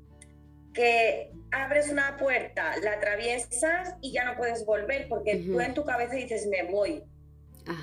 que 0.74 1.32
abres 1.52 1.90
una 1.92 2.18
puerta, 2.18 2.76
la 2.82 2.94
atraviesas 2.94 3.96
y 4.02 4.12
ya 4.12 4.26
no 4.26 4.36
puedes 4.36 4.66
volver 4.66 5.08
porque 5.08 5.38
tú 5.38 5.60
en 5.60 5.74
tu 5.74 5.86
cabeza 5.86 6.16
dices 6.16 6.48
me 6.48 6.64
voy. 6.72 7.04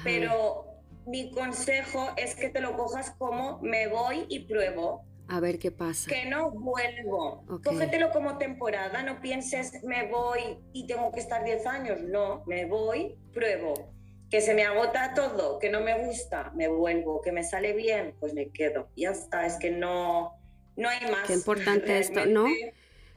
Pero 0.05 0.67
mi 1.07 1.31
consejo 1.31 2.11
es 2.17 2.35
que 2.35 2.51
te 2.51 2.61
lo 2.61 2.77
cojas 2.77 3.13
como 3.13 3.59
me 3.63 3.89
voy 3.89 4.27
y 4.29 4.41
pruebo. 4.41 5.05
A 5.29 5.39
ver 5.39 5.61
qué 5.61 5.71
pasa. 5.71 6.11
Que 6.11 6.27
no 6.27 6.51
vuelvo. 6.51 7.45
Cógetelo 7.65 8.11
como 8.11 8.37
temporada, 8.37 9.03
no 9.05 9.21
pienses 9.21 9.83
me 9.85 10.09
voy 10.09 10.59
y 10.73 10.89
tengo 10.89 11.13
que 11.13 11.21
estar 11.21 11.45
10 11.45 11.67
años. 11.67 12.01
No, 12.03 12.43
me 12.47 12.67
voy, 12.67 13.17
pruebo. 13.33 13.93
Que 14.29 14.41
se 14.41 14.55
me 14.55 14.65
agota 14.65 15.13
todo, 15.15 15.59
que 15.61 15.71
no 15.71 15.81
me 15.81 16.05
gusta, 16.05 16.51
me 16.57 16.67
vuelvo. 16.67 17.21
Que 17.21 17.31
me 17.31 17.45
sale 17.45 17.73
bien, 17.73 18.17
pues 18.19 18.35
me 18.35 18.51
quedo. 18.51 18.89
Ya 18.97 19.11
está, 19.11 19.47
es 19.47 19.57
que 19.57 19.71
no, 19.71 20.40
no 20.81 20.89
hay 20.89 21.11
más. 21.11 21.27
Qué 21.27 21.35
importante 21.35 21.99
esto, 21.99 22.27
¿no? 22.27 22.47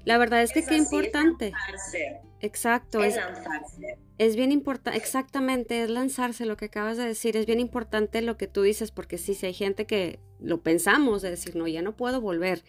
La 0.05 0.17
verdad 0.17 0.43
es 0.43 0.51
que 0.51 0.63
qué 0.63 0.75
importante. 0.75 1.47
Es 1.47 1.53
lanzarse. 1.53 2.21
Exacto. 2.41 3.01
Es, 3.01 3.15
lanzarse. 3.15 3.97
Es 4.17 4.35
bien 4.35 4.51
importante, 4.51 4.97
exactamente, 4.97 5.83
es 5.83 5.89
lanzarse, 5.89 6.45
lo 6.45 6.57
que 6.57 6.65
acabas 6.65 6.97
de 6.97 7.05
decir, 7.05 7.35
es 7.35 7.45
bien 7.45 7.59
importante 7.59 8.21
lo 8.21 8.37
que 8.37 8.47
tú 8.47 8.61
dices, 8.61 8.91
porque 8.91 9.17
sí, 9.17 9.33
si 9.33 9.47
hay 9.47 9.53
gente 9.53 9.85
que 9.85 10.19
lo 10.39 10.61
pensamos, 10.61 11.21
de 11.21 11.31
decir, 11.31 11.55
no, 11.55 11.67
ya 11.67 11.81
no 11.81 11.95
puedo 11.95 12.21
volver. 12.21 12.63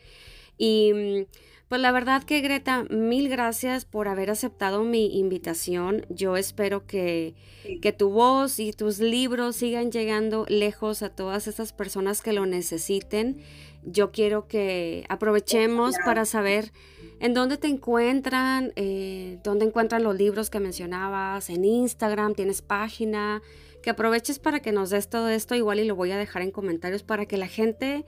Y 0.56 0.92
mm, 0.94 1.26
pues 1.68 1.80
la 1.80 1.92
verdad 1.92 2.22
que 2.22 2.40
Greta, 2.40 2.84
mil 2.84 3.28
gracias 3.28 3.84
por 3.84 4.08
haber 4.08 4.30
aceptado 4.30 4.84
mi 4.84 5.18
invitación. 5.18 6.06
Yo 6.08 6.36
espero 6.36 6.86
que, 6.86 7.34
que 7.82 7.92
tu 7.92 8.10
voz 8.10 8.60
y 8.60 8.72
tus 8.72 9.00
libros 9.00 9.56
sigan 9.56 9.90
llegando 9.90 10.46
lejos 10.48 11.02
a 11.02 11.10
todas 11.10 11.46
esas 11.46 11.72
personas 11.72 12.22
que 12.22 12.32
lo 12.32 12.46
necesiten. 12.46 13.42
Yo 13.84 14.12
quiero 14.12 14.46
que 14.46 15.04
aprovechemos 15.08 15.96
para 16.04 16.24
saber 16.24 16.72
¿En 17.20 17.32
dónde 17.32 17.56
te 17.56 17.68
encuentran? 17.68 18.72
Eh, 18.76 19.38
¿Dónde 19.42 19.64
encuentran 19.64 20.02
los 20.02 20.14
libros 20.16 20.50
que 20.50 20.60
mencionabas? 20.60 21.48
¿En 21.48 21.64
Instagram? 21.64 22.34
¿Tienes 22.34 22.60
página? 22.60 23.42
Que 23.82 23.90
aproveches 23.90 24.38
para 24.38 24.60
que 24.60 24.72
nos 24.72 24.90
des 24.90 25.08
todo 25.08 25.28
esto 25.28 25.54
igual 25.54 25.80
y 25.80 25.84
lo 25.84 25.96
voy 25.96 26.10
a 26.10 26.18
dejar 26.18 26.42
en 26.42 26.50
comentarios 26.50 27.02
para 27.02 27.26
que 27.26 27.36
la 27.36 27.48
gente 27.48 28.04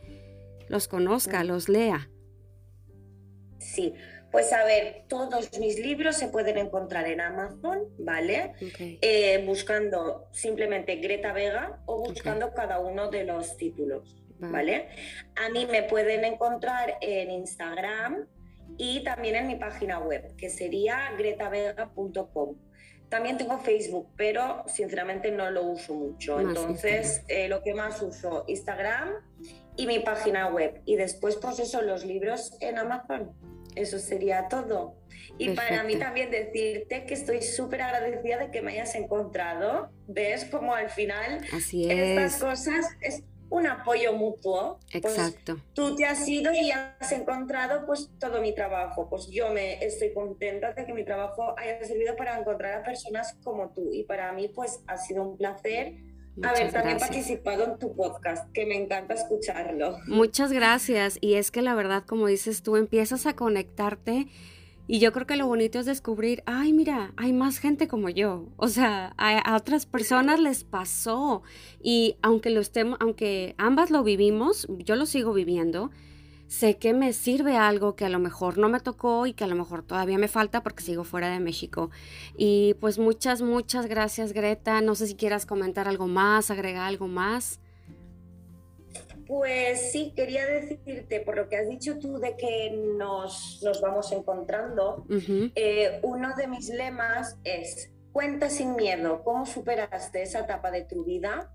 los 0.69 0.89
conozca, 0.89 1.45
los 1.45 1.69
lea. 1.69 2.11
Sí, 3.59 3.95
pues 4.31 4.53
a 4.53 4.65
ver, 4.65 5.05
todos 5.09 5.59
mis 5.59 5.79
libros 5.79 6.17
se 6.17 6.29
pueden 6.29 6.59
encontrar 6.59 7.09
en 7.09 7.21
Amazon, 7.21 7.85
¿vale? 7.99 8.53
Eh, 9.01 9.43
buscando 9.47 10.29
simplemente 10.33 10.97
Greta 10.97 11.33
Vega 11.33 11.81
o 11.87 11.99
buscando 12.07 12.53
cada 12.53 12.81
uno 12.81 13.11
de 13.11 13.25
los 13.25 13.57
títulos, 13.57 14.15
¿vale? 14.39 14.89
A 15.37 15.51
mí 15.51 15.67
me 15.67 15.83
pueden 15.85 16.25
encontrar 16.25 16.99
en 17.01 17.31
Instagram 17.31 18.27
y 18.79 19.03
también 19.05 19.37
en 19.37 19.47
mi 19.47 19.57
página 19.57 19.99
web, 19.99 20.35
que 20.37 20.51
sería 20.51 21.13
gretavega.com. 21.17 22.57
También 23.09 23.39
tengo 23.39 23.59
Facebook, 23.59 24.09
pero 24.17 24.65
sinceramente 24.67 25.31
no 25.31 25.51
lo 25.51 25.63
uso 25.63 25.95
mucho. 25.95 26.41
Entonces, 26.41 27.23
eh, 27.29 27.49
lo 27.49 27.63
que 27.63 27.73
más 27.73 28.03
uso, 28.03 28.45
Instagram 28.49 29.11
y 29.77 29.87
mi 29.87 30.01
página 30.01 30.49
web. 30.49 30.83
Y 30.85 30.97
después, 30.97 31.37
pues 31.37 31.61
eso, 31.61 31.83
los 31.83 32.05
libros 32.05 32.57
en 32.61 32.79
Amazon. 32.79 33.33
Eso 33.77 33.99
sería 33.99 34.49
todo. 34.49 34.97
Y 35.39 35.51
para 35.51 35.85
mí 35.85 35.97
también 35.97 36.31
decirte 36.31 37.05
que 37.05 37.15
estoy 37.15 37.43
súper 37.43 37.83
agradecida 37.83 38.39
de 38.39 38.51
que 38.51 38.63
me 38.63 38.73
hayas 38.73 38.95
encontrado. 38.95 39.91
¿Ves? 40.09 40.47
Como 40.47 40.75
al 40.75 40.91
final 40.91 41.41
Así 41.53 41.89
estas 41.91 42.41
cosas 42.41 42.87
un 43.51 43.67
apoyo 43.67 44.13
mutuo. 44.13 44.79
Pues, 44.91 45.05
Exacto. 45.05 45.59
tú 45.75 45.95
te 45.97 46.05
has 46.05 46.27
ido 46.29 46.53
y 46.53 46.71
has 46.71 47.13
encontrado 47.13 47.87
pues 47.87 48.11
todo 48.19 48.41
mi 48.41 48.55
trabajo. 48.55 49.09
Pues 49.09 49.29
yo 49.31 49.53
me 49.53 49.85
estoy 49.85 50.13
contenta 50.13 50.73
de 50.73 50.85
que 50.85 50.93
mi 50.93 51.05
trabajo 51.05 51.55
haya 51.59 51.83
servido 51.85 52.17
para 52.17 52.39
encontrar 52.39 52.81
a 52.81 52.83
personas 52.83 53.37
como 53.43 53.71
tú. 53.71 53.91
Y 53.93 54.05
para 54.05 54.33
mí 54.33 54.49
pues 54.49 54.81
ha 54.87 54.97
sido 54.97 55.23
un 55.23 55.37
placer 55.37 55.95
haber 56.43 56.73
también 56.73 56.99
participado 56.99 57.65
en 57.65 57.79
tu 57.79 57.95
podcast, 57.95 58.51
que 58.53 58.67
me 58.67 58.77
encanta 58.77 59.15
escucharlo. 59.15 59.99
Muchas 60.07 60.53
gracias. 60.53 61.19
Y 61.21 61.35
es 61.35 61.51
que 61.51 61.63
la 61.63 61.75
verdad, 61.75 62.05
como 62.05 62.27
dices 62.27 62.63
tú, 62.63 62.77
empiezas 62.77 63.27
a 63.27 63.35
conectarte 63.35 64.29
y 64.89 65.01
yo 65.01 65.13
creo 65.13 65.27
que 65.27 65.37
lo 65.37 65.47
bonito 65.47 65.81
es 65.81 65.87
descubrir, 65.87 66.45
ay, 66.47 66.73
mira, 66.73 67.13
hay 67.17 67.33
más 67.33 67.59
gente 67.59 67.89
como 67.89 68.09
yo. 68.09 68.47
O 68.57 68.69
sea, 68.69 69.15
a, 69.17 69.57
otras 69.57 69.85
personas 69.85 70.39
les 70.39 70.63
pasó. 70.63 71.43
Y 71.83 72.17
aunque 72.23 72.51
lo 72.51 72.61
estemos, 72.61 72.97
aunque 73.01 73.57
ambas 73.59 73.91
lo 73.91 74.05
vivimos, 74.05 74.67
yo 74.69 74.95
lo 74.95 75.07
sigo 75.07 75.33
viviendo, 75.33 75.91
sé 76.47 76.77
que 76.77 76.95
me 76.95 77.13
sirve 77.13 77.57
algo 77.57 77.97
que 77.97 78.05
a 78.05 78.09
lo 78.09 78.21
mejor 78.21 78.59
no 78.59 78.69
me 78.69 78.79
tocó 78.79 79.27
y 79.27 79.33
que 79.33 79.43
a 79.43 79.49
lo 79.49 79.57
mejor 79.57 79.83
todavía 79.83 80.19
me 80.19 80.29
falta 80.29 80.63
porque 80.63 80.85
sigo 80.85 81.03
fuera 81.03 81.31
de 81.31 81.41
México. 81.41 81.91
Y 82.39 82.75
pues 82.75 83.01
muchas, 83.01 83.43
muchas 83.43 83.87
gracias, 83.87 84.33
Greta. 84.33 84.81
No 84.83 84.95
sé 84.95 85.09
si 85.09 85.17
quieras 85.17 85.47
comentar 85.47 85.89
algo 85.89 86.07
más, 86.07 86.53
agregar 86.53 86.87
algo 86.87 87.09
más. 87.09 87.59
Pues 89.27 89.93
sí, 89.93 90.13
quería 90.15 90.47
decirte, 90.47 91.21
por 91.21 91.37
lo 91.37 91.49
que 91.49 91.57
has 91.57 91.69
dicho 91.69 91.99
tú 91.99 92.19
de 92.19 92.37
que 92.37 92.71
nos, 92.97 93.61
vamos 93.83 94.13
encontrando, 94.13 95.05
eh, 95.55 96.01
uno 96.03 96.35
de 96.37 96.47
mis 96.47 96.69
lemas 96.69 97.37
es, 97.43 97.91
cuenta 98.13 98.51
sin 98.51 98.77
miedo 98.77 99.23
cómo 99.25 99.45
superaste 99.45 100.23
esa 100.23 100.41
etapa 100.41 100.71
de 100.71 100.83
tu 100.83 101.05
vida, 101.05 101.53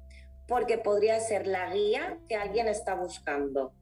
porque 0.47 0.77
podría 0.77 1.19
ser 1.19 1.47
la 1.47 1.73
guía 1.73 2.19
que 2.27 2.35
alguien 2.35 2.67
está 2.67 2.95
buscando. 2.95 3.73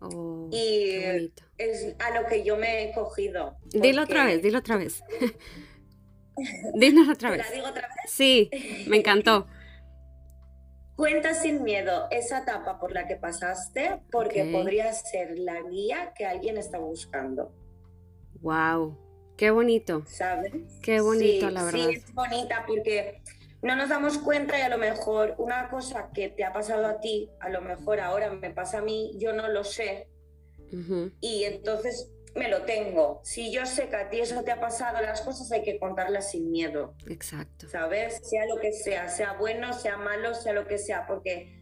Oh, 0.00 0.48
y 0.52 1.30
es 1.58 1.94
a 1.98 2.20
lo 2.20 2.26
que 2.26 2.44
yo 2.44 2.56
me 2.56 2.84
he 2.84 2.92
cogido. 2.92 3.56
Dilo 3.66 4.02
otra 4.02 4.24
vez, 4.24 4.42
dilo 4.42 4.58
otra 4.58 4.76
vez. 4.76 5.02
Dilo 6.74 7.10
otra 7.10 7.30
vez. 7.30 7.38
¿La 7.38 7.50
digo 7.50 7.66
otra 7.66 7.88
vez? 7.88 8.10
Sí, 8.10 8.50
me 8.88 8.98
encantó. 8.98 9.46
Cuenta 10.96 11.34
sin 11.34 11.62
miedo 11.62 12.06
esa 12.10 12.38
etapa 12.38 12.78
por 12.80 12.92
la 12.92 13.06
que 13.06 13.16
pasaste 13.16 14.00
porque 14.10 14.46
podría 14.50 14.92
ser 14.94 15.38
la 15.38 15.60
guía 15.62 16.14
que 16.14 16.24
alguien 16.24 16.56
está 16.56 16.78
buscando. 16.78 17.52
Wow, 18.40 18.96
qué 19.36 19.50
bonito. 19.50 20.04
¿Sabes? 20.06 20.52
Qué 20.82 21.00
bonito, 21.00 21.50
la 21.50 21.64
verdad. 21.64 21.88
Sí, 21.88 21.96
es 21.96 22.14
bonita 22.14 22.64
porque 22.66 23.22
no 23.60 23.76
nos 23.76 23.90
damos 23.90 24.18
cuenta 24.18 24.58
y 24.58 24.62
a 24.62 24.70
lo 24.70 24.78
mejor 24.78 25.34
una 25.38 25.68
cosa 25.68 26.10
que 26.14 26.30
te 26.30 26.44
ha 26.44 26.52
pasado 26.52 26.86
a 26.86 27.00
ti, 27.00 27.30
a 27.40 27.50
lo 27.50 27.60
mejor 27.60 28.00
ahora 28.00 28.30
me 28.30 28.50
pasa 28.50 28.78
a 28.78 28.82
mí, 28.82 29.12
yo 29.18 29.34
no 29.34 29.48
lo 29.48 29.64
sé. 29.64 30.08
Y 31.20 31.44
entonces 31.44 32.10
me 32.36 32.48
lo 32.48 32.62
tengo. 32.62 33.20
Si 33.24 33.50
yo 33.50 33.66
sé 33.66 33.88
que 33.88 33.96
a 33.96 34.08
ti 34.08 34.20
eso 34.20 34.42
te 34.42 34.52
ha 34.52 34.60
pasado, 34.60 35.00
las 35.00 35.22
cosas 35.22 35.50
hay 35.52 35.62
que 35.62 35.78
contarlas 35.78 36.30
sin 36.30 36.50
miedo. 36.50 36.94
Exacto. 37.08 37.68
¿Sabes? 37.68 38.20
Sea 38.22 38.46
lo 38.46 38.60
que 38.60 38.72
sea, 38.72 39.08
sea 39.08 39.32
bueno, 39.32 39.72
sea 39.72 39.96
malo, 39.96 40.34
sea 40.34 40.52
lo 40.52 40.66
que 40.66 40.78
sea, 40.78 41.06
porque 41.06 41.56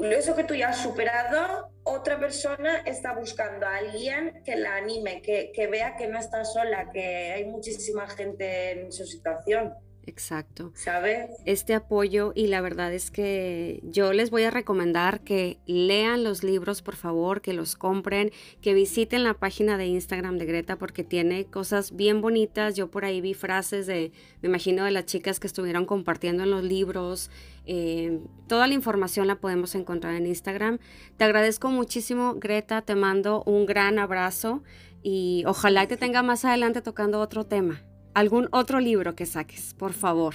eso 0.00 0.34
que 0.34 0.44
tú 0.44 0.54
ya 0.54 0.70
has 0.70 0.78
superado, 0.78 1.70
otra 1.84 2.18
persona 2.18 2.78
está 2.78 3.14
buscando 3.14 3.66
a 3.66 3.76
alguien 3.76 4.42
que 4.44 4.56
la 4.56 4.76
anime, 4.76 5.22
que, 5.22 5.52
que 5.52 5.66
vea 5.66 5.96
que 5.96 6.08
no 6.08 6.18
está 6.18 6.44
sola, 6.44 6.90
que 6.92 7.32
hay 7.32 7.44
muchísima 7.44 8.08
gente 8.08 8.72
en 8.72 8.92
su 8.92 9.04
situación. 9.06 9.74
Exacto. 10.04 10.72
¿Sabes? 10.74 11.30
Este 11.44 11.74
apoyo 11.74 12.32
y 12.34 12.48
la 12.48 12.60
verdad 12.60 12.92
es 12.92 13.10
que 13.10 13.80
yo 13.84 14.12
les 14.12 14.30
voy 14.30 14.42
a 14.42 14.50
recomendar 14.50 15.20
que 15.20 15.58
lean 15.66 16.24
los 16.24 16.42
libros, 16.42 16.82
por 16.82 16.96
favor, 16.96 17.40
que 17.40 17.52
los 17.52 17.76
compren, 17.76 18.32
que 18.60 18.74
visiten 18.74 19.22
la 19.22 19.34
página 19.34 19.78
de 19.78 19.86
Instagram 19.86 20.38
de 20.38 20.46
Greta 20.46 20.76
porque 20.76 21.04
tiene 21.04 21.44
cosas 21.44 21.94
bien 21.94 22.20
bonitas. 22.20 22.74
Yo 22.74 22.90
por 22.90 23.04
ahí 23.04 23.20
vi 23.20 23.34
frases 23.34 23.86
de, 23.86 24.12
me 24.40 24.48
imagino, 24.48 24.84
de 24.84 24.90
las 24.90 25.06
chicas 25.06 25.38
que 25.38 25.46
estuvieron 25.46 25.86
compartiendo 25.86 26.42
en 26.42 26.50
los 26.50 26.64
libros. 26.64 27.30
Eh, 27.64 28.18
toda 28.48 28.66
la 28.66 28.74
información 28.74 29.28
la 29.28 29.36
podemos 29.36 29.74
encontrar 29.76 30.14
en 30.14 30.26
Instagram. 30.26 30.78
Te 31.16 31.24
agradezco 31.24 31.70
muchísimo, 31.70 32.34
Greta. 32.34 32.82
Te 32.82 32.96
mando 32.96 33.44
un 33.44 33.66
gran 33.66 33.98
abrazo. 33.98 34.62
y 35.04 35.42
ojalá 35.46 35.88
te 35.88 35.96
tenga 35.96 36.22
más 36.22 36.44
adelante 36.44 36.80
tocando 36.80 37.18
otro 37.18 37.44
tema. 37.44 37.82
Algún 38.14 38.48
otro 38.52 38.80
libro 38.80 39.14
que 39.14 39.26
saques, 39.26 39.74
por 39.74 39.92
favor. 39.92 40.34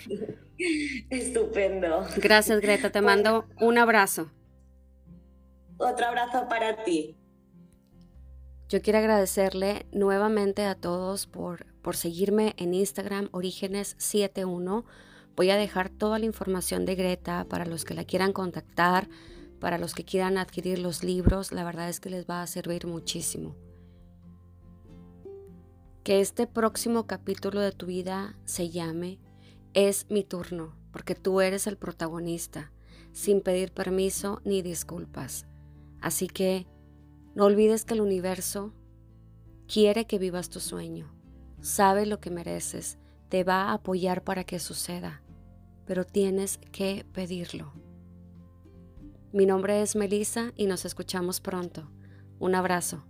Estupendo. 1.09 2.05
Gracias, 2.17 2.59
Greta. 2.61 2.91
Te 2.91 3.01
mando 3.01 3.45
un 3.59 3.77
abrazo. 3.77 4.31
Otro 5.77 6.07
abrazo 6.07 6.47
para 6.49 6.83
ti. 6.83 7.15
Yo 8.67 8.81
quiero 8.81 8.99
agradecerle 8.99 9.85
nuevamente 9.91 10.65
a 10.65 10.75
todos 10.75 11.27
por, 11.27 11.67
por 11.81 11.95
seguirme 11.95 12.53
en 12.57 12.73
Instagram 12.73 13.29
Orígenes71. 13.31 14.83
Voy 15.35 15.51
a 15.51 15.55
dejar 15.55 15.89
toda 15.89 16.19
la 16.19 16.25
información 16.25 16.85
de 16.85 16.95
Greta 16.95 17.45
para 17.47 17.65
los 17.65 17.85
que 17.85 17.93
la 17.93 18.03
quieran 18.03 18.33
contactar, 18.33 19.07
para 19.59 19.77
los 19.77 19.93
que 19.93 20.03
quieran 20.03 20.37
adquirir 20.37 20.79
los 20.79 21.03
libros. 21.03 21.51
La 21.51 21.63
verdad 21.63 21.89
es 21.89 21.99
que 21.99 22.09
les 22.09 22.27
va 22.27 22.41
a 22.41 22.47
servir 22.47 22.87
muchísimo. 22.87 23.55
Que 26.07 26.21
este 26.21 26.47
próximo 26.47 27.05
capítulo 27.05 27.59
de 27.59 27.73
tu 27.73 27.85
vida 27.85 28.37
se 28.45 28.69
llame 28.69 29.19
Es 29.73 30.09
mi 30.09 30.23
turno, 30.23 30.73
porque 30.93 31.15
tú 31.15 31.41
eres 31.41 31.67
el 31.67 31.75
protagonista, 31.75 32.71
sin 33.11 33.41
pedir 33.41 33.73
permiso 33.73 34.41
ni 34.45 34.61
disculpas. 34.61 35.47
Así 35.99 36.27
que 36.27 36.65
no 37.35 37.43
olvides 37.43 37.83
que 37.83 37.93
el 37.93 37.99
universo 37.99 38.71
quiere 39.67 40.07
que 40.07 40.17
vivas 40.17 40.47
tu 40.47 40.61
sueño, 40.61 41.13
sabe 41.59 42.05
lo 42.05 42.21
que 42.21 42.31
mereces, 42.31 42.97
te 43.27 43.43
va 43.43 43.63
a 43.63 43.73
apoyar 43.73 44.23
para 44.23 44.45
que 44.45 44.59
suceda 44.59 45.21
pero 45.85 46.05
tienes 46.05 46.57
que 46.71 47.05
pedirlo. 47.11 47.73
Mi 49.33 49.45
nombre 49.45 49.81
es 49.81 49.97
Melissa 49.97 50.53
y 50.55 50.67
nos 50.67 50.85
escuchamos 50.85 51.41
pronto. 51.41 51.91
Un 52.39 52.55
abrazo. 52.55 53.05